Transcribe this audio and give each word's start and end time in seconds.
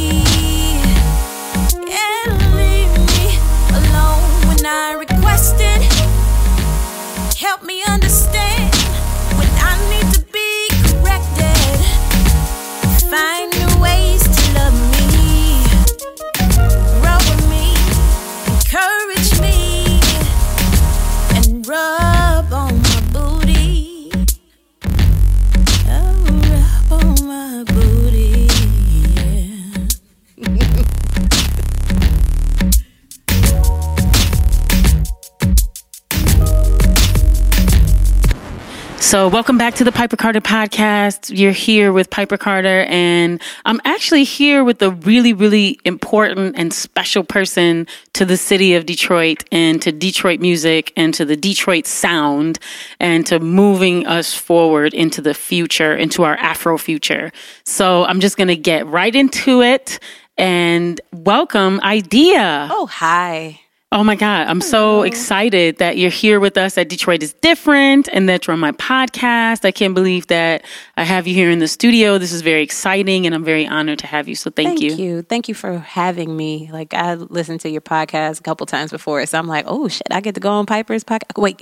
So, 39.08 39.30
welcome 39.30 39.58
back 39.58 39.76
to 39.76 39.86
the 39.86 39.92
Piper 39.94 40.18
Carter 40.18 40.42
podcast. 40.42 41.32
You're 41.34 41.54
here 41.54 41.94
with 41.94 42.10
Piper 42.10 42.36
Carter, 42.38 42.82
and 42.90 43.42
I'm 43.64 43.80
actually 43.86 44.26
here 44.26 44.66
with 44.66 44.82
a 44.82 44.92
really, 44.92 45.32
really 45.32 45.80
important 45.86 46.58
and 46.58 46.74
special 46.74 47.24
person 47.24 47.88
to 48.12 48.26
the 48.26 48.36
city 48.36 48.76
of 48.76 48.86
Detroit 48.86 49.46
and 49.50 49.82
to 49.82 49.94
Detroit 49.94 50.42
music 50.42 50.92
and 50.98 51.14
to 51.14 51.24
the 51.24 51.38
Detroit 51.38 51.88
sound 51.88 52.60
and 53.00 53.26
to 53.28 53.40
moving 53.40 54.06
us 54.06 54.34
forward 54.34 54.94
into 54.94 55.22
the 55.22 55.34
future, 55.34 55.96
into 55.96 56.24
our 56.24 56.36
Afro 56.36 56.78
future. 56.78 57.32
So, 57.64 58.04
I'm 58.04 58.20
just 58.20 58.36
going 58.36 58.50
to 58.50 58.58
get 58.58 58.88
right 58.88 59.16
into 59.16 59.62
it 59.62 60.00
and 60.38 61.00
welcome 61.14 61.80
Idea. 61.82 62.68
Oh, 62.70 62.88
hi. 62.88 63.62
Oh 63.94 64.04
my 64.04 64.16
God. 64.16 64.48
I'm 64.48 64.60
so 64.60 65.04
excited 65.04 65.78
that 65.78 65.98
you're 65.98 66.10
here 66.10 66.42
with 66.42 66.58
us 66.58 66.78
at 66.78 66.90
Detroit 66.90 67.24
is 67.24 67.32
Different 67.36 68.10
and 68.12 68.28
that 68.28 68.46
you're 68.46 68.54
on 68.54 68.60
my 68.60 68.74
podcast. 68.74 69.64
I 69.64 69.72
can't 69.72 69.94
believe 69.94 70.28
that 70.28 70.66
I 70.98 71.06
have 71.06 71.26
you 71.26 71.34
here 71.34 71.50
in 71.50 71.60
the 71.60 71.70
studio. 71.70 72.18
This 72.18 72.34
is 72.34 72.42
very 72.42 72.64
exciting 72.64 73.26
and 73.26 73.34
I'm 73.34 73.46
very 73.46 73.66
honored 73.66 74.00
to 74.00 74.08
have 74.08 74.28
you. 74.28 74.36
So 74.36 74.50
thank, 74.50 74.68
thank 74.68 74.82
you. 74.82 74.90
Thank 74.90 75.00
you 75.00 75.22
Thank 75.22 75.48
you 75.48 75.56
for 75.56 75.78
having 75.80 76.36
me. 76.36 76.70
Like 76.70 76.94
I 76.94 77.14
listened 77.14 77.62
to 77.62 77.70
your 77.70 77.80
podcast 77.80 78.42
a 78.42 78.44
couple 78.44 78.66
times 78.66 78.92
before, 78.92 79.26
so 79.26 79.40
I'm 79.40 79.48
like, 79.48 79.64
oh 79.70 79.88
shit, 79.88 80.08
I 80.12 80.20
get 80.20 80.36
to 80.36 80.42
go 80.42 80.52
on 80.52 80.66
Piper's 80.66 81.06
podcast. 81.06 81.42
Wait, 81.42 81.62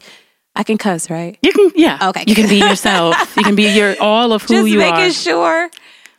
I 0.56 0.64
can 0.64 0.80
cuss, 0.80 1.12
right? 1.12 1.38
You 1.44 1.52
can, 1.52 1.72
yeah. 1.76 2.10
Okay. 2.10 2.24
You 2.26 2.34
can 2.34 2.50
be 2.50 2.58
yourself. 2.58 3.38
you 3.38 3.44
can 3.44 3.56
be 3.56 3.72
your 3.72 3.96
all 4.02 4.34
of 4.34 4.42
who 4.42 4.48
Just 4.56 4.68
you 4.70 4.82
are. 4.82 4.90
Just 4.90 4.98
making 4.98 5.14
sure. 5.14 5.70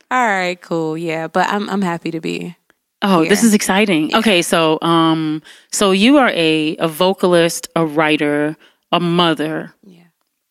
All 0.09 0.25
right, 0.25 0.61
cool. 0.61 0.97
Yeah, 0.97 1.27
but 1.27 1.49
I'm 1.49 1.69
I'm 1.69 1.81
happy 1.81 2.11
to 2.11 2.21
be. 2.21 2.55
Oh, 3.01 3.23
this 3.25 3.43
is 3.43 3.53
exciting. 3.53 4.13
Okay, 4.15 4.41
so 4.41 4.79
um, 4.81 5.41
so 5.71 5.91
you 5.91 6.17
are 6.17 6.29
a 6.29 6.75
a 6.77 6.87
vocalist, 6.87 7.67
a 7.75 7.85
writer, 7.85 8.55
a 8.91 8.99
mother, 8.99 9.73
Yeah. 9.83 10.03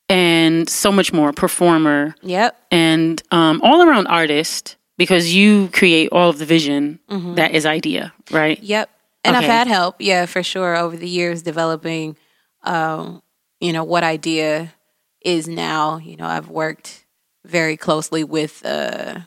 and 0.08 0.68
so 0.68 0.92
much 0.92 1.12
more, 1.12 1.32
performer. 1.32 2.14
Yep. 2.22 2.56
and 2.70 3.22
um, 3.32 3.60
all 3.62 3.82
around 3.82 4.06
artist 4.06 4.76
because 4.96 5.34
you 5.34 5.68
create 5.72 6.08
all 6.12 6.30
of 6.30 6.38
the 6.38 6.46
vision 6.46 7.00
that 7.34 7.52
is 7.52 7.66
idea, 7.66 8.12
right? 8.30 8.62
Yep. 8.62 8.90
And 9.24 9.36
I've 9.36 9.44
had 9.44 9.66
help, 9.66 9.96
yeah, 9.98 10.26
for 10.26 10.42
sure, 10.44 10.76
over 10.76 10.96
the 10.96 11.08
years 11.08 11.42
developing, 11.42 12.16
um, 12.62 13.22
you 13.60 13.72
know, 13.72 13.82
what 13.82 14.04
idea 14.04 14.72
is 15.20 15.48
now. 15.48 15.96
You 15.98 16.16
know, 16.16 16.26
I've 16.26 16.48
worked 16.48 17.04
very 17.44 17.76
closely 17.76 18.22
with 18.22 18.64
uh, 18.64 19.20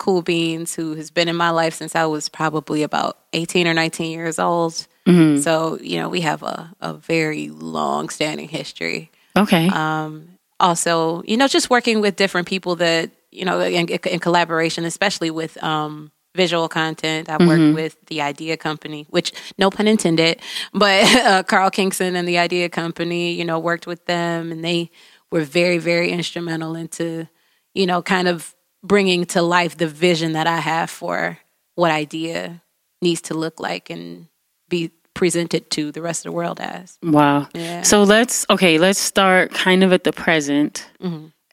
Cool 0.00 0.22
Beans, 0.22 0.74
who 0.74 0.94
has 0.94 1.10
been 1.10 1.28
in 1.28 1.36
my 1.36 1.50
life 1.50 1.74
since 1.74 1.94
I 1.94 2.06
was 2.06 2.30
probably 2.30 2.82
about 2.82 3.18
18 3.34 3.68
or 3.68 3.74
19 3.74 4.10
years 4.10 4.38
old. 4.38 4.86
So, 5.42 5.78
you 5.80 5.98
know, 5.98 6.08
we 6.08 6.22
have 6.22 6.42
a, 6.42 6.72
a 6.80 6.94
very 6.94 7.50
long 7.50 8.08
standing 8.08 8.48
history. 8.48 9.10
Okay. 9.36 9.68
Um, 9.68 10.38
also, 10.58 11.22
you 11.24 11.36
know, 11.36 11.48
just 11.48 11.68
working 11.68 12.00
with 12.00 12.16
different 12.16 12.48
people 12.48 12.76
that, 12.76 13.10
you 13.30 13.44
know, 13.44 13.60
in, 13.60 13.88
in 13.88 14.20
collaboration, 14.20 14.86
especially 14.86 15.30
with 15.30 15.62
um, 15.62 16.10
visual 16.34 16.68
content. 16.68 17.28
I 17.28 17.36
worked 17.44 17.74
with 17.74 17.96
the 18.06 18.22
Idea 18.22 18.56
Company, 18.56 19.06
which, 19.10 19.32
no 19.58 19.68
pun 19.68 19.86
intended, 19.86 20.40
but 20.72 21.04
uh, 21.26 21.42
Carl 21.42 21.70
Kingston 21.70 22.16
and 22.16 22.26
the 22.26 22.38
Idea 22.38 22.70
Company, 22.70 23.32
you 23.32 23.44
know, 23.44 23.58
worked 23.58 23.86
with 23.86 24.06
them 24.06 24.50
and 24.50 24.64
they 24.64 24.90
were 25.30 25.42
very, 25.42 25.76
very 25.76 26.10
instrumental 26.10 26.74
into, 26.74 27.28
you 27.74 27.86
know, 27.86 28.00
kind 28.00 28.28
of 28.28 28.54
bringing 28.82 29.24
to 29.26 29.42
life 29.42 29.76
the 29.76 29.86
vision 29.86 30.32
that 30.32 30.46
I 30.46 30.58
have 30.58 30.90
for 30.90 31.38
what 31.74 31.90
Idea 31.90 32.62
needs 33.02 33.20
to 33.22 33.34
look 33.34 33.60
like 33.60 33.90
and 33.90 34.26
be 34.68 34.90
presented 35.14 35.70
to 35.70 35.92
the 35.92 36.00
rest 36.02 36.24
of 36.24 36.30
the 36.30 36.36
world 36.36 36.60
as. 36.60 36.98
wow. 37.02 37.48
Yeah. 37.54 37.82
So 37.82 38.02
let's 38.04 38.46
okay. 38.48 38.78
Let's 38.78 38.98
start 38.98 39.52
kind 39.52 39.82
of 39.82 39.92
at 39.92 40.04
the 40.04 40.12
present, 40.12 40.88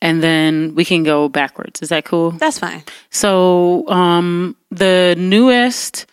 and 0.02 0.24
then 0.24 0.76
we 0.76 0.86
can 0.86 1.04
go 1.04 1.28
backwards. 1.30 1.82
Is 1.82 1.90
that 1.90 2.06
cool? 2.06 2.32
That's 2.32 2.60
fine. 2.60 2.84
So 3.10 3.88
um, 3.90 4.56
the 4.72 5.16
newest 5.18 6.06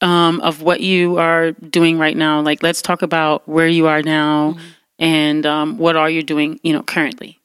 um, 0.00 0.40
of 0.40 0.62
what 0.62 0.80
you 0.80 1.18
are 1.18 1.52
doing 1.52 1.98
right 1.98 2.16
now. 2.16 2.40
Like, 2.40 2.62
let's 2.62 2.82
talk 2.82 3.02
about 3.02 3.46
where 3.48 3.68
you 3.68 3.86
are 3.86 4.02
now 4.02 4.56
and 4.98 5.44
um, 5.46 5.78
what 5.78 5.96
are 5.96 6.10
you 6.10 6.22
doing. 6.22 6.60
You 6.62 6.72
know, 6.72 6.82
currently. 6.82 7.37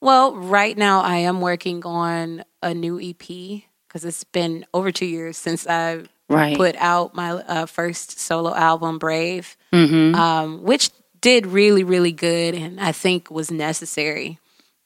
Well, 0.00 0.36
right 0.36 0.76
now 0.76 1.00
I 1.00 1.18
am 1.18 1.40
working 1.40 1.84
on 1.84 2.44
a 2.62 2.74
new 2.74 3.00
EP 3.00 3.62
because 3.88 4.04
it's 4.04 4.24
been 4.24 4.66
over 4.74 4.92
two 4.92 5.06
years 5.06 5.36
since 5.36 5.66
I 5.66 6.02
Right. 6.28 6.56
put 6.56 6.74
out 6.76 7.14
my 7.14 7.30
uh, 7.34 7.66
first 7.66 8.18
solo 8.18 8.52
album, 8.54 8.98
Brave, 8.98 9.56
Mm-hmm. 9.72 10.14
um, 10.16 10.62
which 10.64 10.90
did 11.20 11.46
really, 11.46 11.84
really 11.84 12.10
good 12.12 12.54
and 12.54 12.80
I 12.80 12.90
think 12.92 13.30
was 13.30 13.50
necessary. 13.50 14.38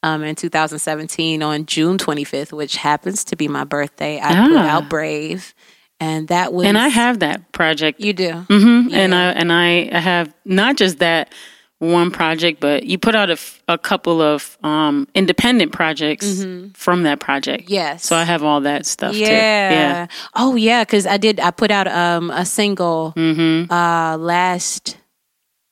Um, 0.03 0.23
in 0.23 0.35
2017, 0.35 1.43
on 1.43 1.65
June 1.67 1.97
25th, 1.97 2.51
which 2.53 2.75
happens 2.77 3.23
to 3.25 3.35
be 3.35 3.47
my 3.47 3.63
birthday, 3.63 4.19
I 4.19 4.29
put 4.49 4.61
Ah. 4.63 4.77
out 4.77 4.89
Brave, 4.89 5.53
and 5.99 6.27
that 6.29 6.53
was 6.53 6.65
and 6.67 6.77
I 6.77 6.87
have 6.87 7.19
that 7.19 7.51
project. 7.51 7.99
you 7.99 8.13
do 8.13 8.31
hmm 8.49 8.87
And 8.91 9.13
I 9.13 9.31
and 9.31 9.51
I 9.51 9.95
have 9.99 10.33
not 10.45 10.75
just 10.77 10.97
that 10.99 11.33
one 11.81 12.11
project, 12.11 12.59
but 12.59 12.83
you 12.85 12.97
put 12.99 13.15
out 13.15 13.29
a, 13.29 13.33
f- 13.33 13.61
a 13.67 13.77
couple 13.77 14.21
of 14.21 14.57
um, 14.63 15.07
independent 15.15 15.71
projects 15.71 16.45
from 16.75 17.03
that 17.03 17.19
project. 17.19 17.69
Yes. 17.69 18.05
So 18.05 18.15
I 18.15 18.23
have 18.23 18.43
all 18.43 18.61
that 18.61 18.85
stuff 18.85 19.15
yeah. 19.15 19.25
too. 19.27 19.33
Yeah. 19.33 20.07
Oh 20.35 20.55
yeah, 20.55 20.83
because 20.83 21.05
I 21.07 21.17
did. 21.17 21.39
I 21.39 21.49
put 21.51 21.71
out 21.71 21.87
um 21.87 22.29
a 22.29 22.45
single 22.45 23.13
Mm-hmm. 23.17 23.71
uh 23.73 24.17
last 24.17 24.97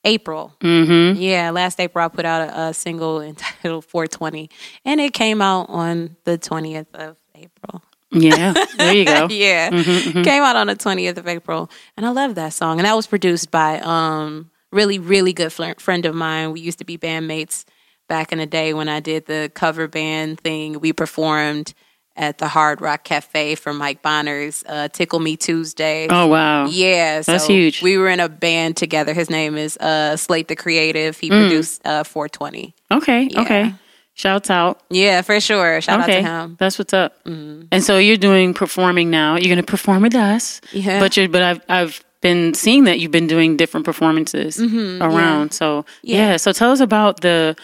April. 0.03 0.55
Mm-hmm. 0.61 1.21
Yeah, 1.21 1.51
last 1.51 1.79
April 1.79 2.03
I 2.03 2.07
put 2.07 2.25
out 2.25 2.49
a, 2.49 2.59
a 2.69 2.73
single 2.73 3.21
entitled 3.31 3.85
420, 3.85 4.49
and 4.85 4.99
it 4.99 5.13
came 5.13 5.41
out 5.41 5.67
on 5.69 6.15
the 6.23 6.37
20th 6.37 6.87
of 6.95 7.17
April. 7.35 7.83
Yeah, 8.11 8.53
there 8.77 8.93
you 8.95 9.05
go. 9.05 9.27
yeah, 9.29 9.69
Mm-hmm, 9.69 10.23
came 10.23 10.41
out 10.41 10.55
on 10.55 10.67
the 10.67 10.75
20th 10.75 11.17
of 11.17 11.27
April, 11.27 11.69
and 11.95 12.05
I 12.05 12.09
love 12.09 12.33
that 12.35 12.53
song. 12.53 12.79
And 12.79 12.85
that 12.87 12.95
was 12.95 13.05
produced 13.05 13.51
by 13.51 13.79
um 13.81 14.49
really 14.71 14.99
really 14.99 15.33
good 15.33 15.51
fl- 15.51 15.71
friend 15.77 16.05
of 16.05 16.15
mine. 16.15 16.51
We 16.51 16.61
used 16.61 16.79
to 16.79 16.85
be 16.85 16.97
bandmates 16.97 17.65
back 18.07 18.31
in 18.31 18.39
the 18.39 18.45
day 18.45 18.73
when 18.73 18.89
I 18.89 18.99
did 18.99 19.25
the 19.25 19.51
cover 19.53 19.87
band 19.87 20.39
thing. 20.41 20.79
We 20.79 20.93
performed 20.93 21.73
at 22.15 22.37
the 22.37 22.49
Hard 22.49 22.81
Rock 22.81 23.05
Cafe 23.05 23.55
for 23.55 23.73
Mike 23.73 24.01
Bonner's 24.01 24.63
uh, 24.67 24.89
Tickle 24.89 25.19
Me 25.19 25.37
Tuesday. 25.37 26.07
Oh 26.09 26.27
wow. 26.27 26.65
Yeah, 26.65 27.21
That's 27.21 27.45
so 27.45 27.53
huge. 27.53 27.81
We 27.81 27.97
were 27.97 28.09
in 28.09 28.19
a 28.19 28.29
band 28.29 28.75
together. 28.77 29.13
His 29.13 29.29
name 29.29 29.57
is 29.57 29.77
uh, 29.77 30.17
Slate 30.17 30.49
the 30.49 30.55
Creative. 30.55 31.15
Mm. 31.15 31.19
He 31.21 31.29
produced 31.29 31.85
uh, 31.85 32.03
420. 32.03 32.75
Okay. 32.91 33.29
Yeah. 33.31 33.41
Okay. 33.41 33.73
Shouts 34.15 34.49
out. 34.49 34.81
Yeah, 34.89 35.21
for 35.21 35.39
sure. 35.39 35.79
Shout 35.79 36.01
okay. 36.01 36.17
out 36.17 36.21
to 36.21 36.27
him. 36.27 36.57
That's 36.59 36.77
what's 36.77 36.93
up. 36.93 37.23
Mm-hmm. 37.23 37.67
And 37.71 37.81
so 37.81 37.97
you're 37.97 38.17
doing 38.17 38.53
performing 38.53 39.09
now. 39.09 39.37
You're 39.37 39.55
going 39.55 39.63
to 39.65 39.71
perform 39.71 40.01
with 40.01 40.13
us. 40.13 40.59
Yeah. 40.73 40.99
But 40.99 41.15
you're. 41.15 41.29
but 41.29 41.41
I've 41.41 41.61
I've 41.69 42.03
been 42.21 42.53
seeing 42.53 42.83
that 42.85 42.99
you've 42.99 43.11
been 43.11 43.27
doing 43.27 43.55
different 43.57 43.85
performances 43.85 44.59
around. 45.01 45.53
So 45.53 45.85
yeah. 46.01 46.17
Mm-hmm. 46.25 46.31
Yeah. 46.31 46.37
So 46.37 46.51
tell 46.51 46.71
us 46.71 46.79
about 46.79 47.21
the 47.21 47.55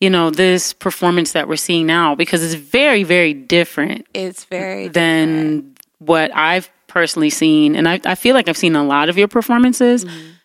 you 0.00 0.10
know 0.10 0.30
this 0.30 0.72
performance 0.72 1.32
that 1.32 1.48
we're 1.48 1.56
seeing 1.56 1.86
now 1.86 2.14
because 2.14 2.42
it's 2.42 2.54
very 2.54 3.04
very 3.04 3.32
different 3.34 4.06
It's 4.14 4.44
very 4.44 4.88
than 4.88 5.74
what 5.98 6.34
I've 6.34 6.68
personally 6.88 7.30
seen, 7.30 7.74
and 7.76 7.88
I, 7.88 8.00
I 8.04 8.14
feel 8.16 8.34
like 8.34 8.48
I've 8.48 8.56
seen 8.56 8.76
a 8.76 8.84
lot 8.84 9.08
of 9.08 9.16
your 9.16 9.28
performances, 9.28 10.04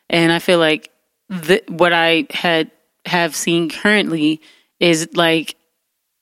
and 0.09 0.31
I 0.31 0.39
feel 0.39 0.59
like 0.59 0.91
the, 1.29 1.61
what 1.67 1.91
I 1.91 2.27
had 2.29 2.71
have 3.05 3.35
seen 3.35 3.69
currently 3.69 4.39
is 4.79 5.09
like 5.15 5.55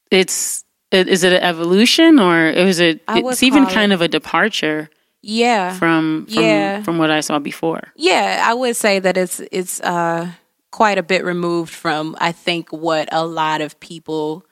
it's 0.10 0.64
is 0.92 1.24
it 1.24 1.34
an 1.34 1.42
evolution 1.44 2.20
or 2.20 2.48
is 2.48 2.80
it 2.80 3.02
it's 3.10 3.44
even 3.44 3.66
kind 3.66 3.92
it- 3.92 3.96
of 3.96 4.02
a 4.02 4.08
departure 4.08 4.90
yeah. 5.26 5.74
from 5.78 6.28
from 6.28 6.44
Yeah. 6.44 6.84
from 6.84 6.98
what 6.98 7.10
I 7.12 7.22
saw 7.22 7.40
before. 7.40 7.82
Yeah, 7.96 8.44
I 8.48 8.54
would 8.54 8.76
say 8.76 9.00
that 9.00 9.18
it's 9.18 9.42
it's 9.52 9.82
uh, 9.82 10.30
quite 10.72 10.98
a 10.98 11.04
bit 11.04 11.24
removed 11.26 11.74
from 11.74 12.16
I 12.20 12.32
think 12.32 12.72
what 12.72 13.10
a 13.12 13.26
lot 13.26 13.62
of 13.62 13.80
people 13.80 14.46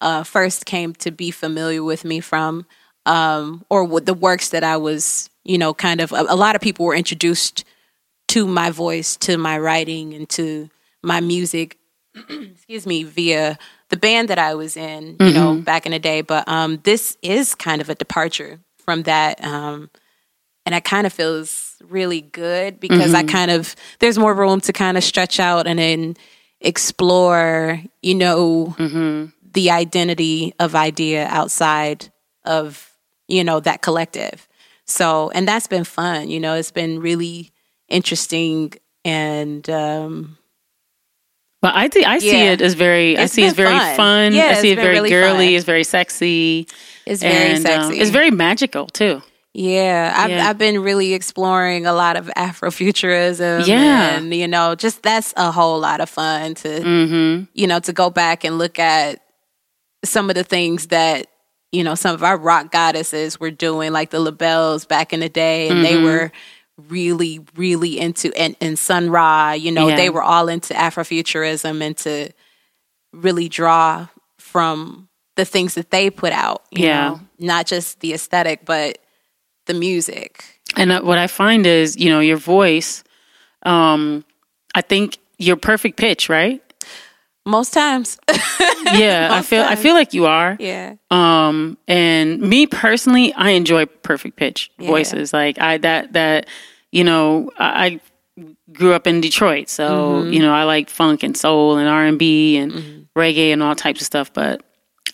uh, 0.00 0.24
first 0.24 0.66
came 0.66 0.94
to 0.94 1.10
be 1.10 1.30
familiar 1.30 1.82
with 1.82 2.04
me 2.04 2.20
from, 2.20 2.66
um, 3.06 3.64
or 3.70 3.84
what 3.84 4.04
the 4.04 4.14
works 4.14 4.50
that 4.50 4.62
I 4.64 4.76
was, 4.76 5.30
you 5.44 5.58
know, 5.58 5.72
kind 5.72 6.00
of. 6.00 6.12
A, 6.12 6.26
a 6.28 6.36
lot 6.36 6.54
of 6.54 6.60
people 6.60 6.84
were 6.84 6.94
introduced 6.94 7.64
to 8.28 8.46
my 8.46 8.70
voice, 8.70 9.16
to 9.18 9.38
my 9.38 9.58
writing, 9.58 10.12
and 10.12 10.28
to 10.30 10.68
my 11.02 11.20
music. 11.20 11.78
excuse 12.28 12.86
me, 12.86 13.04
via 13.04 13.58
the 13.90 13.96
band 13.96 14.28
that 14.28 14.38
I 14.38 14.54
was 14.54 14.76
in, 14.76 15.16
you 15.20 15.32
know, 15.32 15.54
back 15.54 15.86
in 15.86 15.92
the 15.92 15.98
day. 15.98 16.22
But 16.22 16.48
um, 16.48 16.80
this 16.82 17.16
is 17.22 17.54
kind 17.54 17.80
of 17.80 17.88
a 17.90 17.94
departure 17.94 18.58
from 18.78 19.02
that. 19.04 19.42
Um, 19.44 19.90
and 20.66 20.74
it 20.74 20.84
kind 20.84 21.06
of 21.06 21.12
feels 21.12 21.76
really 21.88 22.20
good 22.20 22.80
because 22.80 23.14
I 23.14 23.22
kind 23.22 23.50
of 23.50 23.74
there's 24.00 24.18
more 24.18 24.34
room 24.34 24.60
to 24.62 24.72
kind 24.72 24.96
of 24.98 25.04
stretch 25.04 25.38
out 25.40 25.66
and 25.66 25.78
then 25.78 26.16
explore, 26.60 27.80
you 28.02 28.14
know, 28.14 28.74
the 29.52 29.70
identity 29.70 30.52
of 30.58 30.74
idea 30.74 31.26
outside 31.28 32.08
of 32.44 32.92
you 33.28 33.42
know 33.44 33.60
that 33.60 33.80
collective. 33.82 34.46
So, 34.84 35.30
and 35.30 35.48
that's 35.48 35.66
been 35.66 35.84
fun. 35.84 36.28
You 36.30 36.38
know, 36.40 36.54
it's 36.54 36.70
been 36.70 37.00
really 37.00 37.50
interesting 37.88 38.72
and 39.04 39.68
um 39.70 40.36
But 41.62 41.74
I 41.76 41.88
think 41.88 42.06
I 42.06 42.18
see 42.18 42.30
Yeah. 42.44 42.52
it 42.52 42.60
as 42.60 42.74
very 42.74 43.16
I 43.18 43.26
see 43.26 43.44
it's 43.44 43.54
very 43.56 43.70
fun. 43.78 43.96
fun. 43.96 44.32
Yeah, 44.34 44.46
I 44.50 44.54
see 44.54 44.70
it's 44.72 44.78
it 44.78 44.82
very 44.82 44.94
really 44.94 45.10
girly. 45.10 45.46
fun. 45.46 45.54
It's 45.54 45.64
very 45.64 45.84
sexy. 45.84 46.66
it's 47.06 47.22
very 47.22 47.50
and, 47.54 47.66
um, 47.66 47.82
sexy. 47.84 48.00
it's 48.00 48.10
very 48.10 48.30
magical 48.30 48.86
too. 48.86 49.22
Yeah, 49.58 50.12
I've, 50.14 50.30
Yeah. 50.30 50.48
I've 50.50 50.58
been 50.58 50.82
really 50.82 51.14
exploring 51.14 51.86
a 51.86 51.94
lot 51.94 52.16
of 52.16 52.26
Afrofuturism. 52.36 53.66
Yeah. 53.66 54.16
and 54.16 54.34
you 54.34 54.46
know, 54.46 54.74
just 54.74 55.02
that's 55.02 55.32
a 55.36 55.50
whole 55.50 55.80
lot 55.80 56.00
of 56.02 56.10
fun 56.10 56.54
to 56.56 56.68
Mm-hmm. 56.68 57.44
you 57.54 57.66
know 57.66 57.80
to 57.80 57.92
go 57.92 58.10
back 58.10 58.44
and 58.44 58.58
look 58.58 58.78
at 58.78 59.22
some 60.04 60.28
of 60.28 60.36
the 60.36 60.44
things 60.44 60.88
that 60.88 61.28
you 61.72 61.82
know 61.82 61.94
some 61.94 62.14
of 62.14 62.22
our 62.22 62.36
rock 62.36 62.70
goddesses 62.70 63.40
were 63.40 63.50
doing, 63.50 63.92
like 63.92 64.10
the 64.10 64.18
Labelles 64.18 64.86
back 64.86 65.12
in 65.14 65.20
the 65.20 65.28
day, 65.30 65.68
and 65.68 65.78
Mm-hmm. 65.78 65.82
they 65.84 66.02
were 66.02 66.32
really, 66.90 67.40
really 67.56 67.98
into 67.98 68.30
and, 68.36 68.54
and 68.60 68.78
Sun 68.78 69.08
Ra. 69.08 69.52
You 69.52 69.72
know, 69.72 69.88
Yeah. 69.88 69.96
they 69.96 70.10
were 70.10 70.22
all 70.22 70.48
into 70.48 70.74
Afrofuturism 70.74 71.80
and 71.82 71.96
to 71.98 72.28
really 73.14 73.48
draw 73.48 74.08
from 74.38 75.08
the 75.36 75.46
things 75.46 75.74
that 75.74 75.90
they 75.90 76.10
put 76.10 76.32
out. 76.34 76.62
You 76.70 76.84
Yeah. 76.84 77.08
know? 77.08 77.20
not 77.38 77.66
just 77.66 78.00
the 78.00 78.12
aesthetic, 78.12 78.64
but 78.66 78.98
the 79.66 79.74
music. 79.74 80.44
And 80.76 80.90
uh, 80.92 81.00
what 81.02 81.18
I 81.18 81.26
find 81.26 81.66
is, 81.66 81.96
you 81.96 82.10
know, 82.10 82.20
your 82.20 82.36
voice. 82.36 83.04
Um, 83.62 84.24
I 84.74 84.80
think 84.82 85.18
you're 85.38 85.56
perfect 85.56 85.96
pitch, 85.96 86.28
right? 86.28 86.62
Most 87.44 87.72
times, 87.72 88.18
Yeah, 88.92 89.28
I 89.32 89.42
feel 89.50 89.62
I 89.62 89.76
feel 89.76 89.94
like 89.94 90.12
you 90.12 90.26
are. 90.26 90.56
yeah, 90.58 90.94
Um, 91.12 91.78
and 91.86 92.40
me 92.40 92.66
personally, 92.66 93.32
I 93.34 93.50
enjoy 93.50 93.86
perfect 93.86 94.36
pitch 94.36 94.70
Yeah. 94.78 94.88
voices. 94.88 95.32
Like 95.32 95.58
I 95.60 95.78
that 95.78 96.12
that 96.14 96.48
you 96.90 97.04
know 97.04 97.50
I, 97.58 97.86
I 97.86 98.44
grew 98.72 98.92
up 98.94 99.06
in 99.06 99.20
Detroit, 99.20 99.68
so 99.68 99.86
Mm-hmm. 100.22 100.32
you 100.32 100.40
know 100.40 100.52
I 100.52 100.64
like 100.64 100.90
funk 100.90 101.22
and 101.22 101.36
soul 101.36 101.78
and 101.78 101.88
R 101.88 102.04
and 102.04 102.18
B 102.18 102.56
and 102.56 103.06
reggae 103.16 103.52
and 103.52 103.62
all 103.62 103.76
types 103.76 104.00
of 104.00 104.06
stuff. 104.06 104.32
But 104.32 104.62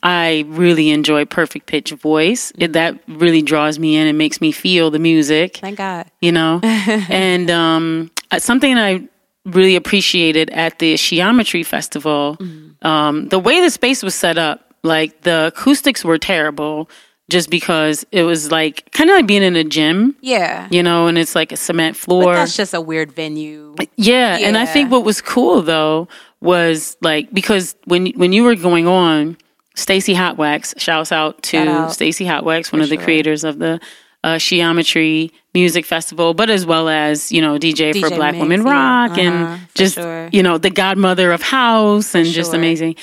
I 0.03 0.45
really 0.49 0.91
enjoy 0.91 1.25
perfect 1.27 1.67
pitch 1.67 1.93
voice. 1.93 2.53
It, 2.59 2.73
that 2.73 2.99
really 3.07 3.41
draws 3.43 3.79
me 3.79 3.97
in. 3.97 4.07
It 4.09 4.15
makes 4.15 4.41
me 4.41 4.51
feel 4.53 4.91
the 4.91 4.99
music 4.99 5.59
thank 5.59 5.79
God. 5.79 6.07
you 6.21 6.33
know 6.33 6.61
and 7.09 7.51
um 7.51 8.11
uh, 8.31 8.39
something 8.39 8.77
i 8.79 9.07
really 9.45 9.77
appreciated 9.77 10.51
at 10.51 10.79
the 10.79 10.97
geometry 10.97 11.63
festival 11.63 12.37
um 12.83 13.29
the 13.29 13.39
way 13.39 13.61
the 13.61 13.71
space 13.71 14.03
was 14.03 14.15
set 14.15 14.39
up 14.39 14.73
like 14.83 15.23
the 15.23 15.47
acoustics 15.55 16.05
were 16.05 16.19
terrible 16.19 16.89
just 17.31 17.51
because 17.51 18.05
it 18.13 18.23
was 18.25 18.51
like 18.51 18.91
kind 18.93 19.09
of 19.11 19.17
like 19.17 19.27
being 19.27 19.43
in 19.43 19.57
a 19.57 19.65
gym 19.65 20.15
Yeah, 20.21 20.69
you 20.71 20.83
know 20.83 21.07
and 21.07 21.17
it's 21.19 21.35
like 21.35 21.51
a 21.53 21.57
cement 21.57 21.95
but 21.97 22.01
floor 22.05 22.35
that's 22.35 22.57
just 22.57 22.75
a 22.75 22.81
weird 22.81 23.13
venue. 23.13 23.75
yeah, 23.97 24.39
and 24.41 24.57
I 24.57 24.67
think 24.67 24.91
what 24.91 25.05
was 25.05 25.21
cool 25.21 25.63
though 25.63 26.09
was 26.41 26.97
like 27.01 27.33
because 27.33 27.75
when 27.85 28.07
when 28.17 28.33
you 28.33 28.43
were 28.45 28.57
going 28.57 28.87
on, 28.89 29.37
Stacey 29.75 30.15
Hotwaxx, 30.15 30.79
shouts 30.79 31.13
out 31.13 31.43
to 31.45 31.59
out. 31.59 31.93
Stacey 31.93 32.25
Hotwaxx, 32.25 32.73
one 32.73 32.83
of 32.83 32.89
the 32.89 32.97
sure. 32.97 33.05
creators 33.05 33.45
of 33.45 33.59
the 33.59 33.81
uh, 34.25 34.39
Geometry 34.39 35.31
Music 35.55 35.85
Festival, 35.85 36.35
but 36.35 36.49
as 36.51 36.65
well 36.65 36.89
as 36.89 37.32
you 37.32 37.41
know 37.43 37.58
DJ, 37.58 37.99
for 37.99 38.08
Black 38.11 38.35
Mix, 38.35 38.43
Women 38.43 38.67
yeah. 38.67 38.73
Rock 38.73 39.11
Uh-huh, 39.13 39.20
and 39.20 39.69
just 39.75 39.94
sure. 39.96 40.29
you 40.32 40.43
know 40.43 40.58
the 40.58 40.70
godmother 40.70 41.32
of 41.32 41.43
house 41.43 42.15
and 42.15 42.27
just 42.27 42.51
sure. 42.51 42.58
amazing. 42.58 42.94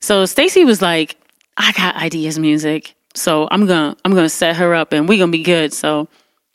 So 0.00 0.24
Stacey 0.26 0.64
was 0.64 0.80
like, 0.80 1.16
I 1.56 1.72
got 1.72 1.96
ideas 1.96 2.38
music, 2.38 2.94
so 3.14 3.48
I'm 3.50 3.66
gonna 3.66 3.96
I'm 4.04 4.14
gonna 4.14 4.28
set 4.28 4.56
her 4.56 4.74
up 4.74 4.92
and 4.92 5.08
we're 5.08 5.18
gonna 5.18 5.32
be 5.32 5.42
good. 5.42 5.72
So 5.72 6.08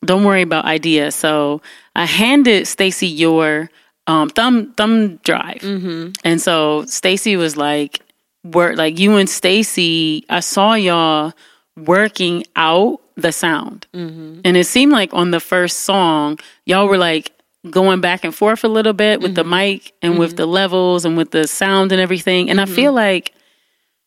don't 0.05 0.23
worry 0.23 0.41
about 0.41 0.65
ideas. 0.65 1.15
So 1.15 1.61
I 1.95 2.05
handed 2.05 2.67
Stacey 2.67 3.07
your 3.07 3.69
um, 4.07 4.29
thumb 4.29 4.73
thumb 4.77 5.17
drive, 5.17 5.61
Mm-hmm. 5.61 6.11
and 6.23 6.41
so 6.41 6.85
Stacey 6.85 7.35
was 7.35 7.57
like, 7.57 7.99
"Work 8.43 8.77
like 8.77 8.99
you 8.99 9.15
and 9.15 9.29
Stacey. 9.29 10.25
I 10.29 10.39
saw 10.41 10.73
y'all 10.73 11.33
working 11.77 12.43
out 12.55 12.99
the 13.15 13.31
sound, 13.31 13.87
Mm-hmm. 13.93 14.41
and 14.45 14.57
it 14.57 14.65
seemed 14.65 14.91
like 14.91 15.13
on 15.13 15.31
the 15.31 15.39
first 15.39 15.81
song, 15.81 16.39
y'all 16.65 16.87
were 16.87 16.97
like." 16.97 17.31
Going 17.71 18.01
back 18.01 18.25
and 18.25 18.35
forth 18.35 18.65
a 18.65 18.67
little 18.67 18.91
bit 18.91 19.21
with 19.21 19.35
Mm-hmm. 19.37 19.49
the 19.49 19.55
mic 19.55 19.93
and 20.01 20.19
with 20.19 20.35
the 20.35 20.45
levels 20.45 21.05
and 21.05 21.15
with 21.15 21.31
the 21.31 21.47
sound 21.47 21.93
and 21.93 22.01
everything. 22.01 22.49
And 22.49 22.59
I 22.59 22.65
feel 22.65 22.91
like 22.91 23.31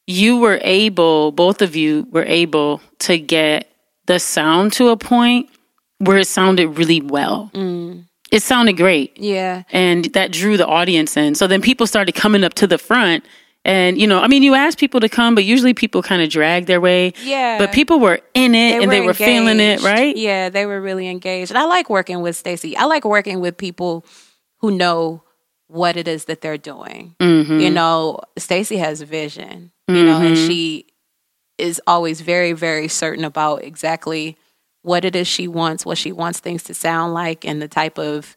you 0.06 0.36
were 0.36 0.58
able, 0.60 1.32
both 1.32 1.62
of 1.62 1.74
you 1.74 2.06
were 2.10 2.26
able 2.26 2.82
to 2.98 3.18
get 3.18 3.66
the 4.04 4.18
sound 4.20 4.74
to 4.74 4.88
a 4.90 4.96
point 4.98 5.48
where 6.00 6.18
it 6.18 6.26
sounded 6.26 6.68
really 6.76 7.00
well. 7.00 7.50
It 8.30 8.42
sounded 8.42 8.76
great. 8.76 9.16
Yeah, 9.16 9.62
And 9.72 10.04
that 10.12 10.32
drew 10.32 10.58
the 10.58 10.66
audience 10.66 11.16
in. 11.16 11.34
So 11.34 11.46
then 11.46 11.62
people 11.62 11.86
started 11.86 12.14
coming 12.14 12.44
up 12.44 12.52
to 12.60 12.66
the 12.66 12.76
front. 12.76 13.24
And, 13.66 14.00
you 14.00 14.06
know, 14.06 14.20
I 14.20 14.28
mean, 14.28 14.44
you 14.44 14.54
ask 14.54 14.78
people 14.78 15.00
to 15.00 15.08
come, 15.08 15.34
but 15.34 15.44
usually 15.44 15.74
people 15.74 16.00
kind 16.00 16.22
of 16.22 16.30
drag 16.30 16.66
their 16.66 16.80
way. 16.80 17.12
Yeah. 17.24 17.58
But 17.58 17.72
people 17.72 17.98
were 17.98 18.20
in 18.32 18.54
it 18.54 18.80
and 18.80 18.92
they 18.92 19.00
were 19.00 19.12
feeling 19.12 19.58
it, 19.58 19.82
right? 19.82 20.16
Yeah, 20.16 20.50
they 20.50 20.66
were 20.66 20.80
really 20.80 21.08
engaged. 21.08 21.50
And 21.50 21.58
I 21.58 21.64
like 21.64 21.90
working 21.90 22.20
with 22.22 22.36
Stacey. 22.36 22.76
I 22.76 22.84
like 22.84 23.04
working 23.04 23.40
with 23.40 23.56
people 23.56 24.06
who 24.60 24.70
know 24.70 25.24
what 25.66 25.96
it 25.96 26.06
is 26.06 26.26
that 26.26 26.42
they're 26.42 26.56
doing. 26.56 27.16
Mm-hmm. 27.18 27.58
You 27.58 27.70
know, 27.70 28.20
Stacey 28.38 28.76
has 28.76 29.02
vision, 29.02 29.72
you 29.88 30.04
know, 30.04 30.20
and 30.20 30.36
she 30.36 30.86
is 31.58 31.82
always 31.88 32.20
very, 32.20 32.52
very 32.52 32.86
certain 32.86 33.24
about 33.24 33.64
exactly 33.64 34.36
what 34.82 35.04
it 35.04 35.16
is 35.16 35.26
she 35.26 35.48
wants, 35.48 35.84
what 35.84 35.98
she 35.98 36.12
wants 36.12 36.38
things 36.38 36.62
to 36.62 36.74
sound 36.74 37.14
like, 37.14 37.44
and 37.44 37.60
the 37.60 37.66
type 37.66 37.98
of 37.98 38.36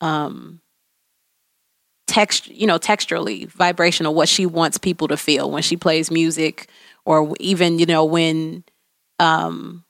um 0.00 0.60
text, 2.06 2.48
you 2.48 2.66
know, 2.66 2.78
texturally, 2.78 3.46
vibrational, 3.48 4.14
what 4.14 4.28
she 4.28 4.46
wants 4.46 4.78
people 4.78 5.08
to 5.08 5.16
feel 5.16 5.50
when 5.50 5.62
she 5.62 5.76
plays 5.76 6.10
music, 6.10 6.68
or 7.04 7.34
even 7.40 7.78
you 7.78 7.86
know 7.86 8.04
when 8.04 8.64
um, 9.18 9.84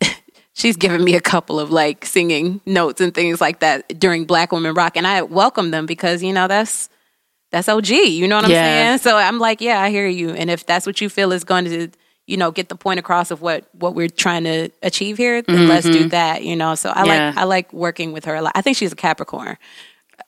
she's 0.52 0.76
given 0.76 1.02
me 1.04 1.14
a 1.14 1.20
couple 1.20 1.58
of 1.60 1.70
like 1.70 2.04
singing 2.04 2.60
notes 2.66 3.00
and 3.00 3.14
things 3.14 3.40
like 3.40 3.60
that 3.60 3.98
during 3.98 4.24
Black 4.24 4.52
Women 4.52 4.74
Rock, 4.74 4.96
and 4.96 5.06
I 5.06 5.22
welcome 5.22 5.70
them 5.70 5.86
because 5.86 6.22
you 6.22 6.32
know 6.32 6.48
that's 6.48 6.88
that's 7.50 7.68
OG. 7.68 7.88
You 7.88 8.26
know 8.28 8.36
what 8.36 8.44
I'm 8.44 8.50
Yeah. 8.50 8.62
saying? 8.86 8.98
So 8.98 9.16
I'm 9.16 9.38
like, 9.38 9.60
yeah, 9.60 9.80
I 9.80 9.90
hear 9.90 10.06
you, 10.08 10.30
and 10.30 10.50
if 10.50 10.66
that's 10.66 10.86
what 10.86 11.00
you 11.00 11.08
feel 11.08 11.32
is 11.32 11.44
going 11.44 11.64
to 11.66 11.88
you 12.26 12.36
know 12.38 12.50
get 12.50 12.68
the 12.70 12.74
point 12.76 12.98
across 12.98 13.30
of 13.30 13.42
what 13.42 13.68
what 13.74 13.94
we're 13.94 14.08
trying 14.08 14.44
to 14.44 14.70
achieve 14.82 15.18
here 15.18 15.42
then 15.42 15.68
let's 15.68 15.86
do 15.90 16.08
that 16.08 16.42
you 16.42 16.56
know 16.56 16.74
so 16.74 16.88
i 16.88 16.92
Mm-hmm. 17.02 17.06
Yeah. 17.10 17.26
like 17.26 17.36
i 17.36 17.44
like 17.44 17.70
working 17.74 18.12
with 18.14 18.24
her 18.24 18.34
a 18.34 18.40
lot 18.40 18.52
i 18.54 18.62
think 18.62 18.78
she's 18.78 18.92
a 18.92 18.96
capricorn 18.96 19.58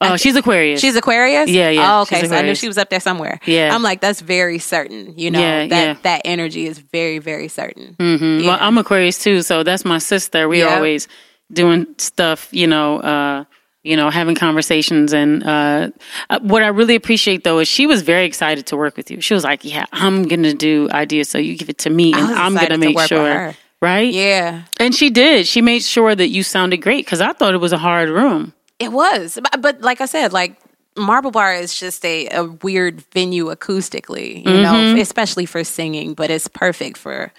Oh, 0.00 0.16
she's 0.16 0.37
Aquarius. 0.37 0.81
She's 0.81 0.97
Aquarius. 0.97 1.49
Yeah, 1.49 1.71
yeah, 1.71 1.97
Oh, 1.99 2.02
okay, 2.02 2.26
so 2.26 2.35
I 2.37 2.43
knew 2.43 2.55
she 2.55 2.66
was 2.69 2.76
up 2.78 2.90
there 2.90 3.00
somewhere. 3.00 3.38
Yeah. 3.47 3.75
I'm 3.75 3.83
like, 3.83 4.00
that's 4.00 4.21
very 4.21 4.59
certain. 4.59 5.14
You 5.16 5.31
know, 5.31 5.40
Yeah, 5.40 5.66
that 5.69 5.85
yeah. 5.87 5.97
that 6.02 6.23
energy 6.25 6.66
is 6.66 6.78
very, 6.78 7.19
very 7.19 7.49
certain. 7.49 7.97
Mhm. 7.99 8.45
Well, 8.45 8.59
I'm 8.61 8.76
Aquarius 8.78 9.19
too, 9.23 9.43
so 9.43 9.62
that's 9.62 9.85
my 9.85 9.99
sister. 9.99 10.49
We 10.49 10.61
Yeah. 10.61 10.75
always 10.75 11.09
doing 11.52 11.87
stuff, 11.99 12.49
you 12.50 12.66
know, 12.66 12.99
uh, 13.00 13.45
you 13.85 13.97
know, 13.97 14.11
having 14.11 14.35
conversations. 14.35 15.12
And 15.14 15.45
uh, 15.45 15.88
uh, 16.28 16.40
what 16.43 16.62
I 16.64 16.69
really 16.69 16.97
appreciate 16.97 17.45
though 17.45 17.61
is 17.61 17.69
she 17.69 17.87
was 17.87 18.02
very 18.02 18.26
excited 18.26 18.66
to 18.66 18.76
work 18.76 18.97
with 18.97 19.11
you. 19.11 19.21
She 19.21 19.33
was 19.33 19.45
like, 19.45 19.64
"Yeah, 19.64 19.85
I'm 19.93 20.25
gonna 20.26 20.55
do 20.55 20.88
ideas, 20.90 21.28
so 21.31 21.38
you 21.38 21.57
give 21.57 21.69
it 21.71 21.78
to 21.78 21.90
me, 21.90 22.12
and 22.12 22.23
I'm 22.35 22.55
gonna 22.55 22.71
to 22.71 22.78
make 22.78 22.97
work 22.97 23.07
sure." 23.09 23.55
Right? 23.83 24.12
Yeah, 24.12 24.62
And 24.81 24.95
she 24.95 25.11
did. 25.11 25.47
She 25.47 25.61
made 25.61 25.83
sure 25.83 26.14
that 26.14 26.28
you 26.28 26.43
sounded 26.43 26.78
great 26.78 27.05
because 27.05 27.21
I 27.21 27.33
thought 27.35 27.52
it 27.55 27.59
was 27.61 27.73
a 27.75 27.78
hard 27.78 28.09
room. 28.09 28.55
It 28.78 28.92
was. 28.92 29.38
But, 29.42 29.61
but 29.62 29.80
like 29.80 30.00
I 30.00 30.06
said, 30.06 30.33
like 30.33 30.56
Marble 30.97 31.30
Bar 31.30 31.54
is 31.54 31.78
just 31.78 32.04
a, 32.04 32.28
a 32.28 32.45
weird 32.45 33.00
venue 33.12 33.47
acoustically, 33.54 34.45
you 34.45 34.59
Mm-hmm. 34.59 34.61
know, 34.61 35.00
especially 35.00 35.47
for 35.47 35.64
singing, 35.64 36.14
but 36.14 36.30
it's 36.30 36.49
perfect 36.49 36.97
for 36.99 37.33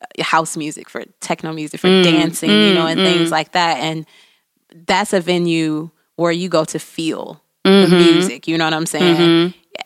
uh, 0.00 0.22
house 0.22 0.56
music, 0.56 0.88
for 0.88 1.04
techno 1.20 1.52
music, 1.52 1.80
for 1.80 1.90
Mm, 1.90 2.02
dancing, 2.02 2.60
you 2.62 2.72
know, 2.72 2.86
and 2.86 3.02
things 3.02 3.30
like 3.30 3.52
that. 3.52 3.78
And 3.78 4.06
that's 4.86 5.12
a 5.12 5.20
venue 5.20 5.90
where 6.16 6.32
you 6.32 6.48
go 6.48 6.64
to 6.64 6.78
feel 6.78 7.42
Mm-hmm. 7.64 7.80
the 7.80 7.88
music, 7.88 8.46
you 8.48 8.56
know 8.58 8.64
what 8.64 8.74
I'm 8.74 8.86
saying? 8.86 9.34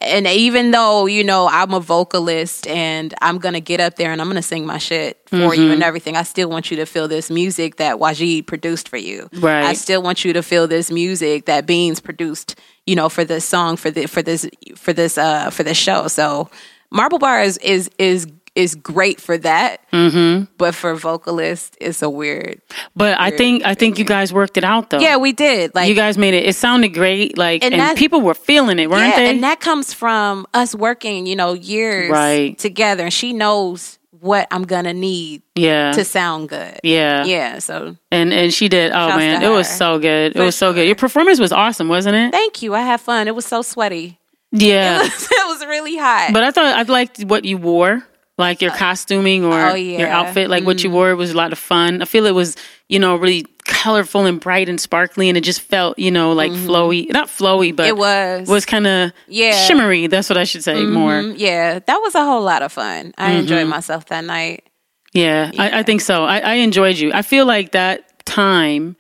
And 0.00 0.26
even 0.28 0.70
though, 0.70 1.06
you 1.06 1.24
know, 1.24 1.48
I'm 1.50 1.74
a 1.74 1.80
vocalist 1.80 2.66
and 2.68 3.12
I'm 3.20 3.38
going 3.38 3.54
to 3.54 3.60
get 3.60 3.80
up 3.80 3.96
there 3.96 4.12
and 4.12 4.20
I'm 4.20 4.28
going 4.28 4.36
to 4.36 4.42
sing 4.42 4.64
my 4.64 4.78
shit 4.78 5.20
for 5.26 5.36
Mm-hmm. 5.36 5.60
you 5.62 5.72
and 5.72 5.82
everything, 5.82 6.16
I 6.16 6.22
still 6.22 6.48
want 6.48 6.70
you 6.70 6.76
to 6.78 6.86
feel 6.86 7.08
this 7.08 7.30
music 7.30 7.76
that 7.76 7.96
Wajid 7.96 8.46
produced 8.46 8.88
for 8.88 8.96
you. 8.96 9.28
Right. 9.34 9.64
I 9.64 9.72
still 9.72 10.00
want 10.02 10.24
you 10.24 10.32
to 10.34 10.42
feel 10.42 10.68
this 10.68 10.90
music 10.90 11.46
that 11.46 11.66
Beans 11.66 12.00
produced, 12.00 12.54
you 12.86 12.94
know, 12.94 13.08
for 13.08 13.24
this 13.24 13.44
song, 13.44 13.76
for 13.76 13.90
the 13.90 14.06
for 14.06 14.22
this 14.22 14.48
for 14.76 14.92
this 14.92 15.18
uh 15.18 15.50
for 15.50 15.64
this 15.64 15.76
show. 15.76 16.06
So 16.08 16.48
Marble 16.90 17.18
Bar 17.18 17.42
is 17.42 17.58
is 17.58 17.90
is 17.98 18.26
is 18.58 18.74
great 18.74 19.20
for 19.20 19.38
that. 19.38 19.80
Mm-hmm. 19.92 20.44
But 20.58 20.74
for 20.74 20.94
vocalist, 20.96 21.76
it's 21.80 22.02
a 22.02 22.10
weird. 22.10 22.60
But 22.96 23.18
I 23.20 23.30
think 23.30 23.64
I 23.64 23.74
think 23.74 23.98
you 23.98 24.04
guys 24.04 24.32
worked 24.32 24.56
it 24.58 24.64
out 24.64 24.90
though. 24.90 24.98
Yeah, 24.98 25.16
we 25.16 25.32
did. 25.32 25.74
Like 25.74 25.88
you 25.88 25.94
guys 25.94 26.18
made 26.18 26.34
it. 26.34 26.44
It 26.44 26.54
sounded 26.56 26.88
great. 26.94 27.38
Like 27.38 27.64
And 27.64 27.72
and, 27.72 27.80
that- 27.80 27.96
people 27.96 28.20
were 28.20 28.34
feeling 28.34 28.78
it, 28.78 28.90
weren't 28.90 29.10
yeah, 29.10 29.16
they? 29.16 29.30
and 29.30 29.42
that 29.44 29.60
comes 29.60 29.92
from 29.94 30.46
us 30.52 30.74
working, 30.74 31.26
you 31.26 31.36
know, 31.36 31.52
years 31.54 32.10
Right. 32.10 32.58
together. 32.58 33.04
And 33.04 33.12
she 33.12 33.32
knows 33.32 33.98
what 34.20 34.48
I'm 34.50 34.64
gonna 34.64 34.92
need 34.94 35.42
yeah. 35.54 35.92
to 35.92 36.04
sound 36.04 36.48
good. 36.48 36.80
yeah. 36.82 37.24
Yeah. 37.24 37.60
So 37.60 37.96
And 38.10 38.32
and 38.32 38.52
she 38.52 38.68
did. 38.68 38.90
Oh 38.90 39.16
man, 39.16 39.42
it 39.42 39.48
was 39.48 39.68
so 39.68 40.00
good. 40.00 40.32
For 40.32 40.42
it 40.42 40.44
was 40.44 40.56
so 40.56 40.72
good. 40.72 40.86
Your 40.86 40.96
performance 40.96 41.38
was 41.38 41.52
awesome, 41.52 41.88
wasn't 41.88 42.16
it? 42.16 42.32
thank 42.32 42.60
you. 42.62 42.74
I 42.74 42.80
had 42.82 43.00
fun. 43.00 43.28
It 43.28 43.34
was 43.36 43.46
so 43.46 43.62
sweaty. 43.62 44.18
Yeah. 44.50 45.02
it 45.04 45.46
was 45.46 45.64
really 45.66 45.96
hot. 45.96 46.30
but 46.32 46.42
I 46.42 46.50
thought 46.50 46.64
I 46.74 46.82
liked 46.82 47.22
what 47.24 47.44
you 47.44 47.58
wore, 47.58 48.02
like 48.38 48.62
your 48.62 48.70
costuming 48.70 49.44
or 49.44 49.70
oh, 49.70 49.74
your 49.74 50.08
outfit. 50.08 50.48
Like 50.48 50.64
what 50.64 50.82
you 50.84 50.90
wore 50.90 51.14
was 51.16 51.32
a 51.32 51.36
lot 51.36 51.52
of 51.52 51.58
fun. 51.58 52.00
I 52.00 52.04
feel 52.06 52.24
it 52.26 52.34
was, 52.34 52.56
you 52.88 52.98
know, 52.98 53.16
really 53.16 53.44
colorful 53.66 54.24
and 54.24 54.40
bright 54.40 54.68
and 54.68 54.80
sparkly, 54.80 55.28
and 55.28 55.36
it 55.36 55.42
just 55.42 55.60
felt, 55.60 55.98
you 55.98 56.10
know, 56.10 56.32
like 56.32 56.52
flowy. 56.52 57.10
Not 57.12 57.28
flowy, 57.28 57.74
but 57.76 57.82
Mm-hmm. 57.82 57.88
it 57.88 57.96
was 57.98 58.48
was 58.48 58.64
kind 58.64 58.86
of 58.86 59.12
Yeah. 59.26 59.52
shimmery. 59.66 60.06
That's 60.06 60.30
what 60.30 60.38
I 60.38 60.44
should 60.44 60.64
say 60.64 60.84
more. 60.86 61.20
Mm, 61.20 61.34
yeah, 61.36 61.80
that 61.80 61.96
was 61.98 62.14
a 62.14 62.24
whole 62.24 62.42
lot 62.42 62.62
of 62.62 62.72
fun. 62.72 63.12
I 63.18 63.32
enjoyed 63.32 63.58
Mm-hmm. 63.60 63.70
myself 63.70 64.06
that 64.06 64.24
night. 64.24 64.64
Yeah, 65.12 65.50
I, 65.58 65.80
I 65.80 65.82
think 65.82 66.00
so. 66.02 66.24
I, 66.24 66.38
I 66.38 66.54
enjoyed 66.54 66.96
you. 66.96 67.12
I 67.12 67.22
feel 67.22 67.44
like 67.46 67.72
that 67.72 68.24
time. 68.24 68.96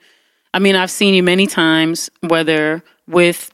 I 0.54 0.58
mean, 0.58 0.74
I've 0.74 0.90
seen 0.90 1.14
you 1.14 1.22
many 1.22 1.46
times, 1.46 2.10
whether 2.26 2.82
with 3.06 3.50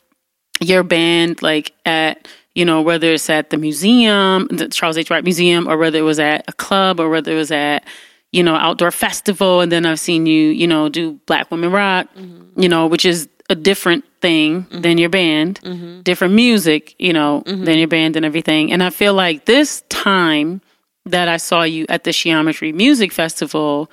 your 0.60 0.82
band, 0.84 1.42
like 1.42 1.72
at 1.84 2.28
you 2.54 2.64
know, 2.64 2.82
whether 2.82 3.12
it's 3.12 3.28
at 3.28 3.50
the 3.50 3.56
museum, 3.56 4.46
the 4.48 4.68
Charles 4.68 4.96
H. 4.96 5.10
Wright 5.10 5.24
Museum, 5.24 5.68
or 5.68 5.76
whether 5.76 5.98
it 5.98 6.02
was 6.02 6.18
at 6.18 6.44
a 6.48 6.52
club, 6.52 7.00
or 7.00 7.08
whether 7.08 7.32
it 7.32 7.36
was 7.36 7.50
at 7.50 7.84
you 8.32 8.42
know 8.42 8.54
outdoor 8.54 8.90
festival, 8.90 9.60
and 9.60 9.70
then 9.72 9.86
I've 9.86 10.00
seen 10.00 10.26
you, 10.26 10.50
you 10.50 10.66
know, 10.66 10.88
do 10.88 11.14
Black 11.26 11.50
Women 11.50 11.72
Rock, 11.72 12.08
mm-hmm. 12.16 12.60
you 12.60 12.68
know, 12.68 12.86
which 12.86 13.04
is 13.04 13.28
a 13.50 13.54
different 13.54 14.04
thing 14.20 14.62
mm-hmm. 14.62 14.80
than 14.80 14.98
your 14.98 15.10
band, 15.10 15.60
mm-hmm. 15.62 16.00
different 16.02 16.34
music, 16.34 16.94
you 16.98 17.12
know, 17.12 17.42
than 17.44 17.78
your 17.78 17.88
band 17.88 18.16
and 18.16 18.24
everything. 18.24 18.72
And 18.72 18.82
I 18.82 18.90
feel 18.90 19.12
like 19.12 19.44
this 19.44 19.82
time 19.90 20.62
that 21.04 21.28
I 21.28 21.36
saw 21.36 21.62
you 21.62 21.84
at 21.88 22.04
the 22.04 22.12
Geometry 22.12 22.72
Music 22.72 23.12
Festival, 23.12 23.90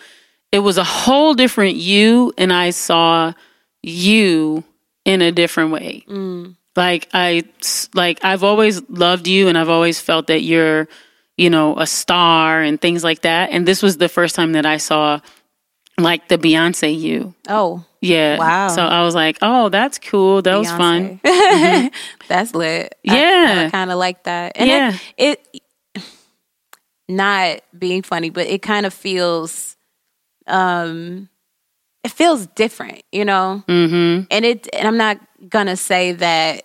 it 0.52 0.60
was 0.60 0.78
a 0.78 0.84
whole 0.84 1.34
different 1.34 1.76
you, 1.76 2.32
and 2.38 2.54
I 2.54 2.70
saw 2.70 3.34
you 3.84 4.64
in 5.04 5.22
a 5.22 5.32
different 5.32 5.72
way. 5.72 6.06
Mm. 6.08 6.56
Like 6.76 7.10
I, 7.14 7.44
like 7.94 8.24
I've 8.24 8.44
always 8.44 8.82
loved 8.90 9.28
you, 9.28 9.48
and 9.50 9.58
I've 9.58 9.70
always 9.70 10.00
felt 10.00 10.28
that 10.28 10.42
you're, 10.42 10.88
you 11.38 11.50
know, 11.50 11.78
a 11.78 11.86
star 11.88 12.62
and 12.62 12.80
things 12.80 13.04
like 13.04 13.22
that. 13.22 13.50
And 13.52 13.68
this 13.68 13.82
was 13.84 13.98
the 13.98 14.08
first 14.10 14.36
time 14.36 14.54
that 14.54 14.66
I 14.66 14.78
saw, 14.78 15.20
like 15.98 16.28
the 16.30 16.38
Beyonce 16.38 16.98
you. 16.98 17.34
Oh, 17.50 17.84
Yeah. 18.00 18.38
Wow. 18.38 18.70
So 18.70 18.84
I 18.84 19.04
was 19.04 19.14
like, 19.16 19.38
oh, 19.42 19.68
that's 19.70 20.00
cool. 20.00 20.42
That 20.42 20.56
was 20.58 20.70
fun. 20.72 21.20
Beyonce. 21.24 21.94
That's 22.30 22.56
lit. 22.56 22.96
I- 23.08 23.16
Yeah. 23.18 23.64
I, 23.68 23.70
kind 23.70 23.92
of 23.92 23.98
like 24.00 24.24
that. 24.24 24.54
And 24.56 24.70
Yeah. 24.70 24.98
it, 25.18 25.46
it, 25.54 26.04
not 27.08 27.60
being 27.78 28.02
funny, 28.02 28.30
but 28.30 28.48
it 28.48 28.62
kind 28.62 28.86
of 28.86 28.94
feels, 28.94 29.76
um, 30.48 31.30
it 32.04 32.12
feels 32.12 32.48
different, 32.48 33.04
you 33.12 33.26
know. 33.26 33.64
Mm-hmm. 33.68 34.26
and 34.32 34.46
it 34.46 34.68
and 34.74 34.88
i'm 34.88 34.98
not 34.98 35.20
gonna 35.50 35.76
say 35.78 36.12
that 36.14 36.64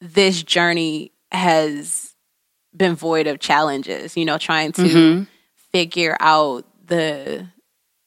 this 0.00 0.42
journey 0.42 1.12
has 1.32 2.14
been 2.76 2.94
void 2.94 3.26
of 3.26 3.38
challenges 3.40 4.16
you 4.16 4.24
know 4.24 4.38
trying 4.38 4.72
to 4.72 4.82
Mm-hmm. 4.82 5.22
figure 5.72 6.16
out 6.20 6.64
the 6.86 7.46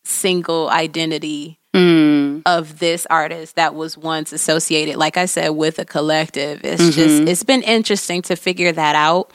single 0.04 0.70
identity 0.70 1.58
Mm. 1.74 2.42
of 2.46 2.80
this 2.80 3.08
artist 3.10 3.56
that 3.56 3.74
was 3.76 3.98
once 3.98 4.34
associated 4.34 4.98
like 4.98 5.16
i 5.16 5.24
said 5.26 5.50
with 5.52 5.80
a 5.80 5.86
collective 5.86 6.60
it's 6.66 6.82
Mm-hmm. 6.82 6.92
just 6.92 7.22
it's 7.30 7.44
been 7.44 7.62
interesting 7.64 8.22
to 8.24 8.36
figure 8.36 8.74
that 8.74 8.94
out 8.94 9.32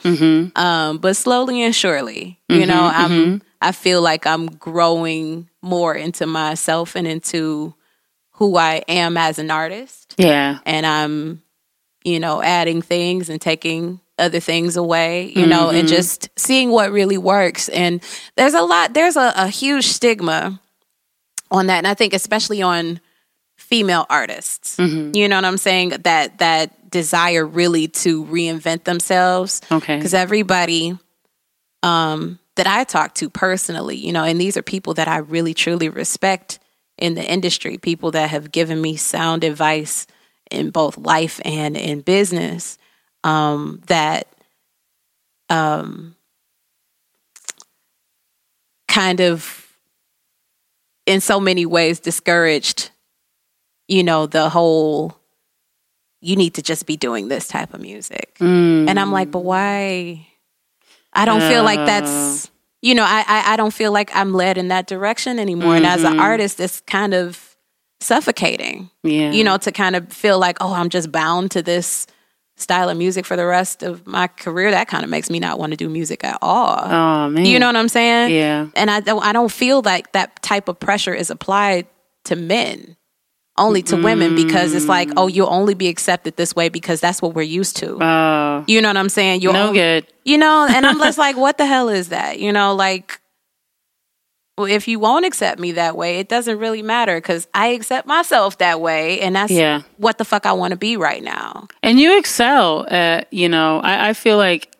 um 0.55 0.99
but 0.99 1.15
slowly 1.15 1.63
and 1.63 1.73
surely 1.75 2.39
you 2.47 2.57
Mm-hmm, 2.59 2.69
know 2.69 2.91
i'm 2.93 3.41
i 3.59 3.71
feel 3.71 4.03
like 4.03 4.27
i'm 4.27 4.45
growing 4.45 5.49
more 5.63 5.95
into 5.95 6.27
myself 6.27 6.95
and 6.95 7.07
into 7.07 7.73
who 8.37 8.57
i 8.57 8.81
am 8.87 9.17
as 9.17 9.37
an 9.39 9.51
artist 9.51 10.15
Yeah. 10.17 10.59
and 10.65 10.85
i'm 10.85 11.41
you 12.03 12.19
know 12.19 12.41
adding 12.41 12.81
things 12.81 13.29
and 13.29 13.39
taking 13.41 13.99
other 14.17 14.39
things 14.39 14.77
away 14.77 15.27
you 15.35 15.45
know 15.45 15.67
Mm-hmm. 15.67 15.77
and 15.77 15.87
just 15.87 16.29
seeing 16.35 16.71
what 16.71 16.91
really 16.91 17.17
works 17.19 17.69
and 17.69 18.01
there's 18.35 18.53
a 18.55 18.61
lot 18.63 18.93
there's 18.95 19.15
a, 19.17 19.31
a 19.35 19.47
huge 19.47 19.85
stigma 19.85 20.59
on 21.51 21.67
that 21.67 21.77
and 21.79 21.87
i 21.87 21.93
think 21.93 22.13
especially 22.13 22.61
on 22.63 22.99
female 23.57 24.05
artists 24.09 24.77
Mm-hmm. 24.77 25.15
you 25.15 25.27
know 25.27 25.35
what 25.37 25.45
i'm 25.45 25.57
saying 25.57 25.89
that 25.89 26.37
that 26.39 26.89
desire 26.89 27.45
really 27.45 27.87
to 27.89 28.23
reinvent 28.25 28.85
themselves 28.85 29.61
Okay. 29.71 29.97
because 29.97 30.13
everybody 30.13 30.97
um 31.83 32.39
that 32.55 32.65
i 32.67 32.83
talk 32.83 33.13
to 33.15 33.29
personally 33.29 33.95
you 33.97 34.11
know 34.13 34.23
and 34.23 34.39
these 34.41 34.57
are 34.57 34.61
people 34.63 34.93
that 34.95 35.07
i 35.07 35.17
really 35.17 35.53
truly 35.53 35.89
respect 35.89 36.59
in 36.97 37.13
the 37.13 37.23
industry 37.23 37.77
people 37.77 38.11
that 38.11 38.29
have 38.29 38.51
given 38.51 38.81
me 38.81 38.95
sound 38.95 39.43
advice 39.43 40.07
in 40.49 40.69
both 40.69 40.97
life 40.97 41.39
and 41.45 41.75
in 41.77 42.01
business 42.01 42.77
um 43.23 43.81
that 43.87 44.27
um 45.49 46.15
kind 48.87 49.21
of 49.21 49.75
in 51.05 51.21
so 51.21 51.39
many 51.39 51.65
ways 51.65 51.99
discouraged 51.99 52.89
you 53.87 54.03
know 54.03 54.25
the 54.25 54.49
whole 54.49 55.17
you 56.19 56.35
need 56.35 56.55
to 56.55 56.61
just 56.61 56.85
be 56.87 56.97
doing 56.97 57.27
this 57.27 57.47
type 57.47 57.73
of 57.73 57.81
music. 57.81 58.35
Mm. 58.39 58.89
and 58.89 58.99
i'm 58.99 59.11
like 59.11 59.31
but 59.31 59.43
why? 59.43 60.27
I 61.13 61.25
don't 61.25 61.41
feel 61.41 61.63
like 61.63 61.83
that's 61.85 62.51
you 62.81 62.93
know 62.95 63.03
I, 63.03 63.23
I 63.27 63.53
i 63.53 63.55
don't 63.57 63.73
feel 63.73 63.91
like 63.91 64.09
i'm 64.15 64.33
led 64.33 64.57
in 64.57 64.67
that 64.69 64.87
direction 64.87 65.39
anymore 65.39 65.75
and 65.75 65.85
as 65.85 66.01
Mm-hmm. 66.01 66.13
an 66.13 66.19
artist 66.19 66.59
it's 66.59 66.81
kind 66.81 67.13
of 67.13 67.55
suffocating. 67.99 68.89
Yeah. 69.03 69.31
You 69.31 69.43
know, 69.43 69.57
to 69.57 69.71
kind 69.71 69.95
of 69.95 70.11
feel 70.13 70.37
like, 70.39 70.57
oh, 70.61 70.71
I'm 70.73 70.89
just 70.89 71.11
bound 71.11 71.49
to 71.51 71.63
this 71.63 72.05
style 72.55 72.89
of 72.89 72.97
music 72.97 73.25
for 73.25 73.35
the 73.35 73.45
rest 73.45 73.83
of 73.83 74.05
my 74.07 74.27
career. 74.27 74.69
That 74.71 74.87
kind 74.87 75.03
of 75.03 75.09
makes 75.09 75.29
me 75.31 75.39
not 75.39 75.57
want 75.59 75.71
to 75.71 75.77
do 75.77 75.89
music 75.89 76.23
at 76.23 76.37
all. 76.41 76.79
Oh 76.83 77.29
man. 77.29 77.45
You 77.45 77.59
know 77.59 77.65
what 77.67 77.75
I'm 77.75 77.89
saying? 77.89 78.33
Yeah. 78.35 78.67
And 78.75 78.91
I 78.91 78.99
don't 78.99 79.23
I 79.23 79.33
don't 79.33 79.51
feel 79.51 79.81
like 79.83 80.11
that 80.13 80.41
type 80.43 80.67
of 80.67 80.79
pressure 80.79 81.13
is 81.13 81.29
applied 81.31 81.87
to 82.25 82.35
men. 82.35 82.95
Only 83.59 83.81
to 83.83 83.95
women 83.97 84.35
because 84.35 84.73
it's 84.75 84.85
like, 84.87 85.09
oh, 85.17 85.27
you'll 85.27 85.49
only 85.51 85.73
be 85.73 85.87
accepted 85.87 86.35
this 86.37 86.55
way 86.55 86.69
because 86.69 87.01
that's 87.01 87.21
what 87.23 87.33
we're 87.33 87.41
used 87.41 87.75
to. 87.77 87.97
Oh. 88.01 88.63
you 88.67 88.81
know 88.81 88.89
what 88.89 88.97
I'm 88.97 89.09
saying? 89.09 89.41
You'll 89.41 89.53
no 89.53 89.67
only- 89.69 89.79
good. 89.79 90.07
you 90.25 90.37
know, 90.37 90.67
and 90.69 90.85
I'm 90.85 90.99
just 90.99 91.17
like, 91.25 91.35
what 91.37 91.57
the 91.57 91.65
hell 91.65 91.89
is 91.89 92.09
that? 92.09 92.39
You 92.39 92.53
know, 92.53 92.75
like, 92.75 93.19
well, 94.57 94.67
if 94.67 94.87
you 94.87 94.99
won't 94.99 95.25
accept 95.25 95.59
me 95.59 95.71
that 95.73 95.95
way, 95.95 96.17
it 96.19 96.29
doesn't 96.29 96.57
really 96.59 96.81
matter 96.81 97.17
because 97.17 97.47
I 97.53 97.67
accept 97.67 98.07
myself 98.07 98.57
that 98.59 98.81
way, 98.81 99.19
and 99.21 99.35
that's 99.35 99.51
Yeah. 99.51 99.81
what 99.97 100.17
the 100.17 100.25
fuck 100.25 100.45
I 100.45 100.53
want 100.53 100.71
to 100.71 100.77
be 100.77 100.97
right 100.97 101.23
now. 101.23 101.67
And 101.83 101.99
you 101.99 102.17
excel 102.17 102.85
at, 102.89 103.31
you 103.31 103.49
know, 103.49 103.79
I, 103.81 104.09
I 104.09 104.13
feel 104.13 104.37
like 104.37 104.75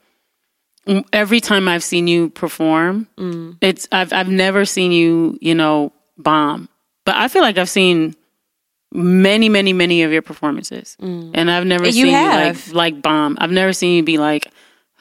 mm, 0.88 1.06
every 1.14 1.40
time 1.40 1.68
I've 1.68 1.84
seen 1.84 2.08
you 2.08 2.30
perform, 2.30 3.08
Mm. 3.18 3.58
it's 3.62 3.88
I've 3.92 4.14
I've 4.14 4.30
never 4.30 4.66
seen 4.66 4.92
you, 4.92 5.38
you 5.42 5.54
know, 5.54 5.94
bomb. 6.18 6.70
But 7.06 7.16
I 7.16 7.28
feel 7.28 7.42
like 7.44 7.58
I've 7.60 7.70
seen 7.70 8.16
many, 8.94 9.50
many, 9.50 9.74
many 9.74 10.04
of 10.04 10.12
your 10.12 10.22
performances. 10.22 10.96
And 11.00 11.52
I've 11.52 11.66
never 11.66 11.86
You 11.86 11.92
seen 11.92 12.08
have. 12.08 12.68
you 12.70 12.74
like 12.74 12.94
like 12.96 13.02
bomb. 13.02 13.38
I've 13.40 13.52
never 13.52 13.74
seen 13.74 13.96
you 13.98 14.04
be 14.04 14.18
like, 14.18 14.48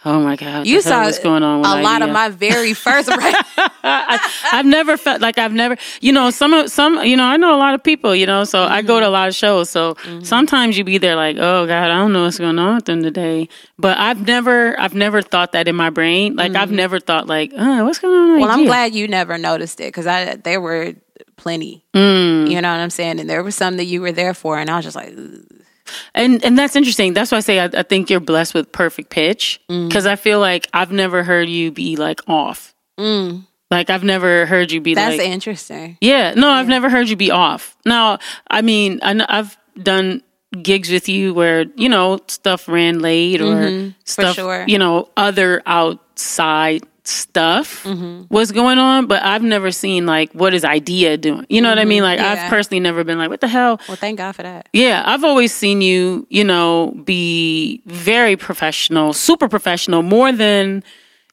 Oh 0.05 0.21
my 0.21 0.37
God. 0.37 0.69
You 0.69 0.83
saw 0.83 1.03
what's 1.03 1.19
going 1.19 1.43
on 1.43 1.63
with 1.63 1.71
a 1.71 1.83
lot 1.83 2.01
of 2.03 2.11
my 2.11 2.29
very 2.29 2.75
first. 2.75 3.09
I've 3.83 4.65
never 4.67 4.97
felt 4.97 5.21
like 5.21 5.37
I've 5.37 5.53
never, 5.53 5.77
you 6.01 6.13
know, 6.13 6.31
some 6.31 6.53
of 6.53 6.71
some, 6.71 7.03
you 7.05 7.17
know, 7.17 7.25
I 7.25 7.37
know 7.37 7.55
a 7.57 7.59
lot 7.59 7.75
of 7.75 7.83
people, 7.83 8.15
you 8.15 8.27
know, 8.27 8.45
so 8.45 8.63
I 8.65 8.79
Mm-hmm. 8.79 8.87
go 8.87 9.01
to 9.01 9.09
a 9.09 9.11
lot 9.11 9.27
of 9.29 9.35
shows. 9.35 9.69
So 9.71 9.97
sometimes 10.23 10.79
you 10.79 10.85
be 10.85 10.99
there 10.99 11.17
like, 11.17 11.39
oh 11.39 11.67
God, 11.67 11.91
I 11.91 11.97
don't 11.99 12.13
know 12.13 12.23
what's 12.25 12.39
going 12.39 12.59
on 12.59 12.77
with 12.77 12.85
them 12.85 13.03
today. 13.03 13.49
But 13.79 13.99
I've 13.99 14.25
never, 14.27 14.79
I've 14.79 14.95
never 14.95 15.23
thought 15.23 15.53
that 15.53 15.67
in 15.67 15.75
my 15.75 15.91
brain. 15.91 16.37
Like 16.37 16.55
I've 16.55 16.71
never 16.71 17.01
thought 17.01 17.27
like, 17.27 17.53
oh, 17.57 17.85
what's 17.85 17.99
going 17.99 18.15
on? 18.15 18.29
Mm-hmm. 18.29 18.41
well, 18.43 18.51
I'm 18.51 18.65
glad 18.65 18.95
you 18.95 19.09
never 19.09 19.39
noticed 19.39 19.81
it 19.81 19.89
because 19.89 20.07
I 20.07 20.37
there 20.37 20.61
were 20.61 20.95
plenty. 21.47 21.85
Mm. 21.95 22.51
You 22.51 22.61
know 22.61 22.71
what 22.73 22.81
I'm 22.81 22.91
saying? 22.91 23.21
And 23.21 23.31
there 23.31 23.45
was 23.45 23.55
some 23.55 23.77
that 23.77 23.85
you 23.85 24.01
were 24.01 24.11
there 24.13 24.35
for, 24.35 24.59
and 24.59 24.69
I 24.69 24.77
was 24.77 24.85
just 24.85 24.97
like, 24.97 25.13
"Ugh." 25.17 25.63
And 26.15 26.45
and 26.45 26.59
that's 26.59 26.75
interesting. 26.75 27.15
That's 27.15 27.31
why 27.31 27.39
I 27.39 27.41
say 27.43 27.61
I, 27.61 27.67
I 27.67 27.83
think 27.85 28.11
you're 28.11 28.19
blessed 28.33 28.53
with 28.55 28.73
perfect 28.73 29.11
pitch 29.11 29.61
Mm. 29.71 29.87
because 29.89 30.05
I 30.07 30.17
feel 30.17 30.41
like 30.41 30.67
I've 30.75 30.91
never 30.91 31.23
heard 31.23 31.49
you 31.49 31.71
be 31.71 31.95
like 31.97 32.21
off. 32.29 32.75
Like 33.71 33.91
I've 33.91 34.03
never 34.05 34.47
heard 34.47 34.73
you 34.73 34.81
be 34.81 34.93
Mm. 34.93 34.97
that's 34.97 35.19
like 35.19 35.29
interesting. 35.29 35.97
Yeah, 36.01 36.35
no, 36.35 36.49
I've 36.51 36.67
never 36.69 36.89
heard 36.91 37.09
you 37.09 37.17
be 37.17 37.31
off. 37.31 37.77
Now, 37.85 38.19
I 38.51 38.63
mean, 38.63 38.99
I 39.03 39.25
I've 39.29 39.57
done 39.81 40.23
gigs 40.63 40.91
with 40.91 41.09
you 41.09 41.35
where 41.35 41.67
you 41.77 41.89
know 41.89 42.19
stuff 42.29 42.69
ran 42.69 42.99
late 43.01 43.41
or 43.41 43.93
stuff, 44.05 44.35
sure. 44.37 44.65
you 44.67 44.79
know, 44.79 45.09
other 45.17 45.63
outside 45.67 46.83
stuff 47.09 47.85
Mm-hmm. 47.85 48.25
was 48.35 48.53
going 48.53 48.79
on, 48.79 49.07
but 49.07 49.23
I've 49.23 49.43
never 49.43 49.71
seen 49.71 50.07
like 50.07 50.33
what 50.33 50.53
is 50.55 50.65
idea 50.65 51.17
doing. 51.17 51.47
You 51.49 51.61
know 51.61 51.69
what 51.69 51.79
I 51.79 51.85
mean? 51.85 52.03
Like 52.03 52.19
Yeah. 52.19 52.33
I've 52.45 52.51
personally 52.51 52.81
never 52.81 53.05
been 53.05 53.19
like, 53.19 53.31
what 53.31 53.41
the 53.41 53.49
hell? 53.49 53.81
Well, 53.89 53.97
thank 53.97 54.19
God 54.19 54.33
for 54.37 54.43
that. 54.43 54.69
Yeah, 54.73 55.03
I've 55.07 55.25
always 55.25 55.55
seen 55.55 55.81
you, 55.83 56.27
you 56.31 56.45
know, 56.45 56.93
be 57.05 57.83
very 57.87 58.37
professional, 58.37 59.13
super 59.13 59.49
professional, 59.49 60.03
more 60.03 60.33
than, 60.33 60.83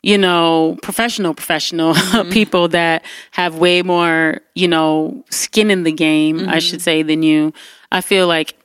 you 0.04 0.18
know, 0.18 0.78
professional, 0.82 1.34
professional 1.34 1.96
people 2.32 2.68
that 2.70 3.04
have 3.32 3.56
way 3.56 3.82
more, 3.82 4.42
you 4.56 4.68
know, 4.68 5.24
skin 5.30 5.72
in 5.72 5.84
the 5.84 5.92
game, 5.94 6.48
I 6.50 6.60
should 6.60 6.82
say, 6.82 7.04
than 7.04 7.24
you. 7.24 7.54
I 7.92 8.02
feel 8.02 8.28
like 8.28 8.56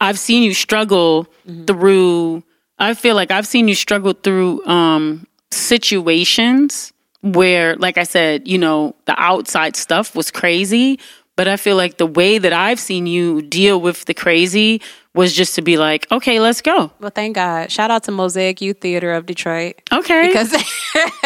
I've 0.00 0.18
seen 0.18 0.42
you 0.42 0.52
struggle 0.54 1.26
through, 1.66 2.42
I 2.78 2.94
feel 2.94 3.14
like 3.14 3.30
I've 3.30 3.46
seen 3.46 3.68
you 3.68 3.74
struggle 3.74 4.12
through 4.12 4.64
um, 4.66 5.26
situations 5.52 6.92
where, 7.22 7.76
like 7.76 7.98
I 7.98 8.02
said, 8.02 8.48
you 8.48 8.58
know, 8.58 8.94
the 9.04 9.14
outside 9.20 9.76
stuff 9.76 10.14
was 10.14 10.30
crazy. 10.30 10.98
But 11.34 11.48
I 11.48 11.56
feel 11.56 11.76
like 11.76 11.96
the 11.96 12.06
way 12.06 12.36
that 12.36 12.52
I've 12.52 12.78
seen 12.78 13.06
you 13.06 13.40
deal 13.40 13.80
with 13.80 14.04
the 14.04 14.12
crazy 14.12 14.82
was 15.14 15.32
just 15.32 15.54
to 15.54 15.62
be 15.62 15.78
like, 15.78 16.10
okay, 16.12 16.40
let's 16.40 16.60
go. 16.60 16.92
Well, 17.00 17.10
thank 17.10 17.36
God. 17.36 17.70
Shout 17.70 17.90
out 17.90 18.04
to 18.04 18.12
Mosaic 18.12 18.60
Youth 18.60 18.80
Theater 18.80 19.12
of 19.12 19.26
Detroit. 19.26 19.80
Okay. 19.92 20.28
because 20.28 20.54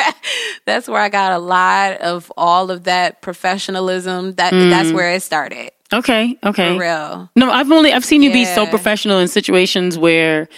that's 0.64 0.88
where 0.88 1.00
I 1.00 1.08
got 1.08 1.32
a 1.32 1.38
lot 1.38 2.00
of 2.00 2.32
all 2.36 2.70
of 2.70 2.84
that 2.84 3.20
professionalism. 3.20 4.32
That 4.34 4.52
mm. 4.52 4.70
that's 4.70 4.92
where 4.92 5.12
it 5.12 5.22
started. 5.22 5.70
okay. 5.92 6.36
Okay. 6.42 6.74
For 6.74 6.80
real. 6.80 7.30
No, 7.34 7.50
I've 7.50 7.70
only 7.70 7.92
I've 7.92 8.04
seen 8.04 8.22
you 8.22 8.32
be 8.32 8.44
so 8.44 8.66
professional 8.66 9.18
in 9.18 9.28
situations 9.28 9.98
where 9.98 10.48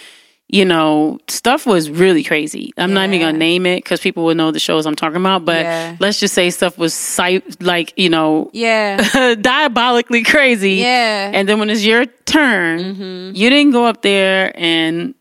you 0.50 0.64
know 0.64 1.18
stuff 1.28 1.66
was 1.66 1.90
really 1.90 2.24
crazy. 2.24 2.72
I'm 2.78 2.94
not 2.94 3.08
even 3.11 3.20
gonna 3.20 3.37
name 3.38 3.66
it 3.66 3.84
because 3.84 4.00
people 4.00 4.24
will 4.24 4.34
know 4.34 4.50
the 4.50 4.58
shows 4.58 4.87
I'm 4.87 4.96
talking 4.96 5.16
about. 5.20 5.44
But 5.44 5.62
Yeah. 5.62 5.96
let's 6.00 6.18
just 6.20 6.34
say 6.34 6.48
stuff 6.50 6.78
was 6.78 7.18
like 7.61 7.92
you 7.96 8.08
know 8.08 8.50
Yeah. 8.52 9.34
diabolically 9.40 10.22
crazy. 10.22 10.74
Yeah. 10.74 11.26
Mm-hmm. 11.26 11.34
And 11.34 11.48
then 11.48 11.58
when 11.58 11.70
it's 11.70 11.84
your 11.84 12.06
turn, 12.24 13.34
you 13.34 13.50
didn't 13.50 13.72
go 13.72 13.84
up 13.87 14.02
there 14.02 14.52
and 14.56 15.14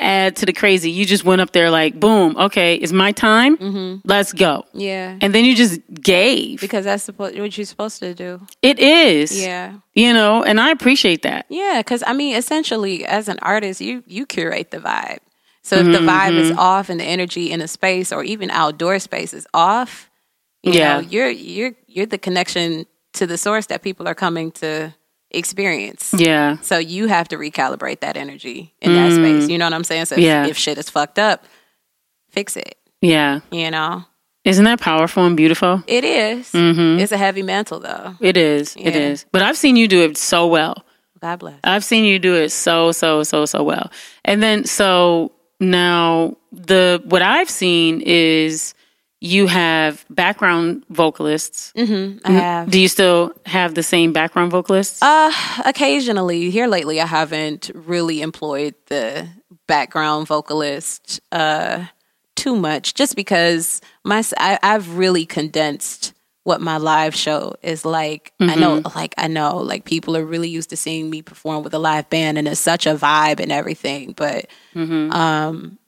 add 0.00 0.36
to 0.36 0.46
the 0.46 0.52
crazy. 0.52 0.90
You 0.90 1.04
just 1.04 1.24
went 1.24 1.40
up 1.40 1.52
there 1.52 1.70
like, 1.70 1.98
boom, 1.98 2.36
okay, 2.36 2.74
it's 2.76 2.92
my 2.92 3.12
time. 3.12 3.56
Mm-hmm. 3.56 4.08
Let's 4.08 4.32
go. 4.32 4.64
Yeah. 4.72 5.18
And 5.20 5.34
then 5.34 5.44
you 5.44 5.54
just 5.54 5.80
gave. 6.02 6.60
Because 6.60 6.84
that's 6.84 7.06
what 7.08 7.34
you're 7.34 7.50
supposed 7.66 7.98
to 8.00 8.14
do. 8.14 8.40
It 8.62 8.78
is. 8.78 9.40
Yeah. 9.40 9.74
You 9.94 10.12
know, 10.12 10.42
and 10.42 10.60
I 10.60 10.70
appreciate 10.70 11.22
that. 11.22 11.46
Yeah, 11.48 11.80
because 11.80 12.02
I 12.06 12.12
mean, 12.12 12.36
essentially, 12.36 13.04
as 13.04 13.28
an 13.28 13.38
artist, 13.42 13.80
you 13.80 14.02
you 14.06 14.26
curate 14.26 14.70
the 14.70 14.78
vibe. 14.78 15.18
So 15.62 15.76
if 15.76 15.86
the 15.86 15.92
mm-hmm, 15.92 16.08
vibe 16.08 16.34
is 16.34 16.50
mm-hmm. 16.50 16.58
off 16.58 16.90
and 16.90 17.00
the 17.00 17.04
energy 17.04 17.50
in 17.50 17.62
a 17.62 17.68
space 17.68 18.12
or 18.12 18.22
even 18.22 18.50
outdoor 18.50 18.98
space 18.98 19.32
is 19.32 19.46
off, 19.54 20.10
you 20.62 20.72
Yeah. 20.72 21.00
know, 21.00 21.08
you're 21.08 21.30
you're 21.30 21.72
you're 21.86 22.06
the 22.06 22.18
connection 22.18 22.86
to 23.14 23.26
the 23.26 23.38
source 23.38 23.66
that 23.66 23.82
people 23.82 24.06
are 24.06 24.14
coming 24.14 24.50
to 24.52 24.94
experience. 25.36 26.14
Yeah. 26.16 26.58
So 26.60 26.78
you 26.78 27.06
have 27.08 27.28
to 27.28 27.36
recalibrate 27.36 28.00
that 28.00 28.16
energy 28.16 28.74
in 28.80 28.94
that 28.94 29.12
mm. 29.12 29.16
space. 29.16 29.50
You 29.50 29.58
know 29.58 29.66
what 29.66 29.74
I'm 29.74 29.84
saying? 29.84 30.06
So 30.06 30.14
if, 30.16 30.20
Yeah. 30.20 30.46
if 30.46 30.56
shit 30.56 30.78
is 30.78 30.88
fucked 30.90 31.18
up, 31.18 31.44
fix 32.30 32.56
it. 32.56 32.76
Yeah. 33.00 33.40
You 33.50 33.70
know, 33.70 34.04
Isn't 34.44 34.64
that 34.64 34.80
powerful 34.80 35.24
and 35.24 35.36
beautiful? 35.36 35.82
it 35.86 36.04
is. 36.04 36.50
Mm-hmm. 36.52 37.00
It's 37.00 37.12
a 37.12 37.16
heavy 37.16 37.42
mantle, 37.42 37.80
though. 37.80 38.14
It 38.20 38.36
is. 38.36 38.74
It 38.76 38.94
Yeah. 38.94 39.00
is. 39.10 39.26
But 39.32 39.42
I've 39.42 39.56
seen 39.56 39.76
you 39.76 39.88
do 39.88 40.02
it 40.02 40.16
so 40.16 40.46
well. 40.46 40.84
God 41.20 41.38
bless. 41.38 41.60
I've 41.64 41.84
seen 41.84 42.04
you 42.04 42.18
do 42.18 42.34
it 42.34 42.50
so 42.50 42.92
so 42.92 43.22
so 43.22 43.46
so 43.46 43.62
well. 43.62 43.90
And 44.26 44.42
then 44.42 44.64
so 44.64 45.32
now 45.58 46.36
the 46.52 47.02
what 47.06 47.22
I've 47.22 47.48
seen 47.48 48.02
is 48.04 48.74
you 49.24 49.46
have 49.46 50.04
background 50.10 50.84
vocalists. 50.90 51.72
I 52.26 52.30
have. 52.30 52.70
Do 52.70 52.78
you 52.78 52.88
still 52.88 53.32
have 53.46 53.74
the 53.74 53.82
same 53.82 54.12
background 54.12 54.50
vocalists? 54.50 55.02
Uh, 55.02 55.32
occasionally. 55.64 56.50
Here 56.50 56.66
lately, 56.66 57.00
I 57.00 57.06
haven't 57.06 57.70
really 57.74 58.20
employed 58.20 58.74
the 58.86 59.26
background 59.66 60.26
vocalist 60.26 61.22
uh, 61.32 61.86
too 62.36 62.54
much, 62.54 62.92
just 62.92 63.16
because 63.16 63.80
my 64.04 64.22
I, 64.36 64.58
have 64.62 64.98
really 64.98 65.24
condensed 65.24 66.12
what 66.42 66.60
my 66.60 66.76
live 66.76 67.14
show 67.14 67.54
is 67.62 67.86
like. 67.86 68.34
I 68.40 68.56
know, 68.56 68.82
like 68.94 69.14
I 69.16 69.28
know, 69.28 69.56
like 69.56 69.86
people 69.86 70.18
are 70.18 70.24
really 70.24 70.50
used 70.50 70.68
to 70.68 70.76
seeing 70.76 71.08
me 71.08 71.22
perform 71.22 71.64
with 71.64 71.72
a 71.72 71.78
live 71.78 72.10
band, 72.10 72.36
and 72.36 72.46
it's 72.46 72.60
such 72.60 72.84
a 72.86 72.94
vibe 72.94 73.40
and 73.40 73.50
everything. 73.50 74.12
But 74.12 74.48
um, 75.10 75.78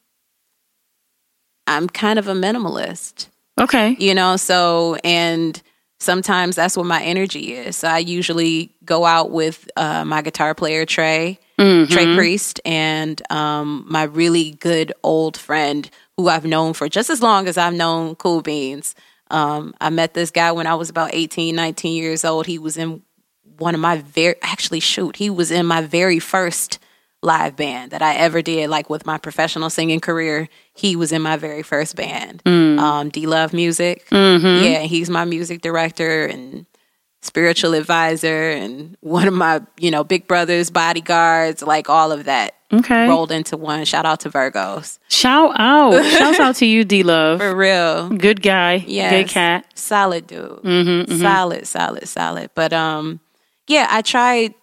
I'm 1.67 1.89
kind 1.89 2.19
of 2.19 2.29
a 2.29 2.33
minimalist. 2.35 3.29
Okay. 3.59 3.97
you 3.99 4.15
know 4.15 4.37
so 4.37 4.97
and 5.03 5.63
sometimes 5.99 6.57
that's 6.57 6.77
what 6.77 6.85
my 6.87 7.03
energy 7.03 7.55
is. 7.55 7.77
So 7.77 7.89
i 7.89 7.99
usually 7.99 8.75
go 8.85 9.05
out 9.07 9.31
with 9.31 9.69
uh, 9.77 10.05
my 10.05 10.21
guitar 10.23 10.55
player 10.55 10.85
trey 10.87 11.39
trey 11.87 12.15
priest 12.15 12.61
and 12.67 13.21
um, 13.33 13.87
my 13.89 14.03
really 14.03 14.51
good 14.53 14.93
old 15.03 15.39
friend 15.39 15.89
who 16.19 16.29
i've 16.29 16.45
known 16.45 16.75
for 16.75 16.87
just 16.89 17.09
as 17.09 17.23
long 17.23 17.49
as 17.49 17.57
i've 17.57 17.73
known 17.75 18.15
cool 18.17 18.43
beans. 18.43 18.95
Um, 19.31 19.75
i 19.81 19.89
met 19.91 20.13
this 20.13 20.31
guy 20.31 20.53
when 20.53 20.67
i 20.67 20.75
was 20.75 20.91
about 20.91 21.11
18 21.15 21.55
19 21.57 21.95
years 22.03 22.25
old. 22.27 22.47
He 22.47 22.59
was 22.59 22.77
in 22.77 23.03
one 23.59 23.75
of 23.75 23.81
my 23.81 23.97
very 24.03 24.35
actually 24.43 24.81
shoot 24.81 25.17
he 25.17 25.31
was 25.31 25.51
in 25.51 25.65
my 25.65 25.81
very 25.81 26.19
first 26.19 26.79
live 27.27 27.57
band 27.57 27.91
that 27.91 28.01
I 28.01 28.15
ever 28.15 28.41
did, 28.41 28.71
like 28.71 28.89
with 28.89 29.05
my 29.05 29.19
professional 29.19 29.69
singing 29.69 30.01
career. 30.01 30.49
He 30.75 30.97
was 30.97 31.11
in 31.13 31.21
my 31.23 31.37
very 31.37 31.63
first 31.63 31.97
band, 31.97 32.41
um, 32.47 33.09
D 33.11 33.27
Love 33.27 33.53
Music. 33.53 34.07
Yeah, 34.11 34.81
he's 34.81 35.11
my 35.11 35.25
music 35.27 35.61
director 35.61 36.25
and 36.25 36.65
spiritual 37.23 37.75
advisor, 37.75 38.51
and 38.51 38.97
one 39.01 39.27
of 39.27 39.35
my 39.35 39.61
you 39.79 39.91
know 39.91 40.05
big 40.05 40.27
brothers, 40.29 40.71
bodyguards, 40.71 41.63
like 41.63 41.91
all 41.91 42.13
of 42.13 42.25
that 42.25 42.55
Okay. 42.73 43.07
rolled 43.07 43.31
into 43.31 43.57
one. 43.57 43.85
Shout 43.85 44.05
out 44.05 44.19
to 44.21 44.29
Virgos 44.31 44.99
Shout 45.09 45.53
out. 45.57 46.05
Shouts 46.19 46.41
out 46.41 46.57
to 46.57 46.67
you, 46.67 46.83
D 46.85 47.03
Love. 47.05 47.39
for 47.39 47.55
real. 47.55 48.09
Good 48.11 48.43
guy. 48.43 48.85
Yeah. 48.87 49.11
Good 49.11 49.29
cat. 49.29 49.67
Solid 49.79 50.27
dude. 50.27 51.09
Solid, 51.21 51.67
solid, 51.67 52.09
solid. 52.09 52.51
But 52.57 52.73
um, 52.73 53.21
yeah, 53.69 53.87
I 53.91 54.03
tried. 54.03 54.55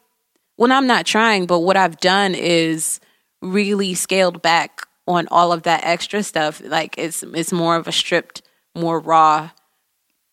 Well, 0.64 0.72
I'm 0.72 0.88
not 0.88 1.06
trying, 1.06 1.46
but 1.46 1.60
what 1.60 1.76
I've 1.76 2.00
done 2.00 2.34
is 2.34 3.02
really 3.42 3.96
scaled 3.96 4.42
back 4.42 4.88
on 5.06 5.28
all 5.28 5.52
of 5.52 5.64
that 5.64 5.84
extra 5.84 6.24
stuff. 6.24 6.62
Like 6.64 6.98
it's 6.98 7.22
it's 7.22 7.52
more 7.52 7.76
of 7.76 7.86
a 7.86 7.92
stripped, 7.92 8.44
more 8.74 9.02
raw, 9.02 9.50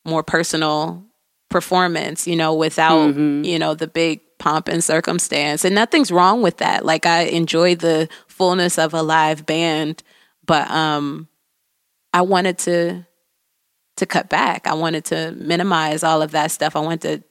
more 0.04 0.22
personal 0.22 1.04
performance, 1.48 2.28
you 2.28 2.36
know, 2.36 2.54
without, 2.54 3.10
mm-hmm. 3.10 3.42
you 3.42 3.58
know, 3.58 3.74
the 3.74 3.88
big 3.88 4.20
pomp 4.38 4.68
and 4.68 4.84
circumstance. 4.84 5.64
And 5.64 5.74
nothing's 5.74 6.12
wrong 6.12 6.42
with 6.42 6.58
that. 6.58 6.84
Like 6.84 7.06
I 7.06 7.22
enjoy 7.22 7.74
the 7.74 8.08
fullness 8.28 8.78
of 8.78 8.94
a 8.94 9.02
live 9.02 9.46
band, 9.46 10.04
but 10.46 10.70
um 10.70 11.26
I 12.12 12.22
wanted 12.22 12.56
to 12.58 13.04
to 13.96 14.06
cut 14.06 14.28
back. 14.28 14.68
I 14.68 14.74
wanted 14.74 15.06
to 15.06 15.32
minimize 15.32 16.04
all 16.04 16.22
of 16.22 16.30
that 16.30 16.52
stuff. 16.52 16.76
I 16.76 16.78
wanted 16.78 17.00
to 17.00 17.24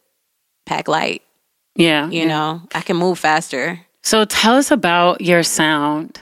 pack 0.66 0.90
light. 0.90 1.22
Yeah. 1.80 2.10
You 2.10 2.22
yeah. 2.22 2.28
know, 2.28 2.62
I 2.76 2.82
can 2.82 2.98
move 2.98 3.18
faster. 3.18 3.80
So 4.04 4.26
tell 4.26 4.56
us 4.56 4.70
about 4.70 5.22
your 5.22 5.44
sound. 5.44 6.22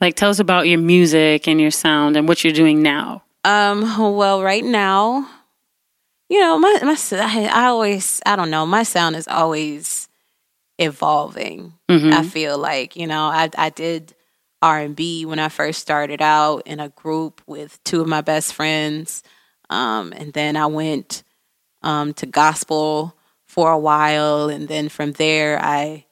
Like 0.00 0.16
tell 0.16 0.30
us 0.30 0.40
about 0.40 0.66
your 0.68 0.78
music 0.78 1.46
and 1.48 1.60
your 1.60 1.70
sound 1.70 2.16
and 2.16 2.26
what 2.28 2.42
you're 2.42 2.52
doing 2.52 2.82
now. 2.82 3.22
Um 3.44 4.16
well, 4.16 4.42
right 4.42 4.64
now, 4.64 5.28
you 6.28 6.40
know, 6.40 6.58
my 6.58 6.78
my 6.82 6.96
I 7.12 7.66
always 7.66 8.20
I 8.26 8.34
don't 8.34 8.50
know, 8.50 8.66
my 8.66 8.82
sound 8.82 9.14
is 9.14 9.28
always 9.28 10.08
evolving. 10.78 11.74
Mm-hmm. 11.88 12.12
I 12.12 12.22
feel 12.24 12.58
like, 12.58 12.96
you 12.96 13.06
know, 13.06 13.22
I 13.22 13.50
I 13.56 13.70
did 13.70 14.14
R&B 14.60 15.24
when 15.26 15.38
I 15.38 15.48
first 15.48 15.80
started 15.80 16.20
out 16.20 16.62
in 16.66 16.80
a 16.80 16.88
group 16.88 17.40
with 17.46 17.82
two 17.84 18.00
of 18.00 18.08
my 18.08 18.20
best 18.20 18.52
friends. 18.52 19.22
Um, 19.70 20.12
and 20.12 20.32
then 20.32 20.56
I 20.56 20.66
went 20.66 21.22
um, 21.82 22.12
to 22.14 22.26
gospel 22.26 23.14
for 23.58 23.72
a 23.72 23.78
while. 23.78 24.48
And 24.48 24.68
then 24.68 24.88
from 24.88 25.10
there, 25.10 25.58
I 25.60 26.06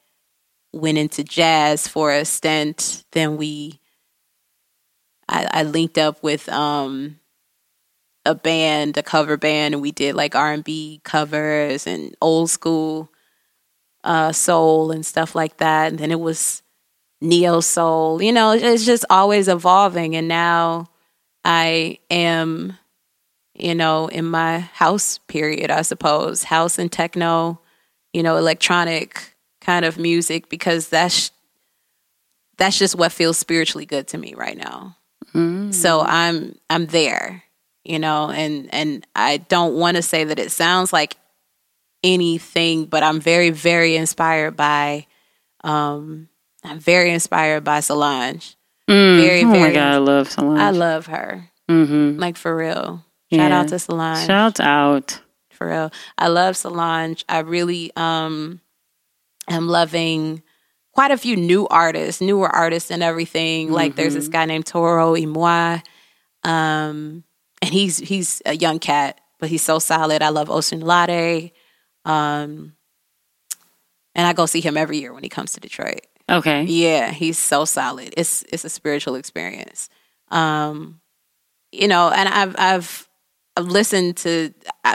went 0.72 0.98
into 0.98 1.22
jazz 1.22 1.86
for 1.86 2.10
a 2.10 2.24
stint. 2.24 3.04
Then 3.12 3.36
we, 3.36 3.78
I, 5.28 5.46
I 5.52 5.62
linked 5.62 5.96
up 5.96 6.20
with 6.24 6.48
um, 6.48 7.20
a 8.24 8.34
band, 8.34 8.98
a 8.98 9.02
cover 9.04 9.36
band, 9.36 9.74
and 9.74 9.80
we 9.80 9.92
did 9.92 10.16
like 10.16 10.34
R&B 10.34 11.02
covers 11.04 11.86
and 11.86 12.16
old 12.20 12.50
school 12.50 13.12
uh, 14.02 14.32
soul 14.32 14.90
and 14.90 15.06
stuff 15.06 15.36
like 15.36 15.58
that. 15.58 15.92
And 15.92 16.00
then 16.00 16.10
it 16.10 16.18
was 16.18 16.64
neo 17.20 17.60
soul. 17.60 18.20
You 18.20 18.32
know, 18.32 18.54
it's 18.54 18.84
just 18.84 19.04
always 19.08 19.46
evolving. 19.46 20.16
And 20.16 20.26
now 20.26 20.88
I 21.44 22.00
am, 22.10 22.76
you 23.58 23.74
know, 23.74 24.08
in 24.08 24.24
my 24.24 24.58
house 24.58 25.18
period, 25.18 25.70
I 25.70 25.82
suppose, 25.82 26.42
house 26.42 26.78
and 26.78 26.90
techno, 26.90 27.60
you 28.12 28.22
know, 28.22 28.36
electronic 28.36 29.34
kind 29.60 29.84
of 29.84 29.98
music 29.98 30.48
because 30.48 30.88
that's 30.88 31.30
that's 32.58 32.78
just 32.78 32.96
what 32.96 33.12
feels 33.12 33.36
spiritually 33.36 33.86
good 33.86 34.08
to 34.08 34.18
me 34.18 34.34
right 34.34 34.56
now. 34.56 34.96
Mm. 35.34 35.74
So 35.74 36.00
I'm 36.00 36.58
I'm 36.70 36.86
there, 36.86 37.42
you 37.84 37.98
know, 37.98 38.30
and 38.30 38.72
and 38.72 39.06
I 39.14 39.38
don't 39.38 39.74
want 39.74 39.96
to 39.96 40.02
say 40.02 40.24
that 40.24 40.38
it 40.38 40.52
sounds 40.52 40.92
like 40.92 41.16
anything, 42.02 42.86
but 42.86 43.02
I'm 43.02 43.20
very 43.20 43.50
very 43.50 43.96
inspired 43.96 44.56
by 44.56 45.06
um 45.64 46.28
I'm 46.64 46.78
very 46.78 47.10
inspired 47.10 47.64
by 47.64 47.80
Solange. 47.80 48.56
Mm. 48.88 49.20
Very, 49.20 49.44
oh 49.44 49.50
very. 49.50 49.60
my 49.60 49.72
god, 49.72 49.94
I 49.94 49.98
love 49.98 50.30
Solange. 50.30 50.60
I 50.60 50.70
love 50.70 51.06
her. 51.06 51.50
Mm-hmm. 51.68 52.18
Like 52.18 52.36
for 52.36 52.56
real. 52.56 53.04
Shout 53.32 53.50
yeah. 53.50 53.60
out 53.60 53.68
to 53.68 53.78
Solange. 53.78 54.26
Shout 54.26 54.60
out 54.60 55.20
for 55.50 55.68
real. 55.68 55.90
I 56.16 56.28
love 56.28 56.56
Solange. 56.56 57.24
I 57.28 57.40
really 57.40 57.92
um 57.96 58.60
am 59.48 59.68
loving 59.68 60.42
quite 60.92 61.10
a 61.10 61.18
few 61.18 61.36
new 61.36 61.66
artists, 61.68 62.20
newer 62.20 62.48
artists 62.48 62.90
and 62.90 63.02
everything. 63.02 63.66
Mm-hmm. 63.66 63.74
Like 63.74 63.96
there's 63.96 64.14
this 64.14 64.24
mm-hmm. 64.24 64.32
guy 64.32 64.44
named 64.46 64.66
Toro 64.66 65.12
y 65.12 65.24
Moi. 65.24 65.80
Um 66.44 67.24
and 67.62 67.72
he's 67.72 67.98
he's 67.98 68.42
a 68.46 68.54
young 68.56 68.78
cat, 68.78 69.20
but 69.38 69.48
he's 69.48 69.62
so 69.62 69.78
solid. 69.78 70.22
I 70.22 70.28
love 70.28 70.48
Osunlade. 70.48 71.52
Um 72.04 72.74
and 74.14 74.26
I 74.26 74.32
go 74.32 74.46
see 74.46 74.60
him 74.60 74.76
every 74.76 74.98
year 74.98 75.12
when 75.12 75.22
he 75.22 75.28
comes 75.28 75.52
to 75.52 75.60
Detroit. 75.60 76.06
Okay. 76.28 76.64
Yeah, 76.64 77.10
he's 77.10 77.38
so 77.38 77.64
solid. 77.64 78.14
It's 78.16 78.44
it's 78.52 78.64
a 78.64 78.68
spiritual 78.70 79.14
experience. 79.14 79.88
Um, 80.30 81.00
you 81.70 81.86
know, 81.86 82.10
and 82.10 82.28
I've 82.28 82.56
I've 82.58 83.05
I've 83.56 83.66
listened 83.66 84.18
to, 84.18 84.52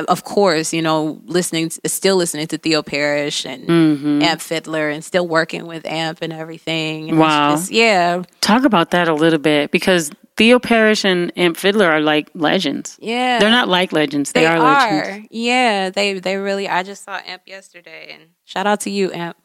of 0.08 0.24
course, 0.24 0.74
you 0.74 0.82
know, 0.82 1.20
listening, 1.26 1.72
still 1.86 2.16
listening 2.16 2.48
to 2.48 2.58
Theo 2.58 2.84
Parrish 2.84 3.46
and 3.46 3.68
mm-hmm. 3.68 4.22
Amp 4.22 4.42
Fiddler, 4.42 4.90
and 4.90 5.04
still 5.04 5.28
working 5.28 5.66
with 5.66 5.86
Amp 5.86 6.20
and 6.22 6.32
everything. 6.32 7.10
And 7.10 7.20
wow, 7.20 7.52
just, 7.52 7.72
yeah. 7.72 8.24
Talk 8.42 8.64
about 8.64 8.92
that 8.92 9.08
a 9.08 9.14
little 9.14 9.40
bit 9.40 9.72
because 9.72 10.12
Theo 10.38 10.60
Parrish 10.60 11.04
and 11.04 11.32
Amp 11.38 11.58
Fiddler 11.58 11.88
are 11.88 12.02
like 12.02 12.30
legends. 12.34 12.98
Yeah, 13.02 13.40
they're 13.40 13.50
not 13.50 13.68
like 13.68 13.92
legends; 13.92 14.32
they, 14.32 14.42
they 14.42 14.46
are, 14.46 14.58
are, 14.58 15.04
legends. 15.04 15.28
Yeah, 15.32 15.90
they 15.90 16.20
they 16.20 16.38
really. 16.38 16.68
I 16.70 16.84
just 16.84 17.04
saw 17.04 17.20
Amp 17.26 17.44
yesterday, 17.46 18.10
and 18.14 18.30
shout 18.46 18.68
out 18.68 18.82
to 18.82 18.90
you, 18.90 19.12
Amp. 19.12 19.38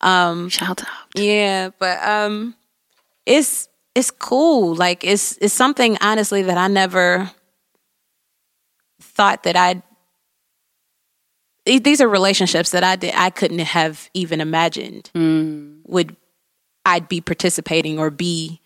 Um, 0.00 0.48
Shout 0.48 0.82
out. 0.82 0.88
Yeah, 1.14 1.70
but 1.78 2.02
um, 2.02 2.54
it's 3.24 3.68
it's 3.94 4.10
cool. 4.10 4.74
Like 4.74 5.04
it's 5.04 5.38
it's 5.38 5.54
something 5.54 5.96
honestly 6.00 6.42
that 6.42 6.58
I 6.58 6.68
never 6.68 7.30
thought 9.06 9.44
that 9.44 9.56
I'd. 9.56 9.82
These 11.64 12.00
are 12.00 12.08
relationships 12.08 12.70
that 12.70 12.84
I 12.84 12.94
did 12.94 13.12
I 13.16 13.30
couldn't 13.30 13.58
have 13.58 14.08
even 14.14 14.40
imagined 14.40 15.10
mm. 15.14 15.80
would 15.84 16.14
I'd 16.84 17.08
be 17.08 17.20
participating 17.20 17.98
or 17.98 18.10
be 18.10 18.60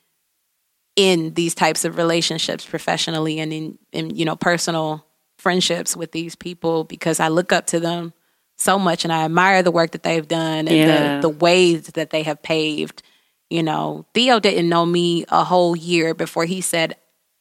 in 0.97 1.33
these 1.33 1.55
types 1.55 1.87
of 1.87 1.97
relationships 1.97 2.67
professionally 2.67 3.41
and 3.41 3.53
in, 3.53 3.79
in 3.93 4.15
you 4.15 4.27
know 4.27 4.37
personal 4.37 5.07
friendships 5.39 5.97
with 5.97 6.13
these 6.13 6.37
people 6.37 6.85
because 6.85 7.19
I 7.19 7.29
look 7.29 7.53
up 7.53 7.67
to 7.69 7.81
them 7.81 8.13
so 8.57 8.79
much 8.79 9.05
and 9.05 9.13
I 9.13 9.25
admire 9.25 9.63
the 9.63 9.71
work 9.71 9.93
that 9.93 10.03
they've 10.03 10.27
done 10.27 10.69
and 10.69 10.77
yeah. 10.77 11.17
the, 11.17 11.23
the 11.23 11.29
ways 11.31 11.87
that 11.89 12.11
they 12.11 12.23
have 12.23 12.43
paved. 12.43 13.03
You 13.49 13.63
know, 13.63 14.07
Theo 14.15 14.39
didn't 14.39 14.69
know 14.69 14.87
me 14.87 15.25
a 15.29 15.43
whole 15.43 15.75
year 15.75 16.15
before 16.15 16.45
he 16.45 16.61
said, 16.61 16.97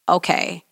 okay, 0.08 0.64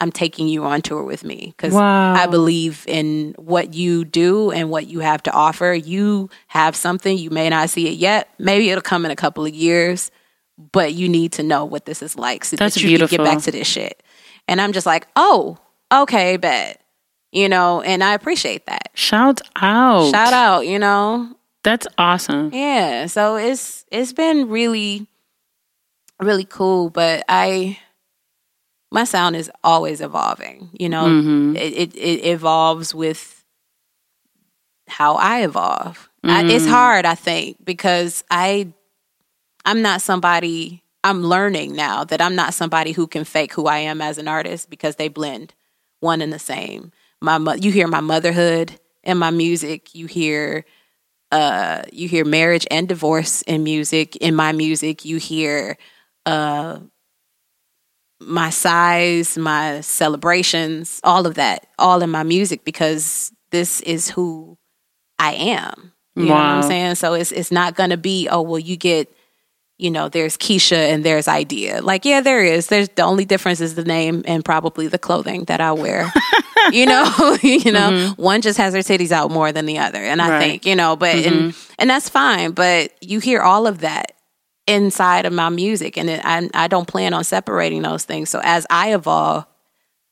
I'm 0.00 0.12
taking 0.12 0.48
you 0.48 0.64
on 0.64 0.82
tour 0.82 1.02
with 1.04 1.24
me 1.24 1.54
because 1.56 1.72
wow. 1.72 2.14
I 2.14 2.26
believe 2.26 2.84
in 2.86 3.34
what 3.38 3.74
you 3.74 4.04
do 4.04 4.50
and 4.50 4.70
what 4.70 4.86
you 4.86 5.00
have 5.00 5.22
to 5.24 5.32
offer. 5.32 5.72
You 5.72 6.28
have 6.48 6.76
something, 6.76 7.16
you 7.16 7.30
may 7.30 7.48
not 7.48 7.70
see 7.70 7.88
it 7.88 7.94
yet. 7.94 8.28
Maybe 8.38 8.70
it'll 8.70 8.82
come 8.82 9.04
in 9.04 9.10
a 9.10 9.16
couple 9.16 9.46
of 9.46 9.54
years, 9.54 10.10
but 10.72 10.94
you 10.94 11.08
need 11.08 11.32
to 11.32 11.42
know 11.42 11.64
what 11.64 11.86
this 11.86 12.02
is 12.02 12.16
like 12.16 12.44
so 12.44 12.56
That's 12.56 12.74
that 12.74 12.82
you 12.82 12.88
beautiful. 12.88 13.16
can 13.16 13.24
get 13.24 13.32
back 13.32 13.44
to 13.44 13.52
this 13.52 13.66
shit. 13.66 14.02
And 14.46 14.60
I'm 14.60 14.72
just 14.72 14.86
like, 14.86 15.06
oh, 15.16 15.58
okay, 15.92 16.36
bet 16.36 16.80
you 17.34 17.48
know, 17.48 17.82
and 17.82 18.02
I 18.02 18.14
appreciate 18.14 18.66
that. 18.66 18.90
Shout 18.94 19.42
out. 19.56 20.10
Shout 20.10 20.32
out, 20.32 20.66
you 20.66 20.78
know. 20.78 21.36
That's 21.64 21.86
awesome. 21.98 22.50
Yeah. 22.54 23.06
So 23.06 23.36
it's 23.36 23.84
it's 23.90 24.12
been 24.12 24.48
really 24.48 25.08
really 26.20 26.44
cool, 26.44 26.90
but 26.90 27.24
I 27.28 27.78
my 28.94 29.04
sound 29.04 29.36
is 29.36 29.50
always 29.62 30.00
evolving, 30.00 30.70
you 30.72 30.88
know. 30.88 31.04
Mm-hmm. 31.04 31.56
It, 31.56 31.72
it, 31.72 31.96
it 31.96 32.26
evolves 32.26 32.94
with 32.94 33.44
how 34.88 35.16
I 35.16 35.40
evolve. 35.42 36.08
Mm-hmm. 36.24 36.30
I, 36.30 36.52
it's 36.52 36.64
mm. 36.64 36.70
hard, 36.70 37.04
I 37.04 37.14
think, 37.16 37.62
because 37.64 38.24
I 38.30 38.72
I'm 39.64 39.82
not 39.82 40.00
somebody 40.00 40.82
I'm 41.02 41.22
learning 41.22 41.74
now 41.74 42.04
that 42.04 42.22
I'm 42.22 42.36
not 42.36 42.54
somebody 42.54 42.92
who 42.92 43.06
can 43.06 43.24
fake 43.24 43.52
who 43.52 43.66
I 43.66 43.78
am 43.78 44.00
as 44.00 44.16
an 44.16 44.28
artist 44.28 44.70
because 44.70 44.96
they 44.96 45.08
blend 45.08 45.54
one 46.00 46.22
and 46.22 46.32
the 46.32 46.38
same 46.38 46.92
my 47.20 47.54
you 47.54 47.72
hear 47.72 47.88
my 47.88 48.00
motherhood 48.00 48.78
in 49.02 49.18
my 49.18 49.30
music. 49.30 49.94
You 49.94 50.06
hear 50.06 50.64
uh 51.32 51.82
you 51.92 52.06
hear 52.06 52.24
marriage 52.24 52.66
and 52.70 52.88
divorce 52.88 53.42
in 53.42 53.64
music. 53.64 54.16
In 54.16 54.34
my 54.34 54.52
music, 54.52 55.04
you 55.04 55.16
hear 55.16 55.76
uh 56.26 56.78
my 58.20 58.50
size, 58.50 59.36
my 59.36 59.80
celebrations, 59.80 61.00
all 61.04 61.26
of 61.26 61.34
that, 61.34 61.66
all 61.78 62.02
in 62.02 62.10
my 62.10 62.22
music 62.22 62.64
because 62.64 63.32
this 63.50 63.80
is 63.82 64.10
who 64.10 64.56
I 65.18 65.32
am. 65.34 65.92
You 66.16 66.28
wow. 66.28 66.28
know 66.28 66.34
what 66.34 66.44
I'm 66.44 66.62
saying? 66.62 66.94
So 66.96 67.14
it's 67.14 67.32
it's 67.32 67.50
not 67.50 67.74
gonna 67.74 67.96
be, 67.96 68.28
oh 68.28 68.42
well 68.42 68.58
you 68.58 68.76
get 68.76 69.14
you 69.76 69.90
know, 69.90 70.08
there's 70.08 70.36
Keisha 70.36 70.76
and 70.76 71.04
there's 71.04 71.26
Idea. 71.26 71.82
Like, 71.82 72.04
yeah, 72.04 72.20
there 72.20 72.42
is. 72.42 72.68
There's 72.68 72.88
the 72.90 73.02
only 73.02 73.24
difference 73.24 73.60
is 73.60 73.74
the 73.74 73.84
name 73.84 74.22
and 74.26 74.44
probably 74.44 74.86
the 74.86 74.98
clothing 74.98 75.44
that 75.44 75.60
I 75.60 75.72
wear. 75.72 76.12
you 76.72 76.86
know, 76.86 77.04
you 77.42 77.72
know, 77.72 77.90
mm-hmm. 77.90 78.22
one 78.22 78.40
just 78.40 78.56
has 78.58 78.72
her 78.74 78.80
titties 78.80 79.10
out 79.10 79.30
more 79.30 79.50
than 79.50 79.66
the 79.66 79.78
other. 79.78 79.98
And 79.98 80.22
I 80.22 80.30
right. 80.30 80.38
think, 80.38 80.66
you 80.66 80.76
know, 80.76 80.94
but 80.94 81.16
mm-hmm. 81.16 81.46
and 81.46 81.54
and 81.78 81.90
that's 81.90 82.08
fine. 82.08 82.52
But 82.52 82.92
you 83.00 83.18
hear 83.18 83.40
all 83.40 83.66
of 83.66 83.80
that 83.80 84.12
inside 84.66 85.26
of 85.26 85.32
my 85.32 85.48
music, 85.48 85.96
and 85.96 86.10
it, 86.10 86.20
I 86.24 86.48
I 86.54 86.68
don't 86.68 86.88
plan 86.88 87.14
on 87.14 87.24
separating 87.24 87.82
those 87.82 88.04
things. 88.04 88.30
So 88.30 88.40
as 88.42 88.66
I 88.70 88.94
evolve, 88.94 89.46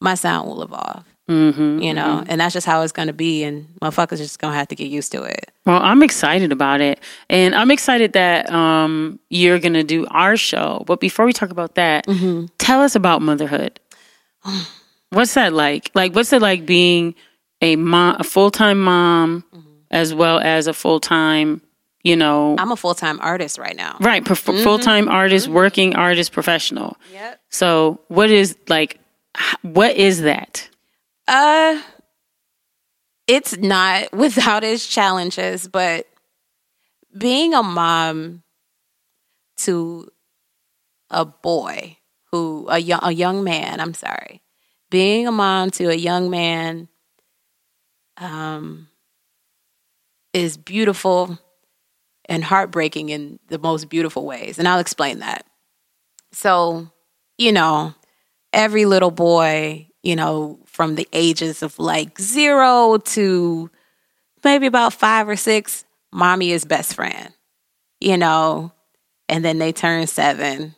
my 0.00 0.14
sound 0.14 0.48
will 0.48 0.62
evolve. 0.62 1.04
Mm-hmm, 1.30 1.78
you 1.78 1.94
know, 1.94 2.20
mm-hmm. 2.20 2.30
and 2.30 2.40
that's 2.40 2.52
just 2.52 2.66
how 2.66 2.82
it's 2.82 2.92
going 2.92 3.06
to 3.06 3.14
be. 3.14 3.44
And 3.44 3.68
motherfuckers 3.80 4.18
just 4.18 4.38
going 4.40 4.52
to 4.52 4.58
have 4.58 4.68
to 4.68 4.74
get 4.74 4.88
used 4.88 5.12
to 5.12 5.22
it. 5.22 5.52
Well, 5.64 5.80
I'm 5.80 6.02
excited 6.02 6.50
about 6.50 6.80
it. 6.80 7.00
And 7.30 7.54
I'm 7.54 7.70
excited 7.70 8.12
that 8.14 8.50
um, 8.50 9.20
you're 9.30 9.60
going 9.60 9.74
to 9.74 9.84
do 9.84 10.06
our 10.10 10.36
show. 10.36 10.82
But 10.86 11.00
before 11.00 11.24
we 11.24 11.32
talk 11.32 11.50
about 11.50 11.76
that, 11.76 12.06
mm-hmm. 12.06 12.46
tell 12.58 12.82
us 12.82 12.96
about 12.96 13.22
motherhood. 13.22 13.78
what's 15.10 15.34
that 15.34 15.52
like? 15.52 15.90
Like, 15.94 16.14
what's 16.14 16.32
it 16.32 16.42
like 16.42 16.66
being 16.66 17.14
a 17.60 17.76
mom, 17.76 18.16
a 18.18 18.24
full 18.24 18.50
time 18.50 18.82
mom, 18.82 19.44
mm-hmm. 19.54 19.70
as 19.92 20.12
well 20.12 20.40
as 20.40 20.66
a 20.66 20.74
full 20.74 20.98
time 20.98 21.62
you 22.02 22.16
know 22.16 22.56
i'm 22.58 22.72
a 22.72 22.76
full-time 22.76 23.18
artist 23.20 23.58
right 23.58 23.76
now. 23.76 23.96
Right 24.00 24.24
prof- 24.24 24.44
mm-hmm. 24.44 24.62
full-time 24.62 25.08
artist 25.08 25.46
mm-hmm. 25.46 25.54
working 25.54 25.96
artist 25.96 26.32
professional. 26.32 26.96
Yep. 27.12 27.40
So 27.50 28.00
what 28.08 28.30
is 28.30 28.56
like 28.68 28.98
what 29.62 29.96
is 29.96 30.22
that? 30.22 30.68
Uh 31.28 31.80
it's 33.26 33.56
not 33.56 34.12
without 34.16 34.64
its 34.64 34.86
challenges 34.86 35.68
but 35.68 36.06
being 37.16 37.54
a 37.54 37.62
mom 37.62 38.42
to 39.58 40.10
a 41.10 41.24
boy 41.24 41.98
who 42.30 42.66
a 42.68 42.78
young 42.78 43.00
a 43.02 43.12
young 43.12 43.44
man 43.44 43.80
i'm 43.80 43.94
sorry. 43.94 44.42
Being 44.90 45.26
a 45.26 45.32
mom 45.32 45.70
to 45.72 45.88
a 45.88 45.94
young 45.94 46.30
man 46.30 46.88
um 48.18 48.88
is 50.32 50.56
beautiful 50.56 51.38
and 52.28 52.44
heartbreaking 52.44 53.08
in 53.08 53.38
the 53.48 53.58
most 53.58 53.88
beautiful 53.88 54.24
ways. 54.24 54.58
And 54.58 54.68
I'll 54.68 54.78
explain 54.78 55.20
that. 55.20 55.44
So, 56.32 56.88
you 57.38 57.52
know, 57.52 57.94
every 58.52 58.84
little 58.84 59.10
boy, 59.10 59.88
you 60.02 60.16
know, 60.16 60.58
from 60.66 60.94
the 60.94 61.08
ages 61.12 61.62
of 61.62 61.78
like 61.78 62.18
zero 62.18 62.98
to 62.98 63.70
maybe 64.44 64.66
about 64.66 64.92
five 64.92 65.28
or 65.28 65.36
six, 65.36 65.84
mommy 66.12 66.52
is 66.52 66.64
best 66.64 66.94
friend, 66.94 67.32
you 68.00 68.16
know, 68.16 68.72
and 69.28 69.44
then 69.44 69.58
they 69.58 69.72
turn 69.72 70.06
seven 70.06 70.74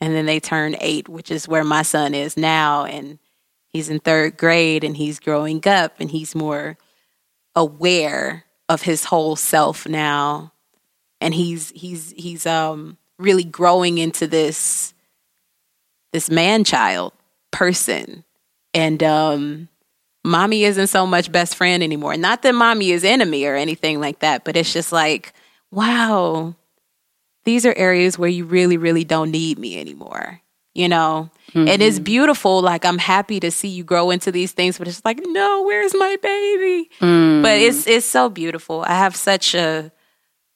and 0.00 0.14
then 0.14 0.26
they 0.26 0.40
turn 0.40 0.76
eight, 0.80 1.08
which 1.08 1.30
is 1.30 1.48
where 1.48 1.64
my 1.64 1.82
son 1.82 2.14
is 2.14 2.36
now. 2.36 2.84
And 2.84 3.18
he's 3.68 3.88
in 3.88 3.98
third 3.98 4.36
grade 4.36 4.84
and 4.84 4.96
he's 4.96 5.18
growing 5.18 5.66
up 5.66 5.94
and 6.00 6.10
he's 6.10 6.34
more 6.34 6.76
aware 7.54 8.44
of 8.68 8.82
his 8.82 9.04
whole 9.04 9.36
self 9.36 9.86
now 9.88 10.52
and 11.20 11.34
he's 11.34 11.70
he's 11.70 12.12
he's 12.16 12.46
um 12.46 12.96
really 13.18 13.44
growing 13.44 13.98
into 13.98 14.26
this 14.26 14.94
this 16.12 16.30
man 16.30 16.64
child 16.64 17.12
person. 17.50 18.24
And 18.74 19.02
um 19.02 19.68
mommy 20.24 20.64
isn't 20.64 20.88
so 20.88 21.06
much 21.06 21.30
best 21.32 21.54
friend 21.56 21.82
anymore. 21.82 22.16
Not 22.16 22.42
that 22.42 22.54
mommy 22.54 22.90
is 22.90 23.04
enemy 23.04 23.44
or 23.46 23.54
anything 23.54 24.00
like 24.00 24.20
that 24.20 24.44
but 24.44 24.56
it's 24.56 24.72
just 24.72 24.92
like 24.92 25.32
wow 25.70 26.54
these 27.44 27.64
are 27.64 27.74
areas 27.76 28.18
where 28.18 28.28
you 28.28 28.44
really 28.44 28.76
really 28.76 29.04
don't 29.04 29.30
need 29.30 29.58
me 29.58 29.80
anymore 29.80 30.40
you 30.74 30.88
know? 30.88 31.30
Mm-hmm. 31.48 31.68
and 31.68 31.82
it's 31.82 31.98
beautiful 31.98 32.60
like 32.60 32.84
i'm 32.84 32.98
happy 32.98 33.40
to 33.40 33.50
see 33.50 33.68
you 33.68 33.82
grow 33.82 34.10
into 34.10 34.30
these 34.30 34.52
things 34.52 34.78
but 34.78 34.88
it's 34.88 35.02
like 35.04 35.20
no 35.22 35.62
where's 35.62 35.94
my 35.94 36.16
baby? 36.22 36.90
Mm. 37.00 37.42
but 37.42 37.58
it's 37.58 37.86
it's 37.86 38.04
so 38.04 38.28
beautiful. 38.28 38.82
I 38.82 38.94
have 38.94 39.16
such 39.16 39.54
a 39.54 39.90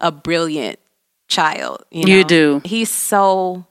a 0.00 0.10
brilliant 0.12 0.78
child. 1.28 1.84
You, 1.90 2.04
know? 2.04 2.12
you 2.12 2.24
do. 2.24 2.62
He's 2.64 2.90
so 2.90 3.66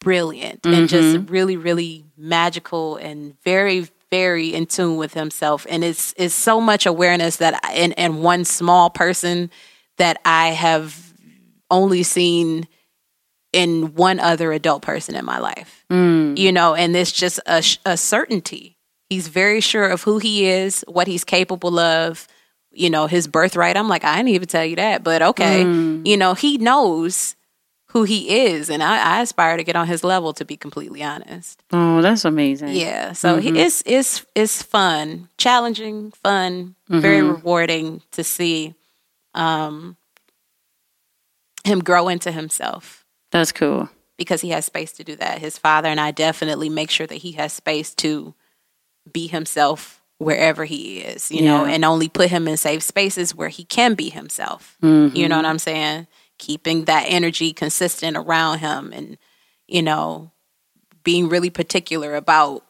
brilliant 0.00 0.62
mm-hmm. 0.62 0.74
and 0.74 0.88
just 0.88 1.16
mm-hmm. 1.16 1.32
really, 1.32 1.56
really 1.56 2.04
magical 2.16 2.96
and 2.96 3.36
very, 3.42 3.88
very 4.10 4.54
in 4.54 4.66
tune 4.66 4.96
with 4.96 5.14
himself. 5.14 5.66
And 5.68 5.82
it's 5.82 6.14
it's 6.16 6.34
so 6.34 6.60
much 6.60 6.86
awareness 6.86 7.36
that 7.36 7.58
I, 7.64 7.74
in 7.74 7.92
in 7.92 8.22
one 8.22 8.44
small 8.44 8.90
person 8.90 9.50
that 9.96 10.20
I 10.24 10.48
have 10.48 11.14
only 11.70 12.02
seen 12.02 12.68
in 13.52 13.94
one 13.94 14.18
other 14.18 14.52
adult 14.52 14.82
person 14.82 15.14
in 15.14 15.24
my 15.24 15.38
life. 15.38 15.84
Mm. 15.90 16.36
You 16.36 16.52
know, 16.52 16.74
and 16.74 16.94
it's 16.96 17.12
just 17.12 17.40
a, 17.46 17.64
a 17.86 17.96
certainty. 17.96 18.78
He's 19.08 19.28
very 19.28 19.60
sure 19.60 19.88
of 19.88 20.02
who 20.02 20.18
he 20.18 20.46
is, 20.46 20.84
what 20.88 21.06
he's 21.06 21.24
capable 21.24 21.78
of, 21.78 22.26
you 22.74 22.90
know, 22.90 23.06
his 23.06 23.26
birthright. 23.26 23.76
I'm 23.76 23.88
like, 23.88 24.04
I 24.04 24.16
didn't 24.16 24.30
even 24.30 24.48
tell 24.48 24.64
you 24.64 24.76
that, 24.76 25.02
but 25.04 25.22
okay. 25.22 25.64
Mm. 25.64 26.06
You 26.06 26.16
know, 26.16 26.34
he 26.34 26.58
knows 26.58 27.36
who 27.88 28.02
he 28.02 28.46
is, 28.46 28.70
and 28.70 28.82
I, 28.82 29.18
I, 29.18 29.22
aspire 29.22 29.56
to 29.56 29.62
get 29.62 29.76
on 29.76 29.86
his 29.86 30.02
level. 30.02 30.32
To 30.32 30.44
be 30.44 30.56
completely 30.56 31.02
honest. 31.02 31.62
Oh, 31.72 32.02
that's 32.02 32.24
amazing. 32.24 32.70
Yeah. 32.70 33.12
So 33.12 33.38
mm-hmm. 33.38 33.56
it's 33.56 33.82
it's 33.86 34.26
it's 34.34 34.62
fun, 34.62 35.28
challenging, 35.38 36.10
fun, 36.10 36.74
mm-hmm. 36.90 37.00
very 37.00 37.22
rewarding 37.22 38.02
to 38.12 38.24
see 38.24 38.74
um, 39.34 39.96
him 41.64 41.80
grow 41.80 42.08
into 42.08 42.32
himself. 42.32 43.04
That's 43.30 43.52
cool 43.52 43.88
because 44.16 44.40
he 44.40 44.50
has 44.50 44.66
space 44.66 44.92
to 44.92 45.04
do 45.04 45.16
that. 45.16 45.38
His 45.38 45.58
father 45.58 45.88
and 45.88 46.00
I 46.00 46.10
definitely 46.10 46.68
make 46.68 46.90
sure 46.90 47.06
that 47.06 47.16
he 47.16 47.32
has 47.32 47.52
space 47.52 47.94
to 47.96 48.34
be 49.10 49.26
himself 49.26 50.02
wherever 50.18 50.64
he 50.64 50.98
is, 50.98 51.30
you 51.30 51.42
yeah. 51.42 51.58
know, 51.58 51.64
and 51.64 51.84
only 51.84 52.08
put 52.08 52.30
him 52.30 52.46
in 52.48 52.56
safe 52.56 52.82
spaces 52.82 53.34
where 53.34 53.48
he 53.48 53.64
can 53.64 53.94
be 53.94 54.10
himself. 54.10 54.76
Mm-hmm. 54.82 55.16
You 55.16 55.28
know 55.28 55.36
what 55.36 55.46
I'm 55.46 55.58
saying? 55.58 56.06
Keeping 56.38 56.84
that 56.84 57.04
energy 57.08 57.52
consistent 57.52 58.16
around 58.16 58.58
him 58.58 58.92
and, 58.92 59.18
you 59.66 59.82
know, 59.82 60.30
being 61.02 61.28
really 61.28 61.50
particular 61.50 62.14
about 62.14 62.64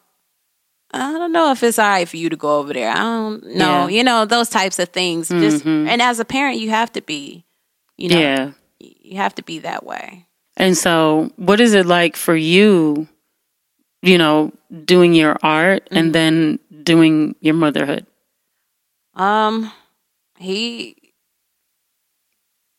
I 0.91 1.11
don't 1.11 1.33
know 1.33 1.51
if 1.51 1.61
it's 1.61 1.77
all 1.77 1.89
right 1.89 2.07
for 2.07 2.15
you 2.15 2.29
to 2.29 2.37
go 2.37 2.59
over 2.59 2.71
there. 2.71 2.89
I 2.89 2.95
don't 2.95 3.43
know. 3.55 3.87
Yeah. 3.87 3.97
You 3.97 4.03
know, 4.03 4.23
those 4.25 4.49
types 4.49 4.79
of 4.79 4.89
things. 4.89 5.29
Mm-hmm. 5.29 5.41
Just 5.41 5.65
and 5.65 6.01
as 6.01 6.19
a 6.19 6.25
parent 6.25 6.59
you 6.59 6.69
have 6.69 6.91
to 6.93 7.01
be, 7.01 7.45
you 7.97 8.09
know, 8.09 8.19
yeah. 8.19 8.51
you 8.79 9.17
have 9.17 9.35
to 9.35 9.43
be 9.43 9.59
that 9.59 9.85
way. 9.85 10.25
And 10.57 10.77
so 10.77 11.31
what 11.35 11.59
is 11.59 11.73
it 11.73 11.85
like 11.85 12.15
for 12.15 12.35
you, 12.35 13.09
you 14.05 14.17
know, 14.17 14.53
doing 14.85 15.13
your 15.13 15.37
art 15.41 15.85
mm-hmm. 15.85 15.97
and 15.97 16.15
then 16.15 16.59
doing 16.83 17.35
your 17.41 17.55
motherhood? 17.55 18.05
Um, 19.15 19.71
he 20.37 20.95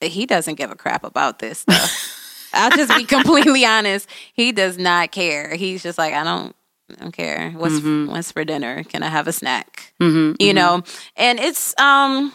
he 0.01 0.27
doesn't 0.27 0.55
give 0.55 0.71
a 0.71 0.77
crap 0.77 1.05
about 1.05 1.39
this 1.39 1.61
stuff. 1.61 2.51
I'll 2.53 2.71
just 2.71 2.97
be 2.97 3.05
completely 3.05 3.65
honest. 3.65 4.09
He 4.33 4.53
does 4.53 4.79
not 4.79 5.11
care. 5.11 5.55
He's 5.55 5.83
just 5.83 5.99
like, 5.99 6.15
I 6.15 6.25
don't, 6.25 6.55
I 6.91 7.03
don't 7.03 7.13
care. 7.13 7.51
What's 7.51 7.77
mm-hmm. 7.77 8.11
what's 8.11 8.33
for 8.33 8.45
dinner? 8.45 8.85
Can 8.85 9.03
I 9.03 9.09
have 9.09 9.27
a 9.27 9.33
snack? 9.33 9.93
Mm-hmm, 10.01 10.41
you 10.43 10.49
mm-hmm. 10.49 10.55
know, 10.55 10.83
and 11.17 11.39
it's 11.41 11.79
um, 11.81 12.33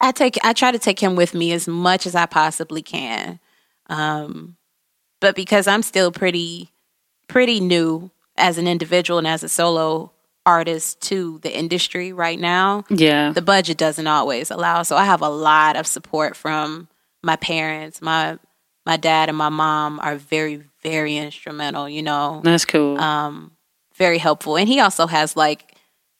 I 0.00 0.12
take 0.12 0.38
I 0.44 0.52
try 0.52 0.70
to 0.70 0.78
take 0.78 1.00
him 1.00 1.16
with 1.16 1.34
me 1.34 1.52
as 1.52 1.66
much 1.66 2.06
as 2.06 2.14
I 2.14 2.26
possibly 2.26 2.82
can. 2.82 3.40
Um, 3.88 4.56
but 5.20 5.34
because 5.34 5.66
I'm 5.66 5.82
still 5.82 6.12
pretty 6.12 6.70
pretty 7.28 7.60
new 7.60 8.10
as 8.36 8.58
an 8.58 8.66
individual 8.68 9.18
and 9.18 9.26
as 9.26 9.42
a 9.42 9.48
solo 9.48 10.12
artist 10.44 11.00
to 11.02 11.38
the 11.42 11.56
industry 11.56 12.12
right 12.12 12.38
now. 12.38 12.84
Yeah. 12.88 13.32
The 13.32 13.42
budget 13.42 13.76
doesn't 13.76 14.06
always 14.06 14.50
allow. 14.50 14.82
So 14.82 14.96
I 14.96 15.04
have 15.04 15.20
a 15.20 15.28
lot 15.28 15.76
of 15.76 15.86
support 15.86 16.36
from 16.36 16.88
my 17.22 17.36
parents. 17.36 18.00
My 18.00 18.38
my 18.86 18.96
dad 18.96 19.28
and 19.28 19.36
my 19.36 19.48
mom 19.48 19.98
are 19.98 20.14
very, 20.14 20.62
very 20.80 21.16
instrumental, 21.16 21.88
you 21.88 22.02
know. 22.02 22.40
That's 22.44 22.64
cool. 22.64 22.96
Um, 22.98 23.50
very 23.96 24.18
helpful. 24.18 24.56
And 24.56 24.68
he 24.68 24.78
also 24.78 25.08
has 25.08 25.36
like 25.36 25.74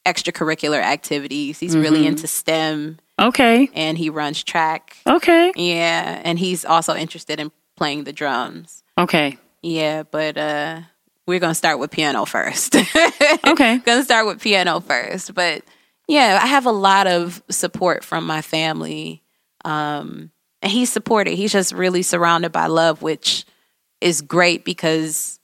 extracurricular 0.05 0.83
activities. 0.83 1.61
He's 1.61 1.75
mm-hmm. 1.75 1.83
really 1.83 2.07
into 2.07 2.27
STEM. 2.27 2.99
Okay. 3.21 3.69
And 3.73 3.97
he 3.97 4.11
runs 4.11 4.43
track. 4.43 4.97
Okay. 5.07 5.53
Yeah. 5.55 6.21
And 6.25 6.41
he's 6.41 6.65
also 6.65 6.97
interested 6.97 7.39
in 7.39 7.53
playing 7.77 8.03
the 8.03 8.13
drums. 8.13 8.83
Okay. 8.99 9.39
Yeah, 9.63 10.03
but 10.03 10.37
uh 10.37 10.81
we're 11.27 11.41
gonna 11.41 11.55
start 11.55 11.79
with 11.79 11.91
piano 11.91 12.25
first. 12.25 12.77
okay. 13.47 13.79
gonna 13.79 14.05
start 14.05 14.27
with 14.27 14.41
piano 14.41 14.81
first. 14.81 15.35
But 15.35 15.63
yeah, 16.09 16.39
I 16.43 16.47
have 16.47 16.67
a 16.67 16.73
lot 16.73 17.07
of 17.07 17.43
support 17.51 18.05
from 18.05 18.27
my 18.27 18.43
family. 18.43 19.23
Um, 19.65 20.31
and 20.63 20.73
he's 20.73 20.93
supported. 20.93 21.35
He's 21.35 21.53
just 21.53 21.73
really 21.73 22.03
surrounded 22.03 22.53
by 22.53 22.67
love, 22.67 23.03
which 23.03 23.45
is 24.01 24.23
great 24.23 24.65
because 24.65 25.41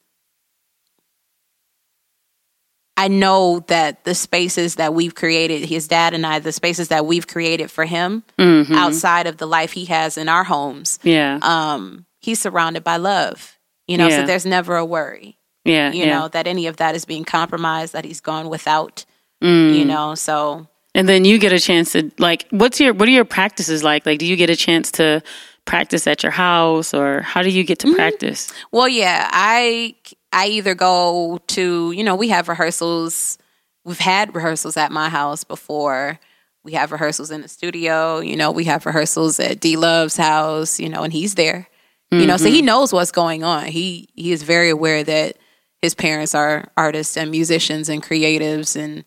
I 2.96 3.08
know 3.08 3.64
that 3.68 4.04
the 4.04 4.14
spaces 4.14 4.76
that 4.76 4.94
we've 4.94 5.14
created, 5.14 5.64
his 5.64 5.88
dad 5.88 6.14
and 6.14 6.26
I, 6.26 6.38
the 6.38 6.52
spaces 6.52 6.88
that 6.88 7.06
we've 7.06 7.26
created 7.26 7.70
for 7.70 7.84
him 7.84 8.22
mm-hmm. 8.38 8.74
outside 8.74 9.26
of 9.26 9.38
the 9.38 9.46
life 9.46 9.72
he 9.72 9.86
has 9.86 10.16
in 10.18 10.28
our 10.28 10.44
homes. 10.44 10.98
Yeah. 11.02 11.38
Um, 11.42 12.06
he's 12.20 12.40
surrounded 12.40 12.84
by 12.84 12.98
love. 12.98 13.58
You 13.88 13.98
know, 13.98 14.06
yeah. 14.08 14.20
so 14.20 14.26
there's 14.26 14.46
never 14.46 14.76
a 14.76 14.84
worry. 14.84 15.38
Yeah. 15.64 15.92
You 15.92 16.04
yeah. 16.04 16.18
know, 16.18 16.28
that 16.28 16.46
any 16.46 16.66
of 16.66 16.76
that 16.78 16.94
is 16.94 17.04
being 17.04 17.24
compromised, 17.24 17.92
that 17.92 18.04
he's 18.04 18.20
gone 18.20 18.48
without, 18.48 19.04
mm. 19.42 19.76
you 19.76 19.84
know, 19.84 20.14
so. 20.14 20.66
And 20.94 21.08
then 21.08 21.24
you 21.24 21.38
get 21.38 21.52
a 21.52 21.60
chance 21.60 21.92
to, 21.92 22.10
like, 22.18 22.46
what's 22.50 22.80
your, 22.80 22.92
what 22.92 23.08
are 23.08 23.12
your 23.12 23.24
practices 23.24 23.82
like? 23.82 24.04
Like, 24.04 24.18
do 24.18 24.26
you 24.26 24.36
get 24.36 24.50
a 24.50 24.56
chance 24.56 24.90
to 24.92 25.22
practice 25.64 26.06
at 26.06 26.22
your 26.22 26.32
house 26.32 26.92
or 26.92 27.22
how 27.22 27.42
do 27.42 27.50
you 27.50 27.64
get 27.64 27.78
to 27.80 27.86
mm-hmm. 27.86 27.96
practice? 27.96 28.52
Well, 28.72 28.88
yeah, 28.88 29.28
I, 29.32 29.94
I 30.32 30.48
either 30.48 30.74
go 30.74 31.38
to, 31.48 31.92
you 31.92 32.04
know, 32.04 32.16
we 32.16 32.28
have 32.28 32.48
rehearsals 32.48 33.38
we've 33.84 33.98
had 33.98 34.34
rehearsals 34.34 34.76
at 34.76 34.92
my 34.92 35.08
house 35.08 35.44
before. 35.44 36.18
We 36.64 36.72
have 36.72 36.92
rehearsals 36.92 37.30
in 37.30 37.42
the 37.42 37.48
studio. 37.48 38.20
You 38.20 38.36
know, 38.36 38.50
we 38.50 38.64
have 38.64 38.86
rehearsals 38.86 39.40
at 39.40 39.60
D 39.60 39.76
Love's 39.76 40.16
house. 40.16 40.78
You 40.78 40.88
know, 40.88 41.02
and 41.02 41.12
he's 41.12 41.34
there. 41.34 41.68
You 42.10 42.26
know, 42.26 42.36
so 42.36 42.50
he 42.50 42.60
knows 42.60 42.92
what's 42.92 43.10
going 43.10 43.42
on. 43.42 43.64
He 43.68 44.10
he 44.14 44.32
is 44.32 44.42
very 44.42 44.68
aware 44.68 45.02
that 45.02 45.38
his 45.82 45.94
parents 45.94 46.34
are 46.34 46.68
artists 46.76 47.16
and 47.16 47.30
musicians 47.30 47.88
and 47.88 48.02
creatives, 48.02 48.76
and 48.76 49.04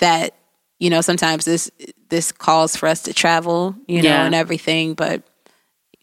that 0.00 0.34
you 0.78 0.90
know 0.90 1.00
sometimes 1.00 1.44
this 1.44 1.70
this 2.10 2.32
calls 2.32 2.76
for 2.76 2.88
us 2.88 3.02
to 3.04 3.14
travel. 3.14 3.74
You 3.88 4.02
know, 4.02 4.08
Yeah. 4.10 4.26
and 4.26 4.34
everything, 4.34 4.94
but 4.94 5.22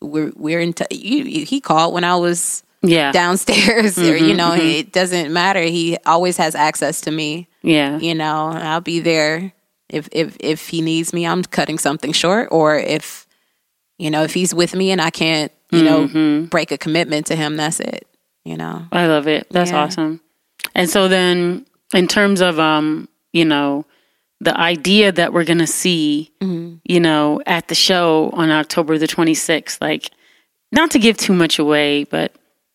we're 0.02 0.32
we're 0.36 0.62
in. 0.62 0.74
T- 0.74 0.96
you, 0.96 1.46
he 1.46 1.60
called 1.62 1.94
when 1.94 2.04
I 2.06 2.16
was 2.16 2.64
Yeah. 2.82 3.12
downstairs 3.12 3.98
or 4.00 4.16
you 4.16 4.30
mm-hmm, 4.30 4.38
know 4.38 4.50
mm-hmm. 4.52 4.62
it 4.80 4.94
doesn't 4.94 5.34
matter 5.34 5.62
he 5.62 5.98
always 6.06 6.38
has 6.38 6.56
access 6.56 7.02
to 7.02 7.12
me 7.12 7.50
Yeah. 7.62 8.00
you 8.00 8.16
know 8.16 8.48
i'll 8.56 8.80
be 8.80 9.02
there 9.02 9.52
if 9.90 10.08
if 10.14 10.38
if 10.40 10.70
he 10.70 10.80
needs 10.82 11.12
me 11.12 11.28
i'm 11.28 11.44
cutting 11.44 11.78
something 11.78 12.14
short 12.14 12.48
or 12.52 12.78
if 12.78 13.28
you 13.98 14.10
know 14.10 14.24
if 14.24 14.34
he's 14.34 14.54
with 14.54 14.74
me 14.76 14.92
and 14.92 15.02
i 15.02 15.10
can't 15.10 15.52
you 15.72 15.84
know 15.84 16.08
mm-hmm. 16.08 16.46
break 16.46 16.72
a 16.72 16.78
commitment 16.78 17.26
to 17.26 17.36
him 17.36 17.58
that's 17.58 17.82
it 17.82 18.08
you 18.45 18.58
know 18.58 18.86
I 18.91 19.08
love 19.08 19.28
it. 19.28 19.47
That's 19.52 19.71
Yeah. 19.71 19.84
awesome. 19.84 20.21
And 20.75 20.89
so 20.89 21.08
then 21.08 21.65
in 21.93 22.08
terms 22.08 22.41
of 22.41 22.60
um, 22.60 23.08
you 23.34 23.45
know, 23.45 23.86
the 24.41 24.58
idea 24.58 25.12
that 25.12 25.34
we're 25.34 25.43
gonna 25.45 25.67
see, 25.67 26.32
Mm-hmm. 26.41 26.75
you 26.86 26.99
know, 26.99 27.41
at 27.45 27.67
the 27.67 27.75
show 27.75 28.30
on 28.34 28.49
October 28.52 28.97
the 28.97 29.08
twenty 29.08 29.34
sixth, 29.34 29.82
like 29.82 30.10
not 30.71 30.91
to 30.91 30.99
give 30.99 31.17
too 31.17 31.34
much 31.34 31.60
away, 31.60 32.04
but 32.06 32.32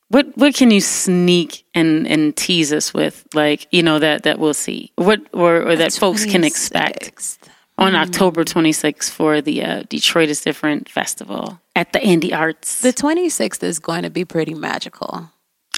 what 0.09 0.27
what 0.37 0.55
can 0.55 0.71
you 0.71 0.81
sneak 0.81 1.65
and 1.75 2.07
and 2.07 2.37
tease 2.37 2.73
us 2.73 2.93
with, 2.95 3.27
like 3.35 3.67
you 3.71 3.83
know 3.83 3.99
that 3.99 4.23
that 4.25 4.39
we'll 4.39 4.55
see, 4.55 4.93
what 4.97 5.21
or 5.33 5.63
or 5.63 5.77
that 5.77 5.93
folks 5.93 6.25
can 6.25 6.45
expect 6.45 7.15
26th. 7.17 7.39
on 7.79 7.95
October 7.95 8.45
twenty 8.45 8.73
sixth 8.73 9.13
for 9.13 9.41
the 9.41 9.63
uh, 9.65 9.83
Detroit 9.89 10.29
is 10.29 10.41
Different 10.43 10.89
festival 10.89 11.61
at 11.75 11.93
the 11.93 12.03
Andy 12.03 12.33
Arts. 12.33 12.81
the 12.83 12.93
26th 12.93 13.63
is 13.65 13.79
going 13.81 14.03
to 14.03 14.11
be 14.11 14.25
pretty 14.25 14.55
magical 14.55 15.31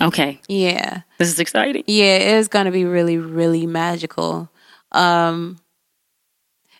okay, 0.02 0.40
yeah 0.48 1.02
this 1.18 1.28
is 1.28 1.38
exciting. 1.40 1.82
Yeah, 1.86 2.16
it 2.16 2.34
is 2.38 2.48
going 2.48 2.66
to 2.66 2.70
be 2.70 2.84
really, 2.84 3.16
really 3.16 3.66
magical. 3.66 4.50
Um, 4.92 5.58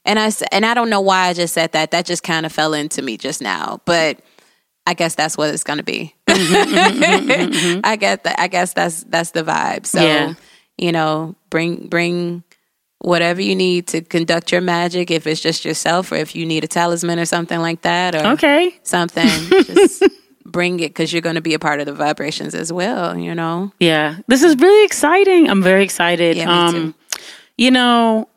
and 0.05 0.19
I 0.19 0.31
and 0.53 0.65
I 0.67 0.75
don't 0.75 0.91
know 0.91 1.01
why 1.01 1.29
I 1.29 1.33
just 1.33 1.55
said 1.55 1.73
that. 1.73 1.91
That 1.93 2.05
just 2.07 2.23
kind 2.23 2.45
of 2.47 2.53
fell 2.53 2.75
into 2.75 3.01
me 3.03 3.17
just 3.17 3.41
now, 3.41 3.81
but 3.87 4.21
I 4.87 4.95
guess 4.95 5.15
that's 5.15 5.37
what 5.37 5.53
it's 5.53 5.65
going 5.65 5.79
to 5.79 5.83
be. 5.83 6.15
I 6.29 7.97
get 7.99 8.25
that. 8.25 8.37
I 8.39 8.47
guess 8.49 8.73
that's 8.75 9.05
that's 9.05 9.31
the 9.33 9.43
vibe. 9.43 9.87
So 9.87 10.01
Yeah. 10.03 10.35
you 10.79 10.93
know, 10.93 11.35
bring 11.51 11.89
bring 11.89 12.45
whatever 12.99 13.41
you 13.41 13.55
need 13.57 13.89
to 13.89 14.01
conduct 14.03 14.53
your 14.53 14.61
magic. 14.61 15.11
If 15.11 15.27
it's 15.27 15.41
just 15.41 15.65
yourself, 15.65 16.13
or 16.13 16.17
if 16.17 16.37
you 16.37 16.47
need 16.47 16.63
a 16.65 16.69
talisman 16.69 17.19
or 17.19 17.25
something 17.25 17.59
like 17.61 17.83
that, 17.83 18.15
or 18.15 18.27
Okay. 18.35 18.79
something, 18.83 19.49
just 19.65 20.03
bring 20.51 20.81
it 20.81 20.91
because 20.91 21.13
you're 21.13 21.23
going 21.23 21.37
to 21.37 21.41
be 21.41 21.55
a 21.55 21.59
part 21.59 21.81
of 21.81 21.87
the 21.87 21.93
vibrations 21.93 22.55
as 22.55 22.73
well. 22.73 23.17
You 23.19 23.35
know. 23.35 23.73
Yeah, 23.79 24.19
this 24.27 24.43
is 24.43 24.57
really 24.57 24.85
exciting. 24.85 25.49
I'm 25.49 25.63
very 25.63 25.83
excited. 25.83 26.37
Yeah, 26.37 26.71
me 26.71 26.73
too. 26.73 26.95
You 27.59 27.71
know, 27.71 28.29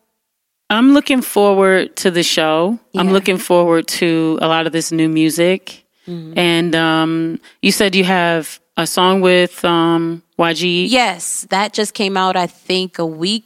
I'm 0.70 0.94
looking 0.94 1.22
forward 1.22 1.96
to 1.98 2.12
the 2.12 2.24
show. 2.24 2.80
I'm 2.96 3.12
looking 3.12 3.38
forward 3.38 3.88
to 3.88 4.38
a 4.42 4.48
lot 4.48 4.68
of 4.68 4.74
this 4.74 4.92
new 4.92 5.10
music. 5.10 5.86
Mm-hmm. 6.08 6.38
And 6.38 6.76
um, 6.76 7.40
you 7.62 7.72
said 7.72 7.96
you 7.96 8.04
have 8.04 8.60
a 8.78 8.88
song 8.88 9.22
with 9.22 9.64
um, 9.66 10.24
YG. 10.38 10.90
Yes, 10.90 11.46
that 11.50 11.74
just 11.74 11.94
came 11.94 12.18
out. 12.18 12.36
I 12.36 12.48
think 12.48 12.98
a 12.98 13.06
week 13.06 13.46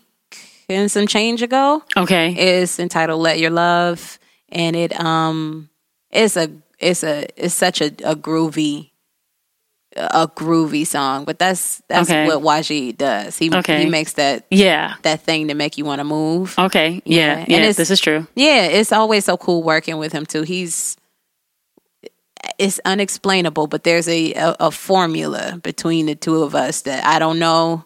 and 0.70 0.92
some 0.92 1.08
change 1.08 1.42
ago. 1.42 1.84
Okay. 1.96 2.34
It's 2.34 2.80
entitled 2.80 3.22
"Let 3.22 3.40
Your 3.40 3.52
Love," 3.52 4.20
and 4.50 4.76
it 4.76 4.98
um 5.00 5.70
it's 6.12 6.38
a 6.38 6.50
it's 6.90 7.04
a 7.04 7.26
it's 7.36 7.54
such 7.54 7.82
a, 7.82 7.88
a 8.04 8.16
groovy 8.16 8.92
a 9.96 10.28
groovy 10.28 10.88
song. 10.88 11.24
But 11.26 11.38
that's 11.40 11.82
that's 11.88 12.10
Okay. 12.10 12.26
what 12.26 12.42
YG 12.42 12.98
does. 12.98 13.38
He 13.38 13.54
Okay. 13.54 13.84
he 13.84 13.90
makes 13.90 14.14
that 14.14 14.46
yeah. 14.50 14.96
that 15.04 15.22
thing 15.22 15.48
to 15.50 15.54
make 15.54 15.78
you 15.78 15.86
want 15.86 16.00
to 16.00 16.04
move. 16.04 16.58
Okay. 16.58 17.02
Yeah. 17.06 17.40
Yeah, 17.40 17.46
Yeah. 17.48 17.58
and 17.58 17.76
this 17.76 17.90
is 17.92 18.00
true. 18.00 18.26
Yeah, 18.36 18.64
it's 18.66 18.92
always 18.92 19.26
so 19.26 19.38
cool 19.38 19.62
working 19.64 19.98
with 19.98 20.12
him 20.12 20.26
too. 20.26 20.42
He's 20.44 20.98
it's 22.60 22.80
unexplainable, 22.86 23.68
but 23.68 23.84
there's 23.84 24.08
a, 24.08 24.34
a 24.34 24.56
a 24.60 24.72
formula 24.72 25.60
between 25.64 26.08
the 26.08 26.16
two 26.16 26.44
of 26.44 26.56
us 26.56 26.82
that 26.82 27.06
I 27.06 27.20
don't 27.20 27.40
know. 27.40 27.86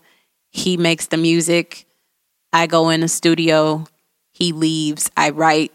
He 0.51 0.77
makes 0.77 1.07
the 1.07 1.17
music. 1.17 1.85
I 2.53 2.65
go 2.67 2.89
in 2.89 3.01
the 3.01 3.07
studio. 3.07 3.85
He 4.31 4.53
leaves. 4.53 5.11
I 5.17 5.29
write. 5.31 5.71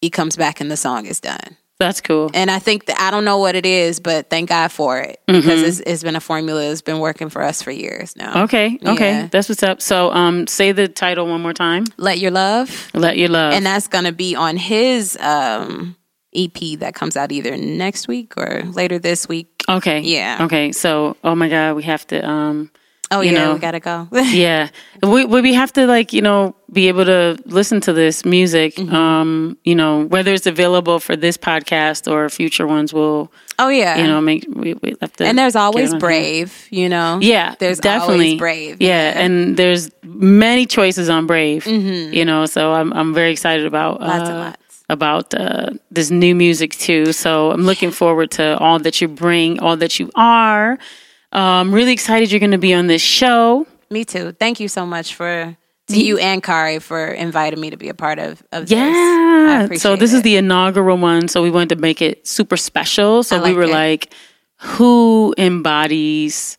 He 0.00 0.10
comes 0.10 0.36
back 0.36 0.60
and 0.60 0.70
the 0.70 0.76
song 0.76 1.06
is 1.06 1.18
done. 1.20 1.56
That's 1.78 2.00
cool. 2.00 2.30
And 2.34 2.50
I 2.50 2.60
think 2.60 2.86
that 2.86 3.00
I 3.00 3.10
don't 3.10 3.24
know 3.24 3.38
what 3.38 3.56
it 3.56 3.66
is, 3.66 3.98
but 3.98 4.30
thank 4.30 4.48
God 4.48 4.70
for 4.70 4.98
it 5.00 5.20
Mm-hmm. 5.28 5.40
because 5.40 5.62
it's, 5.62 5.80
it's 5.80 6.02
been 6.04 6.14
a 6.16 6.20
formula 6.20 6.68
that's 6.68 6.82
been 6.82 7.00
working 7.00 7.28
for 7.30 7.42
us 7.42 7.62
for 7.62 7.70
years 7.72 8.14
now. 8.16 8.44
Okay. 8.44 8.78
Okay. 8.86 9.10
Yeah. 9.10 9.28
That's 9.30 9.48
what's 9.48 9.62
up. 9.62 9.82
So, 9.82 10.12
um, 10.12 10.46
say 10.46 10.70
the 10.72 10.86
title 10.86 11.26
one 11.26 11.42
more 11.42 11.52
time. 11.52 11.84
Let 11.96 12.18
your 12.20 12.30
love. 12.30 12.90
Let 12.94 13.16
your 13.18 13.28
love. 13.28 13.54
and 13.54 13.66
that's 13.66 13.88
going 13.88 14.04
to 14.04 14.12
be 14.12 14.36
on 14.36 14.56
his 14.56 15.16
um, 15.20 15.96
EP 16.34 16.78
that 16.78 16.94
comes 16.94 17.16
out 17.16 17.32
either 17.32 17.56
next 17.56 18.06
week 18.06 18.34
or 18.36 18.62
later 18.72 18.98
this 19.00 19.28
week. 19.28 19.48
okay. 19.68 19.98
Yeah. 20.00 20.38
Okay. 20.42 20.70
So, 20.72 21.16
oh 21.24 21.34
my 21.34 21.48
God, 21.48 21.74
we 21.74 21.82
have 21.82 22.06
to. 22.08 22.24
Um, 22.28 22.70
Oh 23.10 23.20
yeah, 23.20 23.32
know. 23.32 23.54
we 23.54 23.60
gotta 23.60 23.80
go. 23.80 24.08
yeah 24.12 24.70
we, 25.02 25.26
we 25.26 25.42
we 25.42 25.54
have 25.54 25.72
to 25.74 25.86
like 25.86 26.12
you 26.14 26.22
know 26.22 26.56
be 26.74 26.88
able 26.88 27.04
to 27.04 27.38
listen 27.46 27.80
to 27.80 27.92
this 27.92 28.24
music 28.24 28.74
Mm-hmm. 28.76 28.94
um 28.94 29.56
you 29.64 29.74
know 29.74 30.04
whether 30.14 30.32
it's 30.34 30.46
available 30.46 30.98
for 31.00 31.14
this 31.16 31.36
podcast 31.38 32.10
or 32.10 32.28
future 32.28 32.66
ones 32.66 32.92
will 32.92 33.30
oh 33.58 33.68
yeah, 33.68 33.96
you 34.00 34.06
know 34.06 34.20
make 34.20 34.44
we, 34.62 34.74
we 34.82 34.94
have 35.00 35.12
to 35.16 35.24
and 35.24 35.38
there's 35.38 35.56
always 35.56 35.94
brave. 35.94 36.48
You 36.70 36.88
know. 36.88 37.18
yeah 37.22 37.54
there's 37.60 37.78
definitely 37.78 38.34
always 38.36 38.38
brave. 38.38 38.82
yeah, 38.82 39.18
and 39.22 39.56
there's 39.56 39.90
many 40.02 40.66
choices 40.66 41.08
on 41.08 41.26
brave 41.26 41.66
you 41.66 42.24
know 42.24 42.46
so 42.46 42.72
i'm 42.72 42.92
i'm 42.92 43.14
very 43.14 43.30
excited 43.32 43.64
about 43.66 44.00
Mm-hmm. 44.00 44.10
Lots 44.10 44.28
and 44.28 44.38
uh, 44.38 44.44
lots. 44.44 44.84
about 44.90 45.34
uh, 45.34 45.70
this 45.90 46.10
new 46.10 46.34
music 46.34 46.70
too. 46.86 47.12
So 47.12 47.50
I'm 47.52 47.62
looking 47.70 47.90
forward 47.92 48.30
to 48.32 48.58
all 48.58 48.78
that 48.80 49.00
you 49.00 49.08
bring, 49.08 49.58
all 49.60 49.76
that 49.78 49.98
you 50.00 50.10
are. 50.14 50.78
I'm 51.32 51.72
really 51.74 51.92
excited 51.92 52.30
you're 52.30 52.40
going 52.46 52.58
to 52.60 52.66
be 52.70 52.74
on 52.74 52.86
this 52.86 53.02
show. 53.02 53.66
Me 53.90 54.04
too. 54.04 54.32
Thank 54.32 54.60
you 54.60 54.68
so 54.68 54.84
much 54.86 55.14
for 55.14 55.56
to 55.88 56.00
you 56.02 56.18
and 56.18 56.42
Kari 56.42 56.78
for 56.78 57.06
inviting 57.08 57.60
me 57.60 57.70
to 57.70 57.76
be 57.76 57.88
a 57.88 57.94
part 57.94 58.18
of 58.18 58.42
of 58.52 58.68
this. 58.68 58.72
Yeah. 58.78 59.68
So 59.76 59.96
this 59.96 60.12
is 60.12 60.22
the 60.22 60.36
inaugural 60.36 60.96
one. 60.98 61.28
So 61.28 61.42
we 61.42 61.50
wanted 61.50 61.70
to 61.70 61.76
make 61.76 62.00
it 62.00 62.26
super 62.26 62.56
special. 62.56 63.22
So 63.22 63.36
I 63.36 63.42
we 63.50 63.54
were 63.54 63.64
it. 63.64 63.70
like, 63.70 64.12
who 64.58 65.34
embodies 65.36 66.56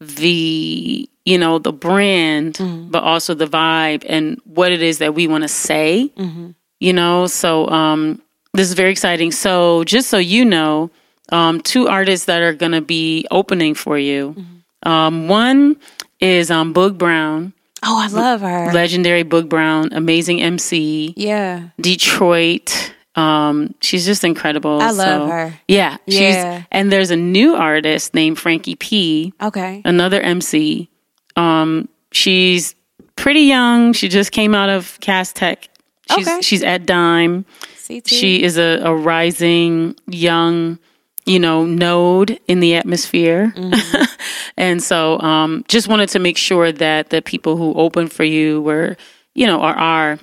the, 0.00 1.08
you 1.24 1.38
know, 1.38 1.58
the 1.58 1.72
brand, 1.72 2.54
Mm-hmm. 2.54 2.90
but 2.90 3.02
also 3.02 3.34
the 3.34 3.46
vibe 3.46 4.04
and 4.08 4.40
what 4.44 4.72
it 4.72 4.82
is 4.82 4.98
that 4.98 5.14
we 5.14 5.26
want 5.26 5.42
to 5.42 5.48
say, 5.48 6.10
Mm-hmm. 6.16 6.50
you 6.80 6.92
know? 6.92 7.26
So 7.26 7.68
um, 7.68 8.20
this 8.52 8.68
is 8.68 8.74
very 8.74 8.90
exciting. 8.90 9.32
So 9.32 9.84
just 9.84 10.10
so 10.10 10.18
you 10.18 10.44
know, 10.44 10.90
um, 11.32 11.60
two 11.60 11.88
artists 11.88 12.26
that 12.26 12.42
are 12.42 12.52
going 12.52 12.72
to 12.72 12.80
be 12.82 13.26
opening 13.30 13.74
for 13.74 13.98
you. 13.98 14.34
Mm-hmm. 14.36 14.88
Um, 14.88 15.28
one 15.28 15.76
is 16.20 16.50
um, 16.50 16.72
Boog 16.72 16.96
Brown, 16.98 17.52
Oh, 17.86 17.98
I 18.02 18.08
love 18.08 18.40
her. 18.40 18.72
legendary 18.72 19.22
Boog 19.24 19.48
Brown, 19.48 19.90
amazing 19.92 20.42
MC. 20.42 21.14
yeah. 21.16 21.68
Detroit. 21.80 22.92
Um, 23.14 23.74
she's 23.80 24.04
just 24.04 24.24
incredible. 24.24 24.80
I 24.82 24.90
love 24.90 25.22
So, 25.22 25.26
her. 25.28 25.54
Yeah, 25.68 25.96
she's 26.06 26.18
Yeah. 26.34 26.62
and 26.70 26.92
there's 26.92 27.10
a 27.10 27.16
new 27.16 27.54
artist 27.54 28.12
named 28.12 28.38
Frankie 28.38 28.74
P, 28.74 29.32
Okay. 29.40 29.80
another 29.86 30.20
MC. 30.20 30.88
Um, 31.36 31.88
she's 32.12 32.74
pretty 33.16 33.40
young. 33.42 33.92
She 33.94 34.08
just 34.08 34.32
came 34.32 34.54
out 34.54 34.68
of 34.68 34.98
Cass 35.00 35.32
Tech. 35.32 35.68
She's 36.14 36.28
Okay. 36.28 36.40
she's 36.42 36.62
at 36.62 36.84
Dime. 36.86 37.46
CT. 37.86 38.06
She 38.08 38.42
is 38.42 38.58
a, 38.58 38.80
a 38.84 38.94
rising 38.94 39.94
young, 40.08 40.78
you 41.26 41.38
know, 41.40 41.64
node 41.66 42.38
in 42.46 42.60
the 42.60 42.74
atmosphere. 42.76 43.52
Mm-hmm. 43.56 44.04
and 44.56 44.82
so 44.82 45.20
um 45.20 45.64
just 45.68 45.88
wanted 45.88 46.08
to 46.10 46.18
make 46.18 46.36
sure 46.38 46.72
that 46.72 47.10
the 47.10 47.20
people 47.20 47.56
who 47.56 47.74
open 47.74 48.08
for 48.08 48.24
you 48.24 48.62
were, 48.62 48.96
you 49.34 49.46
know, 49.46 49.60
are 49.60 49.74
are 49.74 50.18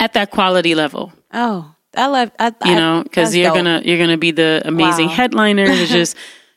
at 0.00 0.12
that 0.12 0.30
quality 0.30 0.74
level 0.74 1.12
oh, 1.34 1.74
I 1.96 2.06
love. 2.06 2.30
I, 2.38 2.52
you 2.64 2.74
know, 2.76 3.02
because 3.02 3.34
you're 3.34 3.52
gonna 3.54 3.80
you're 3.84 3.98
gonna 3.98 4.18
be 4.18 4.30
the 4.30 4.62
amazing 4.64 5.08
Wow. 5.08 5.14
headliner 5.14 5.66
to 5.66 5.86
just 5.98 6.16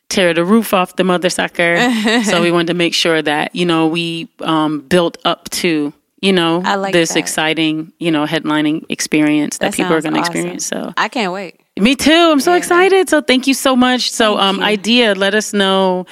tear 0.10 0.34
the 0.34 0.44
roof 0.44 0.74
off 0.74 0.98
the 0.98 1.04
mother 1.06 1.30
sucker. 1.30 1.78
so 2.24 2.42
we 2.42 2.52
wanted 2.56 2.68
to 2.68 2.74
make 2.74 2.94
sure 2.94 3.22
that 3.22 3.56
you 3.56 3.66
know 3.66 3.88
we 3.88 4.28
um, 4.42 4.82
built 4.82 5.18
up 5.26 5.50
to 5.62 5.94
you 6.22 6.34
know 6.34 6.62
I 6.66 6.76
like 6.76 6.92
this 6.94 7.14
that. 7.14 7.20
exciting 7.20 7.94
you 7.98 8.12
know 8.12 8.26
headlining 8.26 8.86
experience 8.90 9.58
that, 9.60 9.72
That 9.72 9.78
people 9.78 9.94
are 9.94 10.02
gonna 10.02 10.20
awesome. 10.20 10.34
experience. 10.36 10.66
So 10.66 10.94
I 10.98 11.08
can't 11.08 11.32
wait. 11.32 11.61
Me 11.82 11.96
too. 11.96 12.12
I'm 12.12 12.40
so 12.40 12.54
excited. 12.54 13.10
So 13.10 13.22
thank 13.22 13.48
you 13.48 13.56
so 13.56 13.76
much. 13.76 14.12
So 14.12 14.38
um, 14.38 14.62
Ideeyah, 14.62 15.16
let 15.16 15.34
us 15.34 15.52
know 15.52 16.06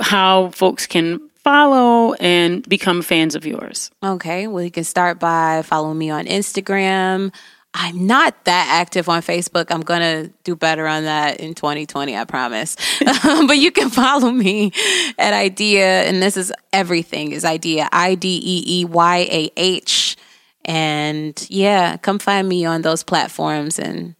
how 0.00 0.50
folks 0.50 0.86
can 0.86 1.20
follow 1.44 2.14
and 2.14 2.66
become 2.68 3.02
fans 3.02 3.34
of 3.34 3.46
yours? 3.46 3.90
Okay, 4.02 4.46
well, 4.46 4.64
you 4.64 4.70
can 4.70 4.82
start 4.84 5.20
by 5.20 5.62
following 5.62 5.98
me 5.98 6.10
on 6.10 6.24
Instagram. 6.24 7.32
I'm 7.74 8.06
not 8.06 8.44
that 8.44 8.68
active 8.70 9.08
on 9.08 9.20
Facebook. 9.20 9.66
I'm 9.70 9.82
going 9.82 10.00
to 10.00 10.32
do 10.44 10.56
better 10.56 10.86
on 10.86 11.04
that 11.04 11.40
in 11.40 11.54
2020, 11.54 12.16
I 12.16 12.24
promise. 12.24 12.76
but 13.46 13.58
you 13.58 13.70
can 13.70 13.90
follow 13.90 14.30
me 14.30 14.72
at 15.18 15.32
Ideeyah, 15.32 16.04
and 16.04 16.22
this 16.22 16.36
is 16.36 16.52
everything 16.72 17.32
is 17.32 17.44
Ideeyah, 17.44 17.88
I 17.92 18.14
D 18.14 18.40
E 18.42 18.80
E 18.80 18.84
Y 18.84 19.28
A 19.30 19.50
H. 19.56 20.16
And 20.64 21.46
yeah, 21.50 21.98
come 21.98 22.18
find 22.18 22.48
me 22.48 22.64
on 22.64 22.82
those 22.82 23.02
platforms 23.02 23.78
and 23.78 24.14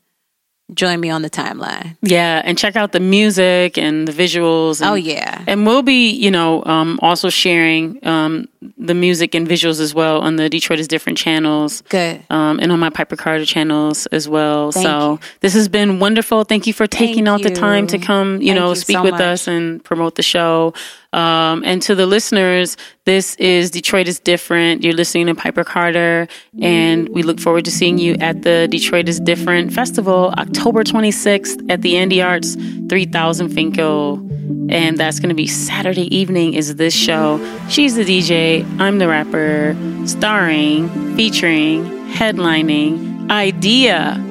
join 0.72 1.00
me 1.00 1.10
on 1.10 1.22
the 1.22 1.30
timeline. 1.30 1.96
Yeah, 2.02 2.40
and 2.44 2.56
check 2.56 2.76
out 2.76 2.92
the 2.92 3.00
music 3.00 3.76
and 3.76 4.08
the 4.08 4.12
visuals. 4.12 4.80
And, 4.80 4.90
oh 4.90 4.94
yeah, 4.94 5.44
and 5.46 5.66
we'll 5.66 5.82
be, 5.82 6.10
you 6.10 6.30
know, 6.30 6.64
um, 6.64 6.98
also 7.02 7.28
sharing 7.28 8.04
um, 8.06 8.48
the 8.76 8.94
music 8.94 9.34
and 9.34 9.46
visuals 9.46 9.80
as 9.80 9.94
well 9.94 10.20
on 10.20 10.36
the 10.36 10.48
Detroit 10.48 10.78
is 10.78 10.88
Different 10.88 11.18
channels. 11.18 11.82
Good. 11.88 12.22
Um, 12.30 12.58
and 12.60 12.70
on 12.70 12.78
my 12.78 12.90
Piper 12.90 13.16
Carter 13.16 13.44
channels 13.44 14.06
as 14.06 14.28
well. 14.28 14.72
Thank 14.72 14.86
so 14.86 15.12
you. 15.12 15.18
this 15.40 15.54
has 15.54 15.68
been 15.68 15.98
wonderful. 15.98 16.44
Thank 16.44 16.66
you 16.66 16.72
for 16.72 16.86
taking 16.86 17.24
Thank 17.26 17.28
out 17.28 17.42
the 17.42 17.54
time 17.54 17.86
to 17.88 17.98
come, 17.98 18.40
you 18.40 18.48
Thank 18.48 18.60
know, 18.60 18.68
you 18.70 18.76
speak 18.76 18.96
so 18.96 19.02
with 19.02 19.12
much. 19.12 19.20
us 19.20 19.48
and 19.48 19.82
promote 19.82 20.14
the 20.14 20.22
show. 20.22 20.74
Um, 21.12 21.62
and 21.64 21.80
to 21.82 21.94
the 21.94 22.06
listeners, 22.06 22.76
this 23.04 23.36
is 23.36 23.70
Detroit 23.70 24.08
is 24.08 24.18
Different. 24.18 24.82
You're 24.82 24.94
listening 24.94 25.26
to 25.26 25.34
Piper 25.36 25.62
Carter, 25.62 26.26
and 26.60 27.08
we 27.10 27.22
look 27.22 27.38
forward 27.38 27.64
to 27.66 27.70
seeing 27.70 27.98
you 27.98 28.14
at 28.14 28.42
the 28.42 28.66
Detroit 28.68 29.08
is 29.08 29.20
Different 29.20 29.72
Festival, 29.72 30.34
October 30.36 30.82
26th 30.82 31.70
at 31.70 31.82
the 31.82 31.96
Andy 31.96 32.20
Arts 32.20 32.56
3000 32.88 33.48
Fenkell. 33.50 34.23
And 34.68 34.98
that's 34.98 35.18
going 35.20 35.28
to 35.28 35.34
be 35.34 35.46
Saturday 35.46 36.14
evening, 36.14 36.54
is 36.54 36.76
this 36.76 36.94
show. 36.94 37.38
She's 37.68 37.94
the 37.94 38.04
DJ, 38.04 38.64
I'm 38.80 38.98
the 38.98 39.08
rapper, 39.08 39.76
starring, 40.06 40.88
featuring, 41.16 41.84
headlining, 42.12 43.30
Ideeyah. 43.30 44.22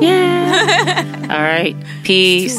Yeah. 0.00 1.28
All 1.30 1.42
right. 1.42 1.76
Peace. 2.02 2.58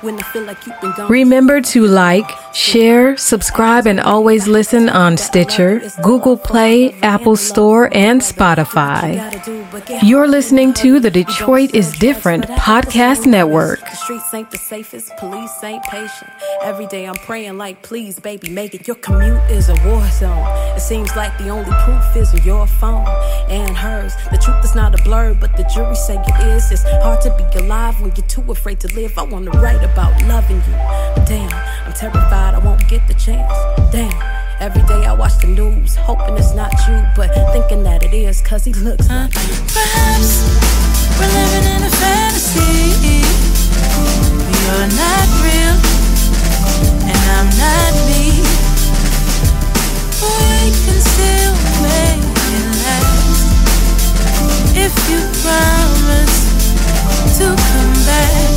Too 0.00 0.08
hard 0.08 0.18
to 0.18 0.18
write 0.18 0.18
a 0.18 0.18
love 0.18 0.18
song 0.18 0.18
when 0.18 0.18
I 0.18 0.22
feel 0.22 0.42
like 0.44 0.66
you've 0.66 0.80
been 0.80 0.92
gone. 0.96 1.10
Remember 1.10 1.60
to 1.60 1.86
like, 1.86 2.30
share, 2.54 3.16
subscribe, 3.16 3.86
and 3.86 4.00
always 4.00 4.46
listen 4.48 4.88
on 4.88 5.16
Stitcher, 5.16 5.80
Google 6.02 6.36
Play, 6.36 6.92
Apple 7.02 7.36
Store, 7.36 7.88
and 7.92 8.20
Spotify. 8.20 9.18
You're 10.02 10.28
listening 10.28 10.72
to 10.74 11.00
the 11.00 11.10
Detroit 11.10 11.74
is 11.74 11.92
Different 11.98 12.44
podcast 12.44 13.26
network. 13.26 13.80
The 13.80 13.96
streets 13.96 14.34
ain't 14.34 14.50
the 14.50 14.58
safest, 14.58 15.16
police 15.18 15.52
ain't 15.62 15.82
patient. 15.84 16.30
Every 16.62 16.86
day 16.86 17.06
I'm 17.06 17.14
praying 17.16 17.58
like, 17.58 17.82
please, 17.82 18.18
baby, 18.18 18.50
make 18.50 18.74
it. 18.74 18.86
Your 18.86 18.96
commute 18.96 19.40
is 19.50 19.68
a 19.68 19.74
war 19.86 20.06
zone. 20.10 20.46
It 20.76 20.80
seems 20.80 21.14
like 21.16 21.36
the 21.38 21.48
only 21.48 21.70
proof 21.84 22.16
is 22.16 22.44
your 22.44 22.66
phone 22.66 23.06
and 23.48 23.76
hers. 23.76 24.14
The 24.30 24.38
truth 24.38 24.64
is 24.64 24.74
not 24.74 24.98
a 24.98 25.02
blur, 25.02 25.34
but 25.34 25.56
the 25.56 25.64
jury 25.74 25.94
say 25.94 26.16
it 26.16 26.46
is. 26.46 26.70
It's 26.70 26.82
hard 27.02 27.20
to 27.22 27.30
be 27.36 27.64
alive 27.64 28.00
when 28.00 28.12
you're 28.16 28.26
too 28.26 28.44
afraid 28.50 28.80
to 28.80 28.88
live. 28.94 29.16
I 29.18 29.22
wanna 29.22 29.50
write 29.52 29.82
about 29.92 30.20
loving 30.24 30.56
you. 30.56 30.76
Damn, 31.26 31.52
I'm 31.86 31.92
terrified 31.92 32.54
I 32.54 32.58
won't 32.58 32.86
get 32.88 33.06
the 33.08 33.14
chance. 33.14 33.52
Damn. 33.92 34.12
Every 34.60 34.82
day 34.82 35.06
I 35.06 35.12
watch 35.12 35.38
the 35.38 35.46
news, 35.46 35.94
hoping 35.94 36.36
it's 36.36 36.52
not 36.52 36.72
you, 36.88 37.00
but 37.14 37.30
thinking 37.52 37.84
that 37.84 38.02
it 38.02 38.12
is, 38.12 38.40
cause 38.42 38.64
he 38.64 38.72
looks 38.72 39.08
like 39.08 39.32
you. 39.32 39.54
Perhaps 39.70 40.42
we're 41.14 41.30
living 41.30 41.66
in 41.74 41.82
a 41.86 41.90
fantasy. 42.02 43.22
You're 44.58 44.90
not 44.98 45.28
real, 45.46 45.78
and 47.06 47.22
I'm 47.38 47.48
not 47.54 47.92
me. 48.10 48.42
We 50.18 50.74
can 50.74 50.98
still 51.06 51.54
make 51.86 52.18
it 52.18 52.66
last 52.82 53.46
if 54.74 54.92
you 55.06 55.22
promise 55.38 56.36
to 57.38 57.46
come 57.54 57.94
back, 58.10 58.50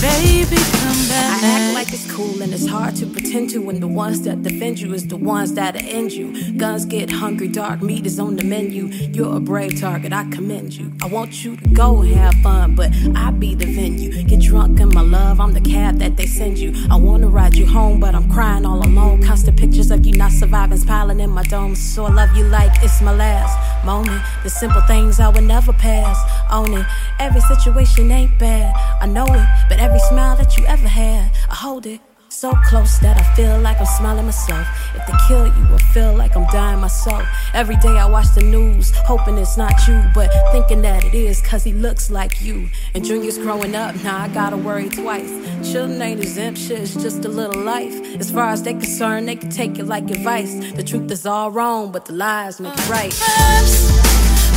baby. 0.00 0.56
Come 0.82 1.08
back. 1.08 1.42
I 1.42 1.46
act 1.46 1.74
like 1.74 1.92
it's 1.92 2.10
cool 2.12 2.42
and 2.42 2.52
it's 2.52 2.66
hard 2.66 2.96
to 2.96 3.05
pretend 3.26 3.50
to 3.50 3.58
when 3.58 3.80
the 3.80 3.88
ones 3.88 4.22
that 4.22 4.40
defend 4.44 4.78
you 4.78 4.94
is 4.94 5.08
the 5.08 5.16
ones 5.16 5.54
that 5.54 5.74
end 5.74 6.12
you. 6.12 6.56
Guns 6.56 6.84
get 6.84 7.10
hungry, 7.10 7.48
dark 7.48 7.82
meat 7.82 8.06
is 8.06 8.20
on 8.20 8.36
the 8.36 8.44
menu. 8.44 8.86
You're 8.86 9.38
a 9.38 9.40
brave 9.40 9.80
target, 9.80 10.12
I 10.12 10.30
commend 10.30 10.76
you. 10.76 10.92
I 11.02 11.06
want 11.06 11.44
you 11.44 11.56
to 11.56 11.68
go 11.70 12.02
have 12.02 12.34
fun, 12.34 12.76
but 12.76 12.92
I 13.16 13.32
be 13.32 13.56
the 13.56 13.66
venue. 13.66 14.22
Get 14.22 14.42
drunk 14.42 14.78
in 14.78 14.90
my 14.90 15.00
love, 15.00 15.40
I'm 15.40 15.52
the 15.52 15.60
cab 15.60 15.98
that 15.98 16.16
they 16.16 16.26
send 16.26 16.56
you. 16.58 16.72
I 16.88 16.94
wanna 16.94 17.26
ride 17.26 17.56
you 17.56 17.66
home, 17.66 17.98
but 17.98 18.14
I'm 18.14 18.30
crying 18.30 18.64
all 18.64 18.78
alone. 18.78 19.24
Constant 19.24 19.58
pictures 19.58 19.90
of 19.90 20.06
you 20.06 20.12
not 20.12 20.30
surviving's 20.30 20.84
piling 20.84 21.18
in 21.18 21.30
my 21.30 21.42
dome. 21.42 21.74
So 21.74 22.04
I 22.04 22.12
love 22.12 22.36
you 22.36 22.44
like 22.44 22.80
it's 22.84 23.02
my 23.02 23.12
last 23.12 23.84
moment. 23.84 24.22
The 24.44 24.50
simple 24.50 24.82
things 24.82 25.18
I 25.18 25.30
would 25.30 25.42
never 25.42 25.72
pass. 25.72 26.16
Own 26.52 26.74
it. 26.74 26.86
Every 27.18 27.40
situation 27.40 28.08
ain't 28.12 28.38
bad. 28.38 28.72
I 29.02 29.06
know 29.06 29.26
it, 29.26 29.46
but 29.68 29.80
every 29.80 30.00
smile 30.10 30.36
that 30.36 30.56
you 30.56 30.64
ever 30.66 30.86
had, 30.86 31.32
I 31.50 31.54
hold 31.56 31.86
it. 31.86 32.05
So 32.36 32.52
close 32.66 32.98
that 32.98 33.16
I 33.16 33.22
feel 33.34 33.58
like 33.60 33.80
I'm 33.80 33.86
smiling 33.86 34.26
myself. 34.26 34.66
If 34.94 35.06
they 35.06 35.14
kill 35.26 35.46
you, 35.46 35.74
I 35.74 35.78
feel 35.94 36.12
like 36.12 36.36
I'm 36.36 36.46
dying 36.48 36.80
myself. 36.80 37.26
Every 37.54 37.76
day 37.76 37.96
I 37.96 38.04
watch 38.04 38.26
the 38.34 38.42
news, 38.42 38.92
hoping 38.94 39.38
it's 39.38 39.56
not 39.56 39.72
you, 39.88 40.04
but 40.14 40.30
thinking 40.52 40.82
that 40.82 41.02
it 41.02 41.14
is, 41.14 41.40
cause 41.40 41.64
he 41.64 41.72
looks 41.72 42.10
like 42.10 42.42
you. 42.42 42.68
And 42.94 43.02
Junior's 43.02 43.38
growing 43.38 43.74
up, 43.74 43.94
now 44.04 44.18
I 44.18 44.28
gotta 44.28 44.58
worry 44.58 44.90
twice. 44.90 45.30
Children 45.72 46.02
ain't 46.02 46.20
exempt, 46.20 46.60
shit, 46.60 46.80
it's 46.80 46.92
just 46.92 47.24
a 47.24 47.28
little 47.30 47.62
life. 47.62 47.94
As 48.20 48.30
far 48.30 48.50
as 48.50 48.62
they 48.62 48.74
concerned, 48.74 49.26
they 49.28 49.36
can 49.36 49.48
take 49.48 49.78
it 49.78 49.86
like 49.86 50.04
advice. 50.10 50.52
The 50.74 50.82
truth 50.82 51.10
is 51.10 51.24
all 51.24 51.50
wrong, 51.50 51.90
but 51.90 52.04
the 52.04 52.12
lies 52.12 52.60
make 52.60 52.74
it 52.74 52.88
right. 52.90 53.14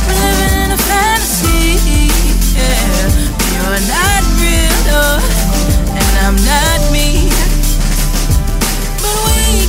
We're 0.04 0.20
living 0.20 0.64
in 0.64 0.70
a 0.70 0.76
fantasy. 0.76 1.80
Yeah, 2.52 3.08
you're 3.54 3.80
not 3.88 4.22
real, 4.36 5.16
and 5.96 6.18
I'm 6.26 6.36
not 6.44 6.92
me. 6.92 7.49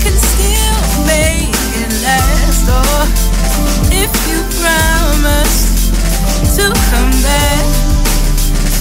Can 0.01 0.17
still 0.17 0.81
make 1.05 1.53
it 1.81 1.91
last. 2.03 2.65
Oh, 2.69 3.05
if 3.91 4.11
you 4.27 4.39
promise 4.59 5.57
to 6.55 6.65
come 6.89 7.13
back, 7.21 7.63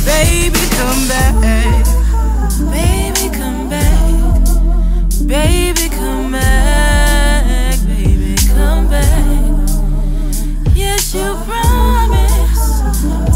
baby, 0.06 0.62
come 0.78 1.02
back, 1.08 1.34
baby, 2.72 3.28
come 3.36 3.68
back, 3.68 4.00
baby, 5.26 5.88
come 5.90 6.32
back, 6.32 7.76
baby, 7.86 8.34
come 8.54 8.88
back. 8.88 9.24
Yes, 10.74 11.14
you 11.14 11.34
promise 11.44 12.80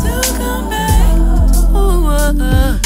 to 0.03 0.13
come 0.39 0.69
back. 0.71 0.85
Uh, 2.41 2.79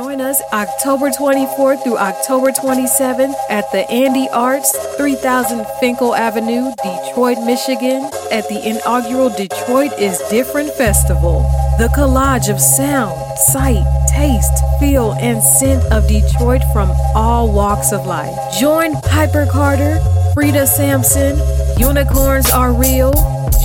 Join 0.00 0.22
us 0.22 0.40
October 0.54 1.10
24th 1.10 1.84
through 1.84 1.98
October 1.98 2.52
27th 2.52 3.34
at 3.50 3.70
the 3.70 3.84
Andy 3.90 4.30
Arts, 4.30 4.74
3000 4.96 5.66
Fenkell 5.78 6.16
Avenue, 6.16 6.72
Detroit, 6.82 7.36
Michigan, 7.44 8.08
at 8.32 8.48
the 8.48 8.66
inaugural 8.66 9.28
Detroit 9.28 9.92
is 9.98 10.18
Different 10.30 10.72
Festival. 10.72 11.42
The 11.76 11.88
collage 11.94 12.48
of 12.48 12.58
sound, 12.58 13.20
sight, 13.52 13.84
taste, 14.08 14.64
feel, 14.78 15.12
and 15.20 15.42
scent 15.42 15.84
of 15.92 16.08
Detroit 16.08 16.62
from 16.72 16.90
all 17.14 17.52
walks 17.52 17.92
of 17.92 18.06
life. 18.06 18.34
Join 18.58 18.98
Piper 19.02 19.46
Carter, 19.52 20.00
Frida 20.32 20.66
Sampson, 20.66 21.36
Unicorns 21.76 22.50
Are 22.50 22.72
Real, 22.72 23.12